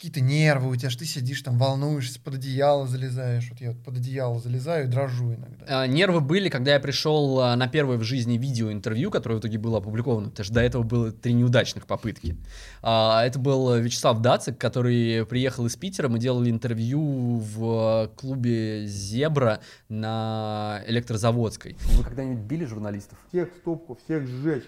какие-то 0.00 0.22
нервы 0.22 0.70
у 0.70 0.76
тебя, 0.76 0.88
что 0.88 1.00
ты 1.00 1.04
сидишь 1.04 1.42
там, 1.42 1.58
волнуешься, 1.58 2.18
под 2.22 2.36
одеяло 2.36 2.86
залезаешь. 2.86 3.50
Вот 3.50 3.60
я 3.60 3.72
вот 3.72 3.84
под 3.84 3.98
одеяло 3.98 4.40
залезаю 4.40 4.86
и 4.86 4.88
дрожу 4.88 5.34
иногда. 5.34 5.66
А, 5.68 5.86
Нервы 5.86 6.22
были, 6.22 6.48
когда 6.48 6.72
я 6.72 6.80
пришел 6.80 7.38
а, 7.40 7.54
на 7.54 7.68
первое 7.68 7.98
в 7.98 8.02
жизни 8.02 8.38
видеоинтервью, 8.38 9.10
которое 9.10 9.34
в 9.34 9.40
итоге 9.40 9.58
было 9.58 9.76
опубликовано, 9.76 10.30
потому 10.30 10.44
что 10.44 10.54
до 10.54 10.62
этого 10.62 10.84
было 10.84 11.12
три 11.12 11.34
неудачных 11.34 11.86
попытки. 11.86 12.38
А, 12.80 13.22
Это 13.26 13.38
был 13.38 13.74
Вячеслав 13.74 14.22
Дацик, 14.22 14.56
который 14.56 15.26
приехал 15.26 15.66
из 15.66 15.76
Питера. 15.76 16.08
Мы 16.08 16.18
делали 16.18 16.50
интервью 16.50 17.36
в 17.40 18.10
клубе 18.16 18.86
«Зебра» 18.86 19.60
на 19.90 20.80
Электрозаводской. 20.86 21.76
Вы 21.98 22.04
когда-нибудь 22.04 22.44
били 22.44 22.64
журналистов? 22.64 23.18
Всех 23.28 23.52
в 23.52 23.56
стопку, 23.58 23.98
всех 24.02 24.26
сжечь. 24.26 24.64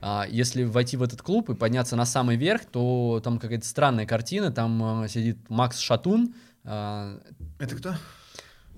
А, 0.00 0.26
Если 0.26 0.64
войти 0.64 0.96
в 0.96 1.02
этот 1.02 1.20
клуб 1.20 1.50
и 1.50 1.54
подняться 1.54 1.96
на 1.96 2.06
самый 2.06 2.36
верх, 2.36 2.62
то 2.64 3.20
там 3.22 3.38
какая-то 3.38 3.66
странная 3.66 4.06
картина. 4.06 4.21
Там 4.50 5.02
э, 5.04 5.08
сидит 5.08 5.38
Макс 5.48 5.78
Шатун, 5.78 6.34
а, 6.64 7.18
Это 7.58 7.76
кто? 7.76 7.94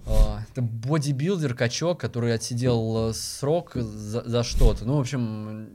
а, 0.07 0.41
Это 0.51 0.63
бодибилдер, 0.63 1.55
качок, 1.55 2.01
который 2.01 2.35
отсидел 2.35 3.11
э, 3.11 3.13
срок 3.15 3.73
за, 3.75 4.23
за 4.29 4.43
что-то. 4.43 4.85
Ну, 4.85 4.97
в 4.97 5.01
общем, 5.01 5.69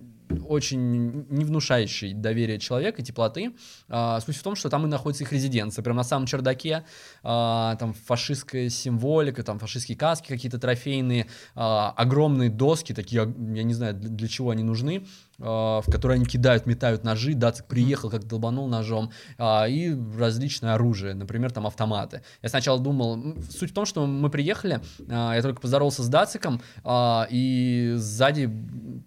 очень 0.47 1.25
не 1.29 1.45
внушающий 1.45 2.13
доверие 2.13 2.59
человека, 2.59 3.01
теплоты. 3.01 3.55
А, 3.87 4.19
суть 4.21 4.35
в 4.35 4.43
том, 4.43 4.55
что 4.55 4.69
там 4.69 4.85
и 4.85 4.89
находится 4.89 5.23
их 5.23 5.31
резиденция, 5.31 5.83
прям 5.83 5.95
на 5.95 6.03
самом 6.03 6.25
чердаке. 6.25 6.85
А, 7.23 7.75
там 7.77 7.93
фашистская 7.93 8.69
символика, 8.69 9.43
там 9.43 9.59
фашистские 9.59 9.97
каски 9.97 10.27
какие-то 10.27 10.59
трофейные, 10.59 11.27
а, 11.55 11.91
огромные 11.91 12.49
доски, 12.49 12.93
такие, 12.93 13.21
я 13.21 13.63
не 13.63 13.73
знаю, 13.73 13.95
для, 13.95 14.09
для 14.09 14.27
чего 14.27 14.51
они 14.51 14.63
нужны, 14.63 15.05
в 15.39 15.83
которые 15.87 16.15
они 16.17 16.25
кидают, 16.25 16.65
метают 16.65 17.03
ножи. 17.03 17.33
Дацик 17.33 17.65
приехал, 17.65 18.09
как 18.09 18.25
долбанул 18.25 18.67
ножом. 18.67 19.11
а, 19.37 19.65
и 19.67 19.95
различное 20.17 20.73
оружие, 20.73 21.13
например, 21.13 21.51
там 21.51 21.65
автоматы. 21.65 22.21
Я 22.41 22.49
сначала 22.49 22.79
думал, 22.79 23.35
суть 23.49 23.71
в 23.71 23.73
том, 23.73 23.85
что 23.85 24.05
мы 24.05 24.29
приехали, 24.29 24.81
а, 25.09 25.33
я 25.35 25.41
только 25.41 25.61
поздоровался 25.61 26.03
с 26.03 26.07
Дациком, 26.09 26.61
а, 26.83 27.27
и 27.29 27.93
сзади 27.95 28.49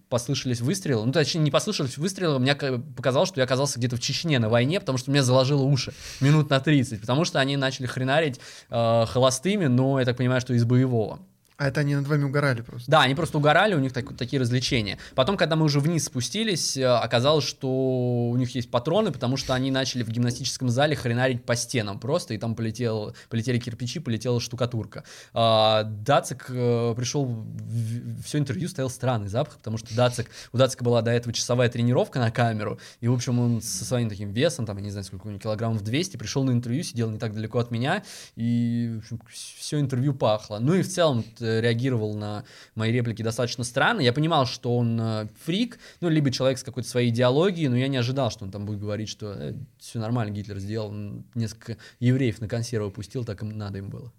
послышались 0.09 0.61
выстрелы. 0.61 1.05
Ну, 1.07 1.13
точнее, 1.13 1.41
не 1.43 1.51
послышались 1.51 1.99
выстрелы, 1.99 2.39
мне 2.39 2.55
ка- 2.55 2.79
показалось, 2.79 3.29
что 3.29 3.41
я 3.41 3.45
оказался 3.45 3.79
где-то 3.79 3.97
в 3.97 4.01
Чечне 4.01 4.39
на 4.39 4.49
войне, 4.49 4.81
потому 4.81 4.99
что 4.99 5.11
мне 5.11 5.23
заложило 5.23 5.63
уши 5.63 5.93
минут 6.21 6.51
на 6.51 6.61
30, 6.61 7.01
потому 7.01 7.25
что 7.25 7.41
они 7.41 7.57
начали 7.57 7.87
хренарить 7.87 8.41
а, 8.71 9.07
холостыми, 9.07 9.67
но 9.67 9.99
я 9.99 10.05
так 10.07 10.17
понимаю, 10.17 10.41
что 10.41 10.55
из 10.55 10.65
боевого. 10.65 11.21
А 11.63 11.69
это 11.69 11.83
они 11.83 11.95
над 11.95 12.09
вами 12.09 12.25
угорали 12.25 12.61
просто. 12.61 12.91
Да, 12.91 13.03
они 13.03 13.15
просто 13.15 13.39
угорали, 13.39 13.75
у 13.75 13.79
них 13.79 13.93
так- 13.93 14.17
такие 14.17 14.41
развлечения. 14.41 14.99
Потом, 15.15 15.37
когда 15.37 15.55
мы 15.55 15.65
уже 15.65 15.79
вниз 15.79 16.07
спустились, 16.07 16.77
э, 16.77 16.85
оказалось, 16.85 17.45
что 17.45 17.69
у 18.31 18.37
них 18.37 18.53
есть 18.57 18.69
патроны, 18.69 19.13
потому 19.13 19.37
что 19.37 19.55
они 19.55 19.71
начали 19.71 20.03
в 20.03 20.09
гимнастическом 20.09 20.71
зале 20.71 20.97
хренарить 20.97 21.45
по 21.45 21.55
стенам 21.55 22.01
просто, 22.01 22.35
и 22.35 22.39
там 22.39 22.57
полетел, 22.57 23.15
полетели 23.29 23.61
кирпичи, 23.61 24.01
полетела 24.01 24.41
штукатурка. 24.41 25.05
А, 25.35 25.85
Дацик 25.85 26.47
э, 26.49 26.95
пришел, 26.97 27.47
все 28.25 28.39
интервью 28.39 28.69
стоял 28.69 28.91
странный 28.91 29.29
запах, 29.29 29.59
потому 29.59 29.79
что 29.79 29.95
Дацик, 29.95 30.31
у 30.53 30.59
Дацика 30.59 30.83
была 30.83 31.01
до 31.01 31.13
этого 31.13 31.33
часовая 31.33 31.69
тренировка 31.69 32.19
на 32.19 32.33
камеру, 32.33 32.81
и, 33.01 33.07
в 33.07 33.13
общем, 33.15 33.39
он 33.39 33.63
со 33.63 33.85
своим 33.85 34.09
таким 34.09 34.33
весом, 34.33 34.67
там, 34.67 34.79
я 34.79 34.83
не 34.83 34.91
знаю, 34.91 35.05
сколько 35.05 35.29
у 35.29 35.31
него, 35.31 35.39
килограммов 35.39 35.85
200, 35.85 36.17
пришел 36.17 36.43
на 36.43 36.51
интервью, 36.51 36.83
сидел 36.83 37.09
не 37.09 37.19
так 37.19 37.33
далеко 37.33 37.61
от 37.61 37.71
меня, 37.71 38.03
и, 38.35 38.99
в 39.01 39.05
общем, 39.05 39.21
все 39.31 39.79
интервью 39.79 40.13
пахло. 40.13 40.59
Ну 40.59 40.75
и 40.75 40.83
в 40.83 40.89
целом, 40.89 41.25
э, 41.39 41.52
реагировал 41.61 42.15
на 42.15 42.45
мои 42.75 42.93
реплики 42.93 43.23
достаточно 43.23 43.65
странно. 43.65 44.01
Я 44.01 44.13
понимал, 44.13 44.47
что 44.47 44.77
он 44.77 45.01
э, 45.01 45.29
фрик, 45.45 45.79
ну, 46.01 46.09
либо 46.09 46.31
человек 46.31 46.59
с 46.59 46.63
какой-то 46.63 46.89
своей 46.89 47.11
идеологией, 47.11 47.69
но 47.69 47.77
я 47.77 47.89
не 47.89 47.97
ожидал, 47.97 48.31
что 48.31 48.45
он 48.45 48.51
там 48.51 48.67
будет 48.67 48.81
говорить, 48.81 49.09
что 49.09 49.33
э, 49.33 49.55
все 49.79 49.99
нормально, 49.99 50.33
Гитлер 50.33 50.59
сделал, 50.59 50.93
несколько 51.35 51.77
евреев 52.01 52.41
на 52.41 52.49
консервы 52.49 52.91
пустил, 52.91 53.25
так 53.25 53.43
им 53.43 53.57
надо 53.57 53.79
им 53.79 53.91
было. 53.91 54.13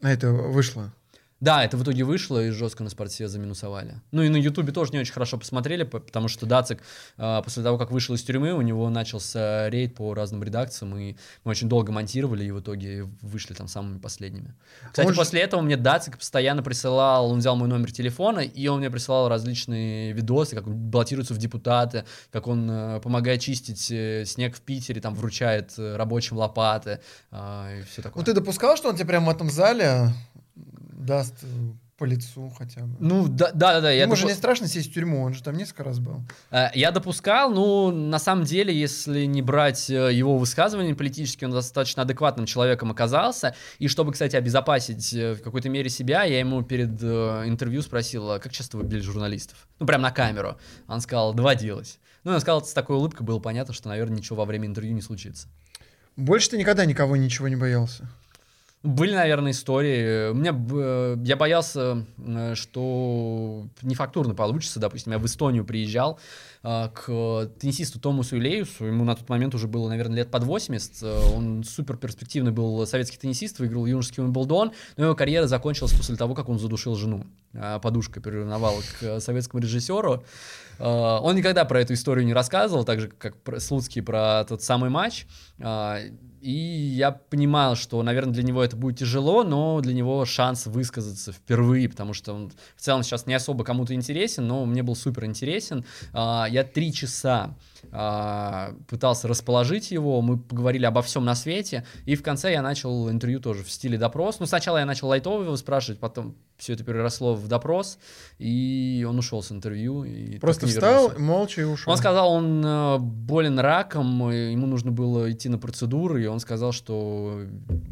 На 0.00 0.12
это 0.12 0.30
вышло. 0.30 0.92
Да, 1.40 1.62
это 1.64 1.76
в 1.76 1.82
итоге 1.82 2.02
вышло, 2.04 2.42
и 2.42 2.48
жестко 2.50 2.82
на 2.82 2.88
спорте 2.88 3.28
заминусовали. 3.28 4.00
Ну 4.10 4.22
и 4.22 4.28
на 4.30 4.36
Ютубе 4.36 4.72
тоже 4.72 4.92
не 4.92 4.98
очень 4.98 5.12
хорошо 5.12 5.36
посмотрели, 5.36 5.82
по- 5.84 6.00
потому 6.00 6.28
что 6.28 6.46
Дацик 6.46 6.82
э, 7.18 7.42
после 7.44 7.62
того, 7.62 7.76
как 7.76 7.90
вышел 7.90 8.14
из 8.14 8.22
тюрьмы, 8.22 8.52
у 8.54 8.62
него 8.62 8.88
начался 8.88 9.68
рейд 9.68 9.94
по 9.94 10.14
разным 10.14 10.42
редакциям, 10.42 10.96
и 10.96 11.16
мы 11.44 11.50
очень 11.50 11.68
долго 11.68 11.92
монтировали, 11.92 12.44
и 12.44 12.50
в 12.50 12.60
итоге 12.60 13.02
вышли 13.20 13.52
там 13.52 13.68
самыми 13.68 13.98
последними. 13.98 14.54
Кстати, 14.90 15.06
Он 15.06 15.12
же- 15.12 15.18
после 15.20 15.42
этого 15.42 15.60
мне 15.60 15.76
Дацик 15.76 16.16
постоянно 16.16 16.62
присылал, 16.62 17.30
он 17.30 17.40
взял 17.40 17.54
мой 17.54 17.68
номер 17.68 17.92
телефона, 17.92 18.40
и 18.40 18.66
он 18.68 18.78
мне 18.78 18.90
присылал 18.90 19.28
различные 19.28 20.12
видосы, 20.12 20.56
как 20.56 20.66
он 20.66 20.74
баллотируется 20.74 21.34
в 21.34 21.38
депутаты, 21.38 22.04
как 22.32 22.46
он 22.46 22.66
э, 22.70 23.00
помогает 23.00 23.42
чистить 23.42 23.90
э, 23.90 24.24
снег 24.24 24.56
в 24.56 24.62
Питере, 24.62 25.02
там 25.02 25.14
вручает 25.14 25.74
э, 25.76 25.96
рабочим 25.96 26.38
лопаты, 26.38 27.00
э, 27.30 27.80
и 27.80 27.82
все 27.82 28.00
такое. 28.00 28.22
Ну 28.22 28.24
ты 28.24 28.32
допускал, 28.32 28.76
что 28.78 28.88
он 28.88 28.94
тебе 28.96 29.04
прямо 29.06 29.26
в 29.32 29.34
этом 29.36 29.50
зале 29.50 30.12
даст 30.96 31.34
э, 31.42 31.46
по 31.98 32.04
лицу 32.04 32.50
хотя 32.56 32.82
бы? 32.82 32.96
Ну, 33.00 33.26
да, 33.28 33.52
да, 33.52 33.80
да, 33.80 33.90
Ему 33.90 34.16
же 34.16 34.24
допу- 34.24 34.28
не 34.28 34.34
страшно 34.34 34.66
сесть 34.66 34.90
в 34.90 34.94
тюрьму, 34.94 35.22
он 35.22 35.32
же 35.34 35.42
там 35.42 35.56
несколько 35.56 35.84
раз 35.84 35.98
был. 35.98 36.22
Э, 36.50 36.68
Я 36.74 36.90
допускал, 36.90 37.50
ну, 37.50 37.90
на 37.90 38.18
самом 38.18 38.44
деле, 38.44 38.74
если 38.78 39.24
не 39.24 39.40
брать 39.42 39.88
э, 39.90 40.12
его 40.12 40.36
высказывания 40.38 40.94
политические, 40.94 41.48
он 41.48 41.54
достаточно 41.54 42.02
адекватным 42.02 42.46
человеком 42.46 42.90
оказался. 42.90 43.54
И 43.78 43.88
чтобы, 43.88 44.12
кстати, 44.12 44.36
обезопасить 44.36 45.12
в 45.12 45.38
какой-то 45.42 45.68
мере 45.68 45.88
себя, 45.90 46.24
я 46.24 46.38
ему 46.38 46.62
перед 46.62 47.02
интервью 47.02 47.82
спросил, 47.82 48.30
«А 48.32 48.38
как 48.38 48.52
часто 48.52 48.76
вы 48.76 48.84
били 48.84 49.00
журналистов? 49.00 49.68
Ну, 49.78 49.86
прям 49.86 50.02
на 50.02 50.10
камеру. 50.10 50.56
Он 50.88 51.00
сказал, 51.00 51.32
доводилось. 51.34 51.98
Ну, 52.24 52.32
он 52.32 52.40
сказал 52.40 52.64
с 52.64 52.72
такой 52.72 52.96
улыбкой, 52.96 53.22
было 53.24 53.38
понятно, 53.38 53.72
что, 53.72 53.88
наверное, 53.88 54.18
ничего 54.18 54.36
во 54.38 54.44
время 54.46 54.66
интервью 54.66 54.92
не 54.94 55.00
случится. 55.02 55.46
Больше 56.16 56.50
ты 56.50 56.58
никогда 56.58 56.84
никого 56.86 57.14
ничего 57.16 57.46
не 57.46 57.56
боялся? 57.56 58.08
Были, 58.86 59.14
наверное, 59.14 59.50
истории. 59.50 60.30
У 60.30 60.34
меня, 60.34 60.52
э, 60.54 61.16
я 61.24 61.36
боялся, 61.36 62.06
э, 62.18 62.54
что 62.54 63.66
нефактурно 63.82 64.34
получится. 64.34 64.78
Допустим, 64.78 65.12
я 65.12 65.18
в 65.18 65.26
Эстонию 65.26 65.64
приезжал 65.64 66.20
э, 66.62 66.88
к 66.94 67.50
теннисисту 67.58 67.98
Томасу 67.98 68.36
Илеюсу. 68.36 68.84
Ему 68.84 69.04
на 69.04 69.16
тот 69.16 69.28
момент 69.28 69.56
уже 69.56 69.66
было, 69.66 69.88
наверное, 69.88 70.18
лет 70.18 70.30
под 70.30 70.44
80. 70.44 71.02
Э, 71.02 71.20
Он 71.34 71.64
супер 71.64 71.96
перспективный 71.96 72.52
был 72.52 72.86
советский 72.86 73.18
теннисист, 73.18 73.58
выиграл 73.58 73.86
юношеский 73.86 74.22
Уимблдон, 74.22 74.70
но 74.96 75.04
его 75.04 75.16
карьера 75.16 75.48
закончилась 75.48 75.92
после 75.92 76.14
того, 76.14 76.34
как 76.36 76.48
он 76.48 76.60
задушил 76.60 76.94
жену. 76.94 77.24
Э, 77.54 77.80
Подушкой 77.82 78.22
переревновал 78.22 78.76
к 79.00 79.02
э, 79.02 79.20
советскому 79.20 79.62
режиссеру. 79.62 80.22
Э, 80.78 81.18
Он 81.22 81.34
никогда 81.34 81.64
про 81.64 81.80
эту 81.80 81.94
историю 81.94 82.24
не 82.24 82.34
рассказывал, 82.34 82.84
так 82.84 83.00
же, 83.00 83.08
как 83.08 83.34
Слуцкий 83.58 84.02
про 84.02 84.44
тот 84.44 84.62
самый 84.62 84.90
матч. 84.90 85.26
И 86.46 86.52
я 86.52 87.10
понимал, 87.10 87.74
что, 87.74 88.00
наверное, 88.04 88.32
для 88.32 88.44
него 88.44 88.62
это 88.62 88.76
будет 88.76 89.00
тяжело, 89.00 89.42
но 89.42 89.80
для 89.80 89.92
него 89.92 90.24
шанс 90.24 90.66
высказаться 90.66 91.32
впервые, 91.32 91.88
потому 91.88 92.12
что 92.14 92.34
он 92.34 92.52
в 92.76 92.80
целом 92.80 93.02
сейчас 93.02 93.26
не 93.26 93.34
особо 93.34 93.64
кому-то 93.64 93.94
интересен, 93.94 94.46
но 94.46 94.64
мне 94.64 94.84
был 94.84 94.94
супер 94.94 95.24
интересен. 95.24 95.84
А, 96.12 96.46
Я 96.48 96.62
три 96.62 96.92
часа 96.92 97.56
пытался 97.90 99.28
расположить 99.28 99.90
его, 99.90 100.20
мы 100.22 100.38
поговорили 100.38 100.86
обо 100.86 101.02
всем 101.02 101.24
на 101.24 101.34
свете, 101.34 101.84
и 102.04 102.14
в 102.14 102.22
конце 102.22 102.52
я 102.52 102.62
начал 102.62 103.10
интервью 103.10 103.40
тоже 103.40 103.62
в 103.64 103.70
стиле 103.70 103.98
допрос. 103.98 104.40
Ну, 104.40 104.46
сначала 104.46 104.78
я 104.78 104.86
начал 104.86 105.08
лайтово 105.08 105.44
его 105.44 105.56
спрашивать, 105.56 106.00
потом 106.00 106.36
все 106.56 106.72
это 106.72 106.84
переросло 106.84 107.34
в 107.34 107.48
допрос, 107.48 107.98
и 108.38 109.04
он 109.08 109.18
ушел 109.18 109.42
с 109.42 109.52
интервью. 109.52 110.04
И 110.04 110.38
Просто 110.38 110.66
встал, 110.66 111.12
молча 111.18 111.60
и 111.60 111.64
ушел. 111.64 111.92
Он 111.92 111.98
сказал, 111.98 112.32
он 112.32 112.64
э, 112.64 112.98
болен 112.98 113.58
раком, 113.58 114.30
ему 114.30 114.66
нужно 114.66 114.90
было 114.90 115.30
идти 115.30 115.48
на 115.48 115.58
процедуры, 115.58 116.22
и 116.22 116.26
он 116.26 116.40
сказал, 116.40 116.72
что... 116.72 117.42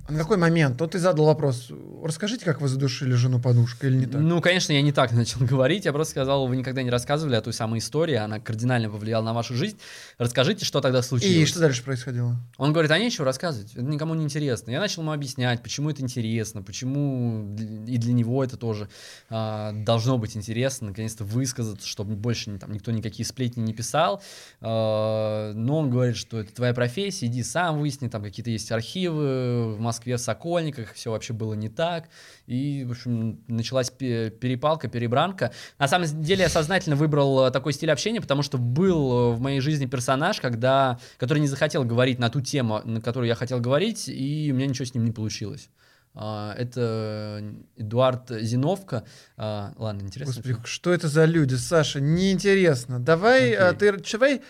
А 0.09 0.12
на 0.12 0.18
какой 0.18 0.39
момент? 0.39 0.80
Вот 0.80 0.93
ты 0.93 0.99
задал 0.99 1.26
вопрос. 1.26 1.70
Расскажите, 2.03 2.45
как 2.45 2.61
вы 2.61 2.68
задушили 2.68 3.12
жену 3.12 3.41
подушкой 3.41 3.91
или 3.91 3.99
не 3.99 4.07
так? 4.07 4.20
Ну, 4.20 4.41
конечно, 4.41 4.72
я 4.72 4.82
не 4.82 4.93
так 4.93 5.12
начал 5.12 5.45
говорить, 5.45 5.85
я 5.85 5.93
просто 5.93 6.12
сказал, 6.12 6.47
вы 6.47 6.57
никогда 6.57 6.82
не 6.82 6.91
рассказывали 6.91 7.37
о 7.37 7.43
той 7.43 7.53
самой 7.53 7.80
истории, 7.80 8.14
она 8.14 8.41
кардинально 8.41 8.89
повлияла 8.89 9.24
на 9.24 9.35
вашу 9.35 9.55
жизнь. 9.55 9.74
Расскажите, 10.18 10.64
что 10.64 10.81
тогда 10.81 11.03
случилось. 11.03 11.35
и 11.35 11.47
что 11.47 11.61
дальше 11.61 11.83
происходило? 11.83 12.37
Он 12.57 12.72
говорит, 12.72 12.91
а 12.91 12.99
нечего 12.99 13.25
рассказывать, 13.25 13.72
это 13.72 13.83
никому 13.83 14.14
не 14.14 14.25
интересно. 14.25 14.70
Я 14.70 14.81
начал 14.81 15.03
ему 15.03 15.12
объяснять, 15.12 15.62
почему 15.62 15.91
это 15.91 16.03
интересно, 16.03 16.62
почему 16.62 17.55
и 17.87 17.99
для 17.99 18.12
него 18.12 18.43
это 18.43 18.57
тоже 18.57 18.89
а, 19.31 19.72
должно 19.72 20.18
быть 20.18 20.37
интересно, 20.37 20.89
наконец-то 20.89 21.25
высказаться, 21.25 21.87
чтобы 21.87 22.14
больше 22.14 22.59
там, 22.59 22.72
никто 22.72 22.91
никакие 22.91 23.27
сплетни 23.27 23.61
не 23.61 23.72
писал. 23.72 24.22
А, 24.61 25.53
но 25.55 25.79
он 25.79 25.91
говорит, 25.91 26.16
что 26.16 26.41
это 26.41 26.55
твоя 26.55 26.75
профессия, 26.75 27.27
иди 27.27 27.43
сам 27.43 27.79
выясни, 27.79 28.09
там 28.09 28.22
какие-то 28.22 28.51
есть 28.51 28.70
архивы 28.72 29.75
в 29.75 29.81
Москве, 29.81 30.16
в 30.16 30.20
Сокольниках, 30.20 30.95
все 30.95 31.11
вообще 31.11 31.33
было 31.33 31.55
не 31.55 31.68
так. 31.68 32.09
И, 32.47 32.84
в 32.86 32.90
общем, 32.90 33.40
началась 33.49 33.90
пе- 33.90 34.30
перепалка, 34.30 34.88
перебранка. 34.88 35.51
На 35.78 35.88
самом 35.88 36.07
деле 36.22 36.42
я 36.42 36.49
сознательно 36.49 36.95
выбрал 36.97 37.47
э, 37.47 37.51
такой 37.51 37.72
стиль 37.72 37.90
общения, 37.90 38.20
потому 38.20 38.42
что 38.42 38.59
был 38.59 39.32
э, 39.32 39.34
в 39.34 39.40
моей 39.40 39.61
жизни 39.61 39.86
персонаж, 39.86 40.40
когда, 40.40 40.99
который 41.16 41.38
не 41.38 41.49
захотел 41.49 41.84
говорить 41.84 42.18
на 42.18 42.28
ту 42.28 42.40
тему, 42.42 42.80
на 42.84 43.01
которую 43.01 43.28
я 43.28 43.34
хотел 43.34 43.61
говорить, 43.61 44.09
и 44.09 44.51
у 44.53 44.57
меня 44.57 44.66
ничего 44.66 44.84
с 44.84 44.95
ним 44.95 45.05
не 45.05 45.12
получилось. 45.12 45.70
А, 46.14 46.55
Это 46.57 47.42
Эдуард 47.76 48.28
Зиновка. 48.28 49.05
А, 49.36 49.72
Ладно, 49.78 50.03
интересно. 50.03 50.34
Господи, 50.34 50.57
что 50.64 50.92
это 50.92 51.09
за 51.09 51.24
люди, 51.24 51.55
Саша? 51.55 52.01
Неинтересно. 52.01 53.01
Давай, 53.01 53.55
Окей. 53.55 53.57
а, 53.57 53.72
ты, 53.72 53.92
давай 54.12 54.42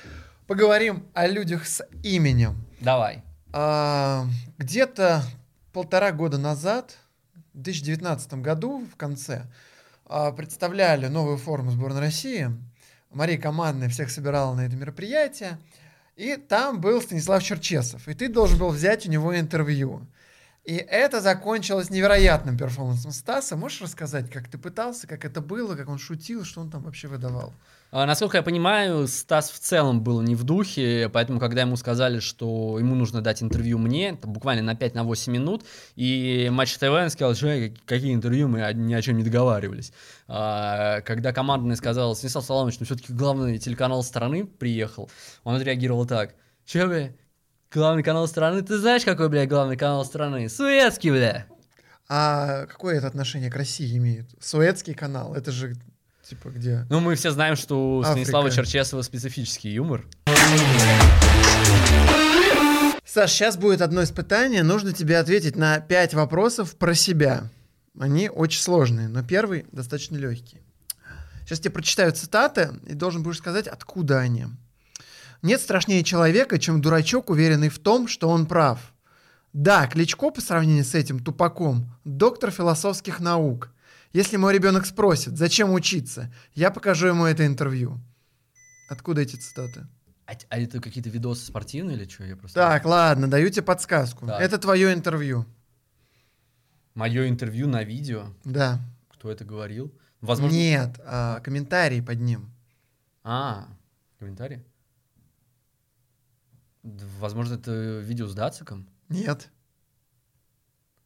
поговорим 0.47 1.07
о 1.15 1.27
людях 1.27 1.67
с 1.67 1.83
именем. 2.03 2.65
Давай. 2.81 3.23
А, 3.53 4.27
где-то 4.59 5.23
полтора 5.73 6.13
года 6.13 6.39
назад, 6.39 6.99
2019 7.55 8.35
году, 8.35 8.85
в 8.93 8.97
конце, 8.97 9.47
а, 10.07 10.33
представляли 10.33 11.07
новую 11.07 11.39
форму 11.39 11.71
сборной 11.71 12.01
России. 12.01 12.51
Мария 13.11 13.39
Командная 13.39 13.89
всех 13.89 14.11
собирала 14.11 14.55
на 14.55 14.67
это 14.67 14.77
мероприятие. 14.77 15.59
И 16.17 16.37
там 16.37 16.81
был 16.81 17.01
Станислав 17.01 17.43
Черчесов. 17.43 18.07
И 18.09 18.15
ты 18.15 18.29
должен 18.29 18.59
был 18.59 18.69
взять 18.69 19.07
у 19.07 19.11
него 19.11 19.39
интервью. 19.39 20.07
И 20.65 20.77
это 20.77 21.21
закончилось 21.21 21.91
невероятным 21.91 22.57
перформансом 22.57 23.13
Стаса. 23.13 23.57
Можешь 23.57 23.83
рассказать, 23.83 24.31
как 24.31 24.49
ты 24.49 24.57
пытался, 24.57 25.07
как 25.07 25.25
это 25.25 25.41
было, 25.41 25.77
как 25.77 25.89
он 25.89 25.99
шутил, 25.99 26.45
что 26.45 26.61
он 26.61 26.71
там 26.71 26.83
вообще 26.83 27.09
выдавал? 27.09 27.53
А, 27.97 28.07
Насколько 28.07 28.39
я 28.39 28.43
понимаю, 28.43 29.07
Стас 29.07 29.51
в 29.51 29.61
целом 29.61 30.03
был 30.03 30.21
не 30.21 30.35
в 30.35 30.43
духе, 30.43 31.09
поэтому, 31.13 31.39
когда 31.39 31.61
ему 31.61 31.77
сказали, 31.77 32.19
что 32.19 32.77
ему 32.81 32.97
нужно 32.97 33.23
дать 33.23 33.41
интервью 33.41 33.79
мне, 33.79 34.17
там, 34.17 34.33
буквально 34.33 34.63
на 34.63 34.75
5-8 34.75 35.31
минут, 35.31 35.65
и 35.95 36.49
Матч 36.51 36.75
ТВ 36.75 37.13
сказал, 37.13 37.37
что 37.37 37.47
«Э, 37.47 37.73
какие 37.87 38.13
интервью, 38.13 38.49
мы 38.49 38.69
ни 38.75 38.93
о 38.95 39.01
чем 39.01 39.17
не 39.17 39.23
договаривались. 39.23 39.93
А, 40.27 41.03
Когда 41.03 41.33
командный 41.33 41.77
сказал, 41.77 42.17
Станислав 42.17 42.45
Соломович, 42.45 42.81
ну 42.81 42.87
все-таки 42.87 43.13
главный 43.13 43.59
телеканал 43.59 44.03
страны 44.03 44.45
приехал, 44.45 45.09
он 45.45 45.55
отреагировал 45.55 46.05
так, 46.05 46.35
че, 46.67 46.89
бля, 46.89 47.13
главный 47.71 48.03
канал 48.03 48.27
страны, 48.27 48.63
ты 48.63 48.77
знаешь, 48.77 49.05
какой, 49.05 49.29
бля, 49.29 49.47
главный 49.47 49.77
канал 49.77 50.05
страны? 50.05 50.49
Суэцкий, 50.49 51.13
бля. 51.13 51.47
А 52.09 52.67
какое 52.67 52.97
это 52.97 53.07
отношение 53.07 53.53
к 53.53 53.57
России 53.57 53.97
имеет? 53.97 54.27
Суэцкий 54.41 54.95
канал, 54.95 55.37
это 55.37 55.53
же 55.53 55.77
типа 56.35 56.49
где? 56.49 56.87
Ну, 56.91 57.01
мы 57.01 57.15
все 57.15 57.31
знаем, 57.31 57.57
что 57.57 57.97
у 57.97 58.01
Африка. 58.01 58.13
Станислава 58.13 58.51
Черчесова 58.51 59.03
специфический 59.03 59.71
юмор. 59.71 60.05
Саш, 63.05 63.31
сейчас 63.31 63.57
будет 63.57 63.81
одно 63.81 64.03
испытание. 64.03 64.63
Нужно 64.63 64.93
тебе 64.93 65.19
ответить 65.19 65.57
на 65.57 65.79
пять 65.81 66.15
вопросов 66.15 66.77
про 66.77 66.95
себя. 66.95 67.51
Они 67.99 68.29
очень 68.29 68.61
сложные, 68.61 69.09
но 69.09 69.23
первый 69.23 69.67
достаточно 69.71 70.17
легкий. 70.17 70.61
Сейчас 71.45 71.61
тебе 71.61 71.71
прочитаю 71.71 72.11
цитаты, 72.13 72.71
и 72.87 72.95
должен 72.95 73.23
будешь 73.23 73.39
сказать, 73.39 73.69
откуда 73.69 74.19
они. 74.19 74.47
Нет 75.43 75.61
страшнее 75.61 76.03
человека, 76.03 76.59
чем 76.59 76.81
дурачок, 76.81 77.31
уверенный 77.31 77.69
в 77.69 77.79
том, 77.79 78.09
что 78.09 78.29
он 78.29 78.47
прав. 78.47 78.81
Да, 79.53 79.87
Кличко 79.87 80.31
по 80.31 80.41
сравнению 80.41 80.85
с 80.85 80.95
этим 80.95 81.21
тупаком– 81.21 81.95
доктор 82.05 82.51
философских 82.51 83.21
наук. 83.21 83.71
Если 84.15 84.37
мой 84.37 84.55
ребенок 84.55 84.87
спросит, 84.87 85.37
зачем 85.37 85.73
учиться, 85.73 86.33
я 86.55 86.71
покажу 86.71 87.09
ему 87.09 87.25
это 87.25 87.45
интервью. 87.45 88.01
Откуда 88.89 89.23
эти 89.23 89.35
цитаты? 89.35 89.89
А, 90.27 90.35
а 90.51 90.59
это 90.59 90.81
какие-то 90.81 91.11
видосы 91.11 91.45
спортивные 91.45 91.97
или 91.97 92.09
что? 92.09 92.23
Я 92.25 92.37
просто... 92.37 92.55
Так, 92.61 92.85
ладно, 92.85 93.29
даю 93.29 93.51
тебе 93.51 93.63
подсказку. 93.63 94.25
Так. 94.29 94.41
Это 94.41 94.57
твое 94.59 94.95
интервью. 94.95 95.45
Мое 96.95 97.29
интервью 97.29 97.67
на 97.67 97.83
видео. 97.83 98.33
Да. 98.45 98.81
Кто 99.09 99.33
это 99.33 99.45
говорил? 99.45 99.93
Возможно. 100.21 100.55
Нет, 100.55 101.01
а, 101.05 101.41
комментарии 101.41 102.01
под 102.01 102.21
ним. 102.21 102.51
А, 103.25 103.67
комментарий? 104.21 104.63
Д- 106.85 107.05
Возможно, 107.19 107.55
это 107.55 107.99
видео 107.99 108.29
с 108.29 108.35
Дациком? 108.35 108.89
Нет. 109.09 109.51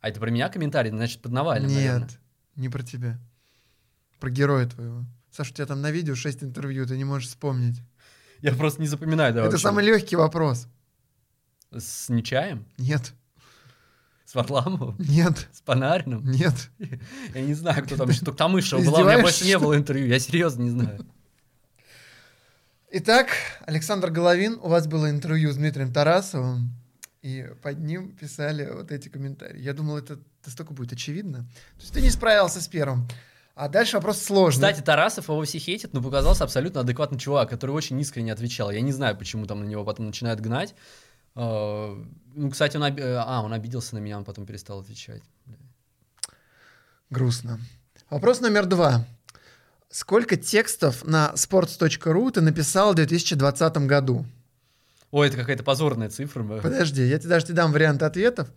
А 0.00 0.10
это 0.10 0.20
про 0.20 0.30
меня 0.30 0.50
комментарий? 0.50 0.90
Значит, 0.90 1.22
под 1.22 1.32
Навальным, 1.32 1.70
Нет. 1.70 1.76
наверное. 1.78 2.08
Не 2.58 2.68
про 2.68 2.82
тебя. 2.82 3.18
Про 4.20 4.30
героя 4.30 4.66
твоего. 4.66 5.04
Саша, 5.30 5.52
у 5.52 5.54
тебя 5.54 5.66
там 5.66 5.80
на 5.80 5.90
видео 5.90 6.14
6 6.14 6.42
интервью, 6.42 6.86
ты 6.86 6.96
не 6.96 7.04
можешь 7.04 7.28
вспомнить. 7.28 7.80
Я 8.40 8.52
просто 8.52 8.80
не 8.82 8.88
запоминаю, 8.88 9.32
да, 9.32 9.40
Это 9.40 9.50
вообще. 9.52 9.62
самый 9.62 9.84
легкий 9.84 10.16
вопрос. 10.16 10.66
С 11.70 12.08
Нечаем? 12.08 12.66
Нет, 12.76 13.14
С 14.24 14.34
Варламовым? 14.34 14.96
нет, 14.98 15.48
С 15.52 15.60
Панариным? 15.60 16.28
нет. 16.30 16.54
Я 17.34 17.40
не 17.42 17.54
знаю, 17.54 17.84
кто 17.84 17.96
там. 17.96 18.08
Только 18.08 18.32
Тамышева 18.32 18.82
была, 18.82 19.00
у 19.00 19.04
меня 19.04 19.20
больше 19.22 19.44
не 19.44 19.50
что 19.52 19.60
было 19.60 19.76
интервью. 19.76 20.06
Я 20.08 20.18
серьезно 20.18 20.62
не 20.62 20.70
знаю. 20.70 21.06
Итак, 22.90 23.28
Александр 23.66 24.10
Головин, 24.10 24.58
у 24.62 24.68
вас 24.68 24.86
было 24.86 25.10
интервью 25.10 25.52
с 25.52 25.56
Дмитрием 25.56 25.92
Тарасовым, 25.92 26.72
и 27.22 27.50
под 27.62 27.78
ним 27.80 28.12
писали 28.16 28.68
вот 28.70 28.92
эти 28.92 29.08
комментарии. 29.08 29.60
Я 29.60 29.72
думал, 29.74 29.98
это 29.98 30.18
настолько 30.44 30.72
будет 30.72 30.92
очевидно. 30.92 31.38
То 31.76 31.80
есть 31.82 31.92
ты 31.92 32.00
не 32.00 32.10
справился 32.10 32.60
с 32.60 32.68
первым. 32.68 33.08
А 33.54 33.68
дальше 33.68 33.96
вопрос 33.96 34.22
сложный. 34.22 34.68
Кстати, 34.70 34.84
Тарасов 34.84 35.28
его 35.28 35.42
все 35.44 35.58
хейтит, 35.58 35.92
но 35.92 36.00
показался 36.00 36.44
абсолютно 36.44 36.80
адекватный 36.82 37.18
чувак, 37.18 37.50
который 37.50 37.72
очень 37.72 37.98
искренне 38.00 38.32
отвечал. 38.32 38.70
Я 38.70 38.80
не 38.80 38.92
знаю, 38.92 39.16
почему 39.16 39.46
там 39.46 39.60
на 39.60 39.64
него 39.64 39.84
потом 39.84 40.06
начинают 40.06 40.38
гнать. 40.40 40.76
А, 41.34 41.96
Ну, 42.34 42.50
кстати, 42.50 42.76
он, 42.76 42.84
оби- 42.84 43.02
а, 43.02 43.42
он 43.42 43.52
обиделся 43.52 43.96
на 43.96 43.98
меня, 43.98 44.16
он 44.16 44.24
потом 44.24 44.46
перестал 44.46 44.78
отвечать. 44.78 45.22
Грустно. 47.10 47.58
Вопрос 48.10 48.40
номер 48.40 48.66
два. 48.66 49.04
Сколько 49.90 50.36
текстов 50.36 51.04
на 51.04 51.32
sports.ru 51.34 52.30
ты 52.30 52.40
написал 52.40 52.92
в 52.92 52.96
2020 52.96 53.86
году? 53.86 54.24
Ой, 55.10 55.28
это 55.28 55.36
какая-то 55.36 55.62
позорная 55.62 56.10
цифра. 56.10 56.42
Подожди, 56.44 57.06
я 57.06 57.18
тебе 57.18 57.30
даже 57.30 57.46
тебе 57.46 57.54
дам 57.56 57.72
варианты 57.72 58.04
ответов. 58.04 58.48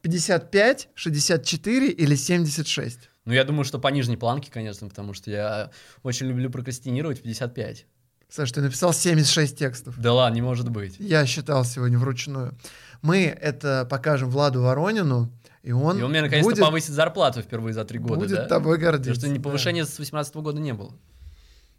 55, 0.00 0.88
64 0.94 1.88
или 1.88 2.14
76? 2.14 3.08
Ну, 3.24 3.32
я 3.32 3.44
думаю, 3.44 3.64
что 3.64 3.78
по 3.78 3.88
нижней 3.88 4.16
планке, 4.16 4.50
конечно, 4.50 4.88
потому 4.88 5.14
что 5.14 5.30
я 5.30 5.70
очень 6.02 6.26
люблю 6.26 6.50
прокрастинировать 6.50 7.20
в 7.20 7.22
55. 7.22 7.86
Саш, 8.28 8.50
ты 8.50 8.62
написал 8.62 8.92
76 8.94 9.56
текстов. 9.58 9.98
Да 9.98 10.12
ладно, 10.14 10.34
не 10.36 10.42
может 10.42 10.68
быть. 10.70 10.96
Я 10.98 11.26
считал 11.26 11.64
сегодня 11.64 11.98
вручную. 11.98 12.56
Мы 13.02 13.24
это 13.26 13.86
покажем 13.88 14.30
Владу 14.30 14.62
Воронину, 14.62 15.30
и 15.62 15.70
он, 15.70 15.98
И 15.98 16.02
он 16.02 16.10
мне 16.10 16.22
наконец-то 16.22 16.50
будет, 16.50 16.60
повысит 16.60 16.90
зарплату 16.94 17.42
впервые 17.42 17.74
за 17.74 17.84
три 17.84 17.98
года, 17.98 18.16
будет 18.20 18.36
да? 18.36 18.48
тобой 18.48 18.76
Потому 18.78 18.92
гордиться. 18.92 19.20
что 19.20 19.28
не 19.28 19.38
да. 19.38 19.44
повышения 19.44 19.84
с 19.84 19.98
18 19.98 20.34
года 20.36 20.60
не 20.60 20.72
было. 20.72 20.92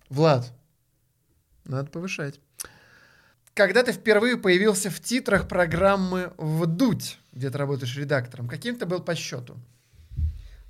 Влад, 0.09 0.53
надо 1.65 1.89
повышать. 1.89 2.39
Когда 3.53 3.83
ты 3.83 3.91
впервые 3.91 4.37
появился 4.37 4.89
в 4.89 4.99
титрах 4.99 5.47
программы 5.47 6.33
«Вдуть», 6.37 7.19
где 7.31 7.51
ты 7.51 7.57
работаешь 7.57 7.95
редактором, 7.95 8.47
каким 8.47 8.77
ты 8.77 8.85
был 8.87 8.99
по 8.99 9.13
счету? 9.15 9.57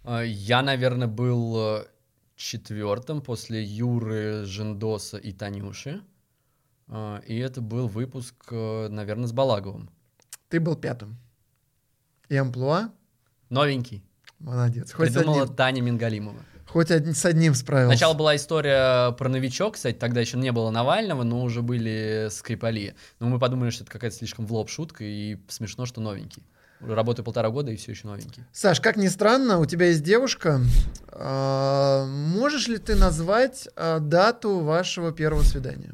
А, 0.04 0.22
Я, 0.22 0.62
наверное, 0.62 1.08
был 1.08 1.78
э, 1.78 1.86
четвертым 2.36 3.22
после 3.22 3.64
Юры, 3.64 4.44
Жендоса 4.46 5.18
и 5.18 5.32
Танюши. 5.32 6.02
А, 6.90 7.22
И 7.26 7.38
это 7.38 7.62
был 7.62 7.88
выпуск, 7.88 8.36
э, 8.52 8.90
наверное, 8.90 9.28
с 9.28 9.32
Балаговым. 9.32 9.90
Ты 10.50 10.60
был 10.60 10.76
пятым. 10.76 11.18
И 12.28 12.36
амплуа? 12.36 12.92
Новенький. 13.50 14.04
Молодец. 14.40 14.92
Хоть, 14.92 15.14
Придумала 15.14 15.44
одним, 15.44 15.56
Таня 15.56 15.82
Мингалимова. 15.82 16.46
Хоть 16.68 16.92
один- 16.92 17.14
с 17.16 17.26
одним 17.26 17.54
справился. 17.56 17.96
Сначала 17.98 18.14
была 18.14 18.36
история 18.36 19.12
про 19.14 19.30
новичок, 19.30 19.76
кстати, 19.76 19.96
тогда 19.98 20.22
еще 20.22 20.38
не 20.38 20.52
было 20.52 20.70
Навального, 20.72 21.24
но 21.24 21.42
уже 21.44 21.62
были 21.62 22.28
Скрипали. 22.32 22.96
Но 23.20 23.28
мы 23.28 23.40
подумали, 23.40 23.70
что 23.70 23.84
это 23.84 23.92
какая-то 23.92 24.16
слишком 24.18 24.46
в 24.46 24.54
лоб 24.54 24.70
шутка, 24.70 25.04
и 25.04 25.38
смешно, 25.48 25.86
что 25.86 26.02
новенький. 26.02 26.44
Уже 26.82 26.96
Работаю 26.96 27.24
полтора 27.24 27.50
года, 27.50 27.72
и 27.72 27.78
все 27.78 27.92
еще 27.92 28.08
новенький. 28.08 28.44
Саш, 28.52 28.82
как 28.82 28.98
ни 28.98 29.08
странно, 29.08 29.60
у 29.60 29.66
тебя 29.66 29.88
есть 29.88 30.04
девушка. 30.04 30.60
А, 31.12 32.06
можешь 32.06 32.68
ли 32.68 32.78
ты 32.78 32.96
назвать 32.96 33.70
а, 33.78 34.00
дату 34.00 34.60
вашего 34.60 35.12
первого 35.14 35.44
свидания? 35.44 35.94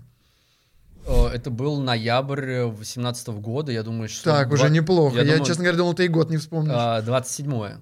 Э, 1.05 1.28
Это 1.28 1.51
был 1.51 1.80
ноябрь 1.80 2.63
18 2.63 3.28
года, 3.39 3.72
я 3.72 3.84
думаю, 3.84 4.09
что... 4.09 4.32
Так, 4.32 4.51
уже 4.51 4.63
два- 4.63 4.70
неплохо. 4.70 5.17
Я, 5.17 5.24
думаю, 5.26 5.45
честно 5.45 5.63
говоря, 5.63 5.78
думал, 5.78 5.93
ты 5.93 6.05
и 6.05 6.07
год 6.07 6.30
не 6.32 6.38
вспомнишь. 6.38 6.74
а, 6.76 7.01
27 7.01 7.78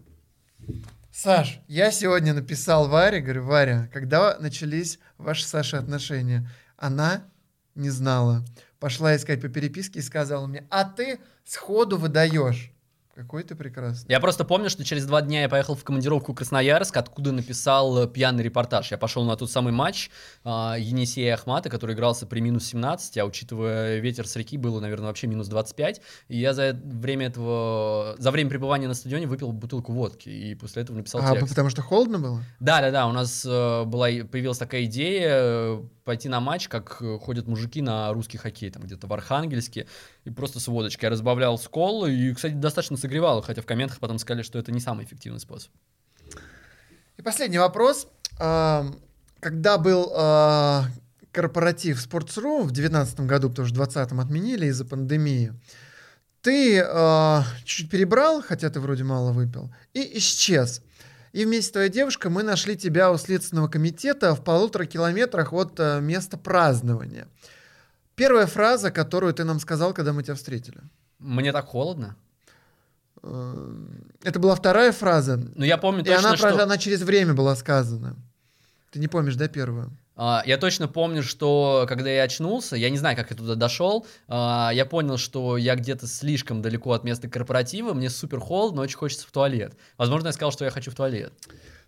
Саш, 1.19 1.61
я 1.67 1.89
сегодня 1.89 2.31
написал 2.31 2.89
Варе, 2.89 3.21
говорю, 3.21 3.43
Варя, 3.43 3.89
когда 3.91 4.37
начались 4.37 4.99
ваши 5.17 5.45
с 5.45 5.47
Сашей 5.47 5.79
отношения? 5.79 6.47
Она 6.77 7.23
не 7.73 7.89
знала. 7.89 8.45
Пошла 8.79 9.15
искать 9.15 9.41
по 9.41 9.49
переписке 9.49 9.97
и 9.97 10.03
сказала 10.03 10.45
мне, 10.45 10.67
а 10.69 10.83
ты 10.83 11.19
сходу 11.43 11.97
выдаешь. 11.97 12.71
Какой 13.17 13.41
ты 13.41 13.55
прекрасный. 13.55 14.11
Я 14.11 14.19
просто 14.19 14.45
помню, 14.45 14.69
что 14.69 14.83
через 14.83 15.07
два 15.07 15.23
дня 15.23 15.41
я 15.41 15.49
поехал 15.49 15.73
в 15.73 15.83
командировку 15.83 16.33
в 16.33 16.35
Красноярск, 16.35 16.95
откуда 16.97 17.31
написал 17.31 18.03
э, 18.03 18.07
пьяный 18.07 18.43
репортаж. 18.43 18.91
Я 18.91 18.99
пошел 18.99 19.23
на 19.23 19.35
тот 19.35 19.49
самый 19.49 19.73
матч 19.73 20.11
а, 20.43 20.75
Енисея 20.77 21.33
Ахмата, 21.33 21.71
который 21.71 21.95
игрался 21.95 22.27
при 22.27 22.41
минус 22.41 22.67
17, 22.67 23.17
а 23.17 23.25
учитывая 23.25 23.97
ветер 23.97 24.27
с 24.27 24.35
реки, 24.35 24.55
было, 24.55 24.79
наверное, 24.79 25.07
вообще 25.07 25.25
минус 25.25 25.47
25. 25.47 25.99
И 26.27 26.37
я 26.37 26.53
за 26.53 26.79
время 26.83 27.25
этого, 27.25 28.13
за 28.19 28.29
время 28.29 28.51
пребывания 28.51 28.87
на 28.87 28.93
стадионе 28.93 29.25
выпил 29.25 29.51
бутылку 29.51 29.93
водки, 29.93 30.29
и 30.29 30.53
после 30.53 30.83
этого 30.83 30.97
написал 30.97 31.21
А, 31.23 31.33
текст. 31.33 31.49
потому 31.49 31.71
что 31.71 31.81
холодно 31.81 32.19
было? 32.19 32.43
Да, 32.59 32.81
да, 32.81 32.91
да, 32.91 33.07
у 33.07 33.13
нас 33.13 33.43
э, 33.43 33.83
была, 33.85 34.09
появилась 34.31 34.59
такая 34.59 34.83
идея 34.83 35.29
э, 35.31 35.81
пойти 36.07 36.29
на 36.29 36.39
матч, 36.39 36.69
как 36.69 37.01
э, 37.01 37.17
ходят 37.19 37.47
мужики 37.47 37.81
на 37.81 38.13
русский 38.13 38.37
хоккей, 38.37 38.69
там 38.69 38.83
где-то 38.83 39.07
в 39.07 39.13
Архангельске, 39.13 39.87
и 40.23 40.29
просто 40.29 40.59
с 40.59 40.67
водочкой. 40.67 41.07
Я 41.07 41.11
разбавлял 41.11 41.57
скол, 41.57 42.05
и, 42.05 42.33
кстати, 42.33 42.53
достаточно 42.53 42.95
согревало, 43.07 43.41
хотя 43.41 43.61
в 43.61 43.65
комментах 43.65 43.99
потом 43.99 44.19
сказали, 44.19 44.43
что 44.43 44.59
это 44.59 44.71
не 44.71 44.79
самый 44.79 45.05
эффективный 45.05 45.39
способ. 45.39 45.71
И 47.17 47.21
последний 47.21 47.57
вопрос. 47.57 48.07
Когда 49.39 49.77
был 49.77 50.11
а, 50.15 50.85
корпоратив 51.31 52.05
Sports.ru 52.05 52.63
в 52.63 52.71
2019 52.71 53.19
году, 53.21 53.49
потому 53.49 53.67
что 53.67 53.75
в 53.75 53.77
2020 53.77 54.19
отменили 54.19 54.65
из-за 54.65 54.83
пандемии, 54.83 55.53
ты 56.41 56.81
а, 56.81 57.43
чуть 57.63 57.89
перебрал, 57.89 58.41
хотя 58.41 58.69
ты 58.69 58.79
вроде 58.79 59.03
мало 59.03 59.31
выпил, 59.31 59.71
и 59.93 60.17
исчез. 60.17 60.81
И 61.33 61.45
вместе 61.45 61.69
с 61.69 61.71
твоей 61.71 61.89
девушкой 61.89 62.31
мы 62.31 62.43
нашли 62.43 62.75
тебя 62.75 63.11
у 63.11 63.17
Следственного 63.17 63.67
комитета 63.67 64.35
в 64.35 64.43
полутора 64.43 64.85
километрах 64.85 65.53
от 65.53 65.79
а, 65.79 65.99
места 65.99 66.37
празднования. 66.37 67.27
Первая 68.15 68.47
фраза, 68.47 68.91
которую 68.91 69.33
ты 69.33 69.43
нам 69.43 69.59
сказал, 69.59 69.93
когда 69.93 70.13
мы 70.13 70.23
тебя 70.23 70.35
встретили. 70.35 70.79
Мне 71.19 71.51
так 71.51 71.65
холодно. 71.65 72.15
Э, 73.23 73.85
Это 74.23 74.39
была 74.39 74.55
вторая 74.55 74.91
фраза, 74.91 75.39
Но 75.55 75.65
я 75.65 75.77
помню 75.77 76.01
и 76.01 76.05
точно, 76.05 76.29
она, 76.29 76.37
что... 76.37 76.63
она 76.63 76.77
через 76.77 77.01
время 77.01 77.33
была 77.33 77.55
сказана. 77.55 78.15
Ты 78.91 78.99
не 78.99 79.07
помнишь, 79.07 79.35
да, 79.35 79.47
первую? 79.47 79.91
А, 80.15 80.41
Я 80.45 80.57
точно 80.57 80.87
помню, 80.87 81.21
что 81.21 81.85
когда 81.87 82.09
я 82.09 82.23
очнулся, 82.23 82.75
я 82.75 82.89
не 82.89 82.97
знаю, 82.97 83.15
как 83.15 83.29
я 83.29 83.37
туда 83.37 83.55
дошел, 83.55 84.07
а, 84.27 84.71
я 84.73 84.85
понял, 84.85 85.17
что 85.17 85.57
я 85.57 85.75
где-то 85.75 86.07
слишком 86.07 86.61
далеко 86.61 86.93
от 86.93 87.03
места 87.03 87.29
корпоратива, 87.29 87.93
мне 87.93 88.09
супер 88.09 88.39
холодно, 88.39 88.81
очень 88.81 88.97
хочется 88.97 89.27
в 89.27 89.31
туалет. 89.31 89.75
Возможно, 89.97 90.27
я 90.27 90.33
сказал, 90.33 90.51
что 90.51 90.65
я 90.65 90.71
хочу 90.71 90.89
в 90.89 90.95
туалет. 90.95 91.33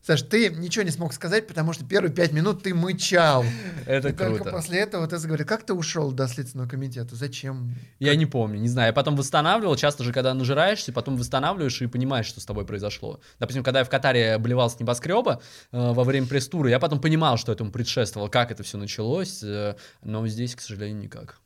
Саш, 0.01 0.21
ты 0.21 0.49
ничего 0.49 0.83
не 0.83 0.91
смог 0.91 1.13
сказать, 1.13 1.45
потому 1.45 1.73
что 1.73 1.83
первые 1.83 2.11
пять 2.11 2.31
минут 2.31 2.63
ты 2.63 2.73
мычал. 2.73 3.43
Это 3.85 4.09
и 4.09 4.11
только 4.13 4.35
круто. 4.37 4.51
после 4.51 4.79
этого 4.79 5.05
ты 5.07 5.17
заговорил, 5.17 5.45
как 5.45 5.65
ты 5.65 5.73
ушел 5.73 6.11
до 6.11 6.27
Следственного 6.27 6.69
комитета? 6.69 7.15
Зачем? 7.15 7.75
Я 7.99 8.15
не 8.15 8.25
помню, 8.25 8.59
не 8.59 8.69
знаю. 8.69 8.87
Я 8.87 8.93
потом 8.93 9.17
восстанавливал, 9.17 9.75
часто 9.75 10.03
же, 10.03 10.13
когда 10.13 10.33
нажираешься, 10.33 10.93
потом 10.93 11.17
восстанавливаешь 11.17 11.81
и 11.81 11.87
понимаешь, 11.87 12.27
что 12.27 12.39
с 12.39 12.45
тобой 12.45 12.65
произошло. 12.65 13.19
Допустим, 13.39 13.63
когда 13.63 13.79
я 13.79 13.85
в 13.85 13.89
Катаре 13.89 14.33
обливал 14.33 14.69
с 14.69 14.79
небоскреба 14.79 15.41
э, 15.71 15.91
во 15.91 16.03
время 16.03 16.27
пресс-тура, 16.27 16.69
я 16.69 16.79
потом 16.79 17.01
понимал, 17.01 17.37
что 17.37 17.51
этому 17.51 17.71
предшествовало, 17.71 18.29
как 18.29 18.51
это 18.51 18.63
все 18.63 18.77
началось, 18.77 19.43
э, 19.43 19.75
но 20.01 20.25
здесь, 20.27 20.55
к 20.55 20.61
сожалению, 20.61 21.01
никак. 21.01 21.41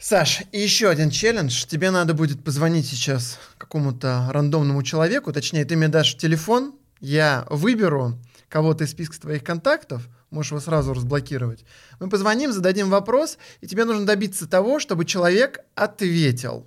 Саш, 0.00 0.42
и 0.52 0.60
еще 0.60 0.88
один 0.88 1.10
челлендж. 1.10 1.66
Тебе 1.66 1.90
надо 1.90 2.14
будет 2.14 2.44
позвонить 2.44 2.86
сейчас 2.86 3.36
какому-то 3.58 4.28
рандомному 4.30 4.84
человеку, 4.84 5.32
точнее, 5.32 5.64
ты 5.64 5.76
мне 5.76 5.88
дашь 5.88 6.16
телефон, 6.16 6.76
я 7.00 7.44
выберу 7.50 8.16
кого-то 8.48 8.84
из 8.84 8.92
списка 8.92 9.20
твоих 9.20 9.42
контактов, 9.42 10.08
можешь 10.30 10.52
его 10.52 10.60
сразу 10.60 10.94
разблокировать. 10.94 11.64
Мы 11.98 12.08
позвоним, 12.08 12.52
зададим 12.52 12.90
вопрос, 12.90 13.38
и 13.60 13.66
тебе 13.66 13.84
нужно 13.84 14.06
добиться 14.06 14.48
того, 14.48 14.78
чтобы 14.78 15.04
человек 15.04 15.64
ответил. 15.74 16.64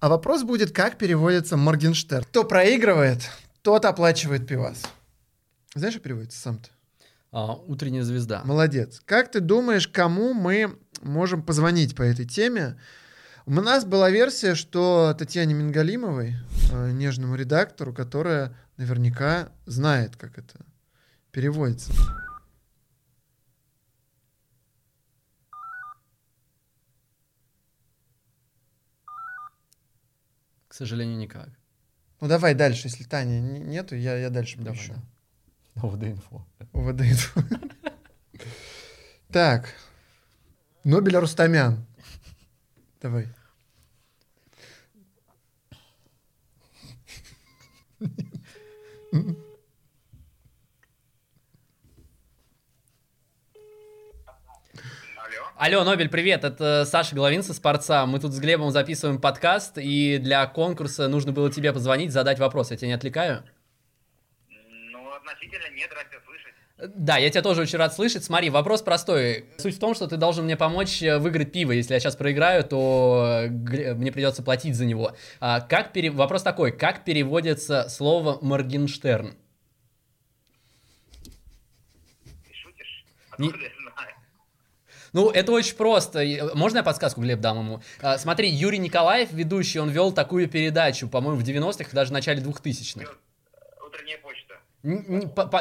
А 0.00 0.08
вопрос 0.08 0.42
будет, 0.42 0.72
как 0.72 0.98
переводится 0.98 1.56
Моргенштерн. 1.56 2.24
Кто 2.24 2.42
проигрывает, 2.42 3.30
тот 3.62 3.84
оплачивает 3.84 4.46
пивас. 4.46 4.82
Знаешь, 5.74 5.94
как 5.94 6.02
переводится 6.02 6.40
сам-то? 6.40 6.68
А, 7.32 7.54
утренняя 7.54 8.02
звезда. 8.02 8.42
Молодец. 8.44 9.02
Как 9.04 9.30
ты 9.30 9.40
думаешь, 9.40 9.88
кому 9.88 10.32
мы 10.32 10.78
можем 11.06 11.42
позвонить 11.42 11.94
по 11.94 12.02
этой 12.02 12.26
теме? 12.26 12.78
У 13.46 13.52
нас 13.52 13.84
была 13.84 14.10
версия, 14.10 14.54
что 14.54 15.14
Татьяне 15.16 15.54
Мингалимовой, 15.54 16.34
э, 16.72 16.90
нежному 16.90 17.36
редактору, 17.36 17.94
которая 17.94 18.56
наверняка 18.76 19.50
знает, 19.66 20.16
как 20.16 20.36
это 20.38 20.58
переводится. 21.30 21.92
К 30.68 30.74
сожалению, 30.74 31.16
никак. 31.16 31.48
Ну 32.20 32.28
давай 32.28 32.54
дальше, 32.54 32.88
если 32.88 33.04
Таня 33.04 33.40
нету, 33.40 33.94
я, 33.94 34.16
я 34.16 34.30
дальше 34.30 34.58
Давай, 34.58 34.72
поищу. 34.74 34.94
да. 35.74 35.82
ОВД-инфо. 35.82 36.46
УВД 36.72 37.00
инфо. 37.02 37.42
Так. 39.32 39.74
Нобеля 40.86 41.18
Рустамян. 41.20 41.84
Давай. 43.02 43.26
Алло, 55.56 55.82
Нобель, 55.82 56.08
привет, 56.08 56.44
это 56.44 56.84
Саша 56.84 57.16
Головин 57.16 57.42
со 57.42 57.52
Спорца. 57.52 58.06
Мы 58.06 58.20
тут 58.20 58.32
с 58.32 58.38
Глебом 58.38 58.70
записываем 58.70 59.20
подкаст, 59.20 59.78
и 59.78 60.18
для 60.18 60.46
конкурса 60.46 61.08
нужно 61.08 61.32
было 61.32 61.50
тебе 61.50 61.72
позвонить, 61.72 62.12
задать 62.12 62.38
вопрос. 62.38 62.70
Я 62.70 62.76
тебя 62.76 62.88
не 62.88 62.94
отвлекаю? 62.94 63.42
Ну, 64.48 65.12
относительно 65.16 65.68
нет, 65.74 65.90
слышать. 65.90 66.25
Да, 66.78 67.16
я 67.16 67.30
тебя 67.30 67.40
тоже 67.40 67.62
очень 67.62 67.78
рад 67.78 67.94
слышать. 67.94 68.22
Смотри, 68.22 68.50
вопрос 68.50 68.82
простой. 68.82 69.46
Суть 69.56 69.76
в 69.76 69.78
том, 69.78 69.94
что 69.94 70.06
ты 70.06 70.18
должен 70.18 70.44
мне 70.44 70.58
помочь 70.58 71.02
э, 71.02 71.16
выиграть 71.18 71.50
пиво. 71.50 71.72
Если 71.72 71.94
я 71.94 72.00
сейчас 72.00 72.16
проиграю, 72.16 72.64
то 72.64 73.44
э, 73.46 73.94
мне 73.94 74.12
придется 74.12 74.42
платить 74.42 74.76
за 74.76 74.84
него. 74.84 75.12
А, 75.40 75.60
как 75.62 75.92
пере... 75.94 76.10
Вопрос 76.10 76.42
такой. 76.42 76.72
Как 76.72 77.02
переводится 77.04 77.88
слово 77.88 78.38
Моргенштерн? 78.42 79.34
Ты 81.24 82.52
шутишь? 82.52 83.04
Не-? 83.38 83.52
Ну, 85.14 85.30
это 85.30 85.52
очень 85.52 85.76
просто. 85.76 86.22
Э, 86.22 86.52
Можно 86.54 86.78
я 86.78 86.82
подсказку, 86.84 87.22
Глеб, 87.22 87.40
дам 87.40 87.58
ему? 87.60 87.82
А, 88.02 88.18
смотри, 88.18 88.50
Юрий 88.50 88.76
Николаев, 88.78 89.32
ведущий, 89.32 89.78
он 89.78 89.88
вел 89.88 90.12
такую 90.12 90.46
передачу, 90.46 91.08
по-моему, 91.08 91.40
в 91.40 91.42
90-х, 91.42 91.88
даже 91.92 92.10
в 92.10 92.12
начале 92.12 92.42
2000-х. 92.42 93.14
Утренняя 93.86 94.18
почта. 94.18 94.56
Н- 94.56 94.56
н- 94.56 94.56
по- 94.58 94.64
по- 94.66 94.75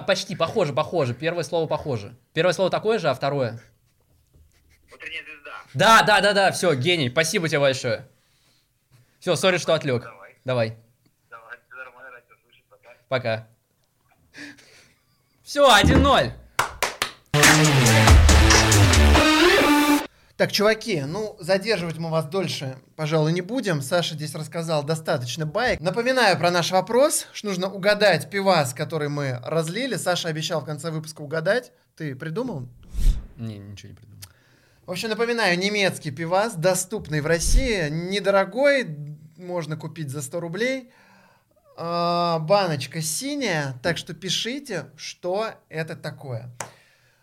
Почти, 0.08 0.36
похоже, 0.36 0.74
похоже. 0.74 1.14
Первое 1.14 1.44
слово 1.44 1.68
похоже. 1.68 2.16
Первое 2.34 2.54
слово 2.54 2.70
такое 2.70 3.00
же, 3.00 3.10
а 3.10 3.14
второе? 3.14 3.60
Утренняя 4.94 5.24
звезда. 5.24 5.52
Да, 5.74 6.04
да, 6.04 6.22
да, 6.22 6.34
да, 6.34 6.52
все, 6.52 6.76
гений. 6.76 7.10
Спасибо 7.10 7.50
тебе 7.50 7.60
большое. 7.60 8.08
Все, 9.20 9.36
сори, 9.36 9.58
что 9.58 9.74
отвлек. 9.74 10.04
Давай. 10.04 10.36
Давай, 10.46 10.78
Давай, 11.30 11.58
все 11.66 11.76
нормально, 11.76 12.12
пока. 12.70 12.90
пока. 13.08 13.48
Все, 15.44 15.68
1-0. 15.68 16.32
Так, 20.38 20.52
чуваки, 20.52 21.02
ну, 21.02 21.38
задерживать 21.40 21.98
мы 21.98 22.10
вас 22.10 22.26
дольше, 22.26 22.76
пожалуй, 22.98 23.32
не 23.32 23.40
будем. 23.40 23.82
Саша 23.82 24.16
здесь 24.16 24.36
рассказал 24.36 24.84
достаточно 24.84 25.46
баек. 25.46 25.80
Напоминаю 25.80 26.38
про 26.38 26.52
наш 26.52 26.72
вопрос, 26.72 27.28
что 27.32 27.48
нужно 27.48 27.72
угадать 27.72 28.30
пивас, 28.30 28.74
который 28.74 29.08
мы 29.08 29.40
разлили. 29.46 29.96
Саша 29.96 30.28
обещал 30.28 30.60
в 30.60 30.66
конце 30.66 30.92
выпуска 30.92 31.22
угадать. 31.22 31.72
Ты 31.96 32.16
придумал? 32.16 32.68
Не, 33.38 33.60
ничего 33.60 33.92
не 33.92 33.96
придумал. 33.96 34.20
В 34.86 34.92
общем, 34.92 35.08
напоминаю, 35.08 35.58
немецкий 35.58 36.12
пивас, 36.12 36.54
доступный 36.56 37.22
в 37.22 37.28
России, 37.28 37.88
недорогой, 37.90 38.98
можно 39.38 39.78
купить 39.78 40.10
за 40.10 40.22
100 40.22 40.40
рублей. 40.42 40.92
А, 41.78 42.40
баночка 42.40 43.02
синяя, 43.02 43.80
так 43.82 43.98
что 43.98 44.14
пишите, 44.14 44.88
что 44.98 45.52
это 45.70 45.96
такое. 45.96 46.52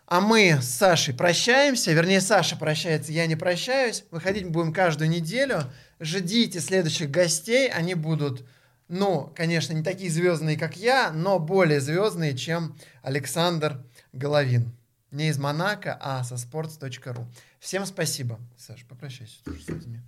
А 0.05 0.19
мы 0.19 0.61
с 0.61 0.69
Сашей 0.69 1.13
прощаемся, 1.13 1.93
вернее, 1.93 2.21
Саша 2.21 2.55
прощается, 2.57 3.11
я 3.11 3.25
не 3.25 3.35
прощаюсь. 3.35 4.03
Выходить 4.11 4.49
будем 4.49 4.73
каждую 4.73 5.09
неделю. 5.09 5.71
Ждите 5.99 6.59
следующих 6.59 7.09
гостей, 7.09 7.69
они 7.69 7.95
будут, 7.95 8.45
ну, 8.89 9.31
конечно, 9.35 9.73
не 9.73 9.81
такие 9.81 10.11
звездные, 10.11 10.57
как 10.57 10.75
я, 10.75 11.11
но 11.11 11.39
более 11.39 11.79
звездные, 11.79 12.37
чем 12.37 12.77
Александр 13.01 13.83
Головин. 14.11 14.75
Не 15.11 15.29
из 15.29 15.37
Монако, 15.37 15.97
а 16.01 16.23
со 16.23 16.35
sports.ru. 16.35 17.25
Всем 17.59 17.85
спасибо. 17.85 18.39
Саша, 18.57 18.85
попрощайся 18.87 19.43
тоже 19.43 19.61
с 19.63 19.67
людьми. 19.69 20.01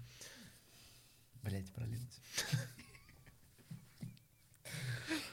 Блять, 1.42 1.72
пролилось. 1.74 2.20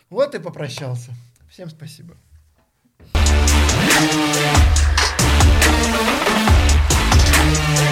Вот 0.08 0.34
и 0.34 0.38
попрощался. 0.38 1.10
Всем 1.48 1.70
спасибо. 1.70 2.18
Thank 3.94 4.12
you. 7.90 7.91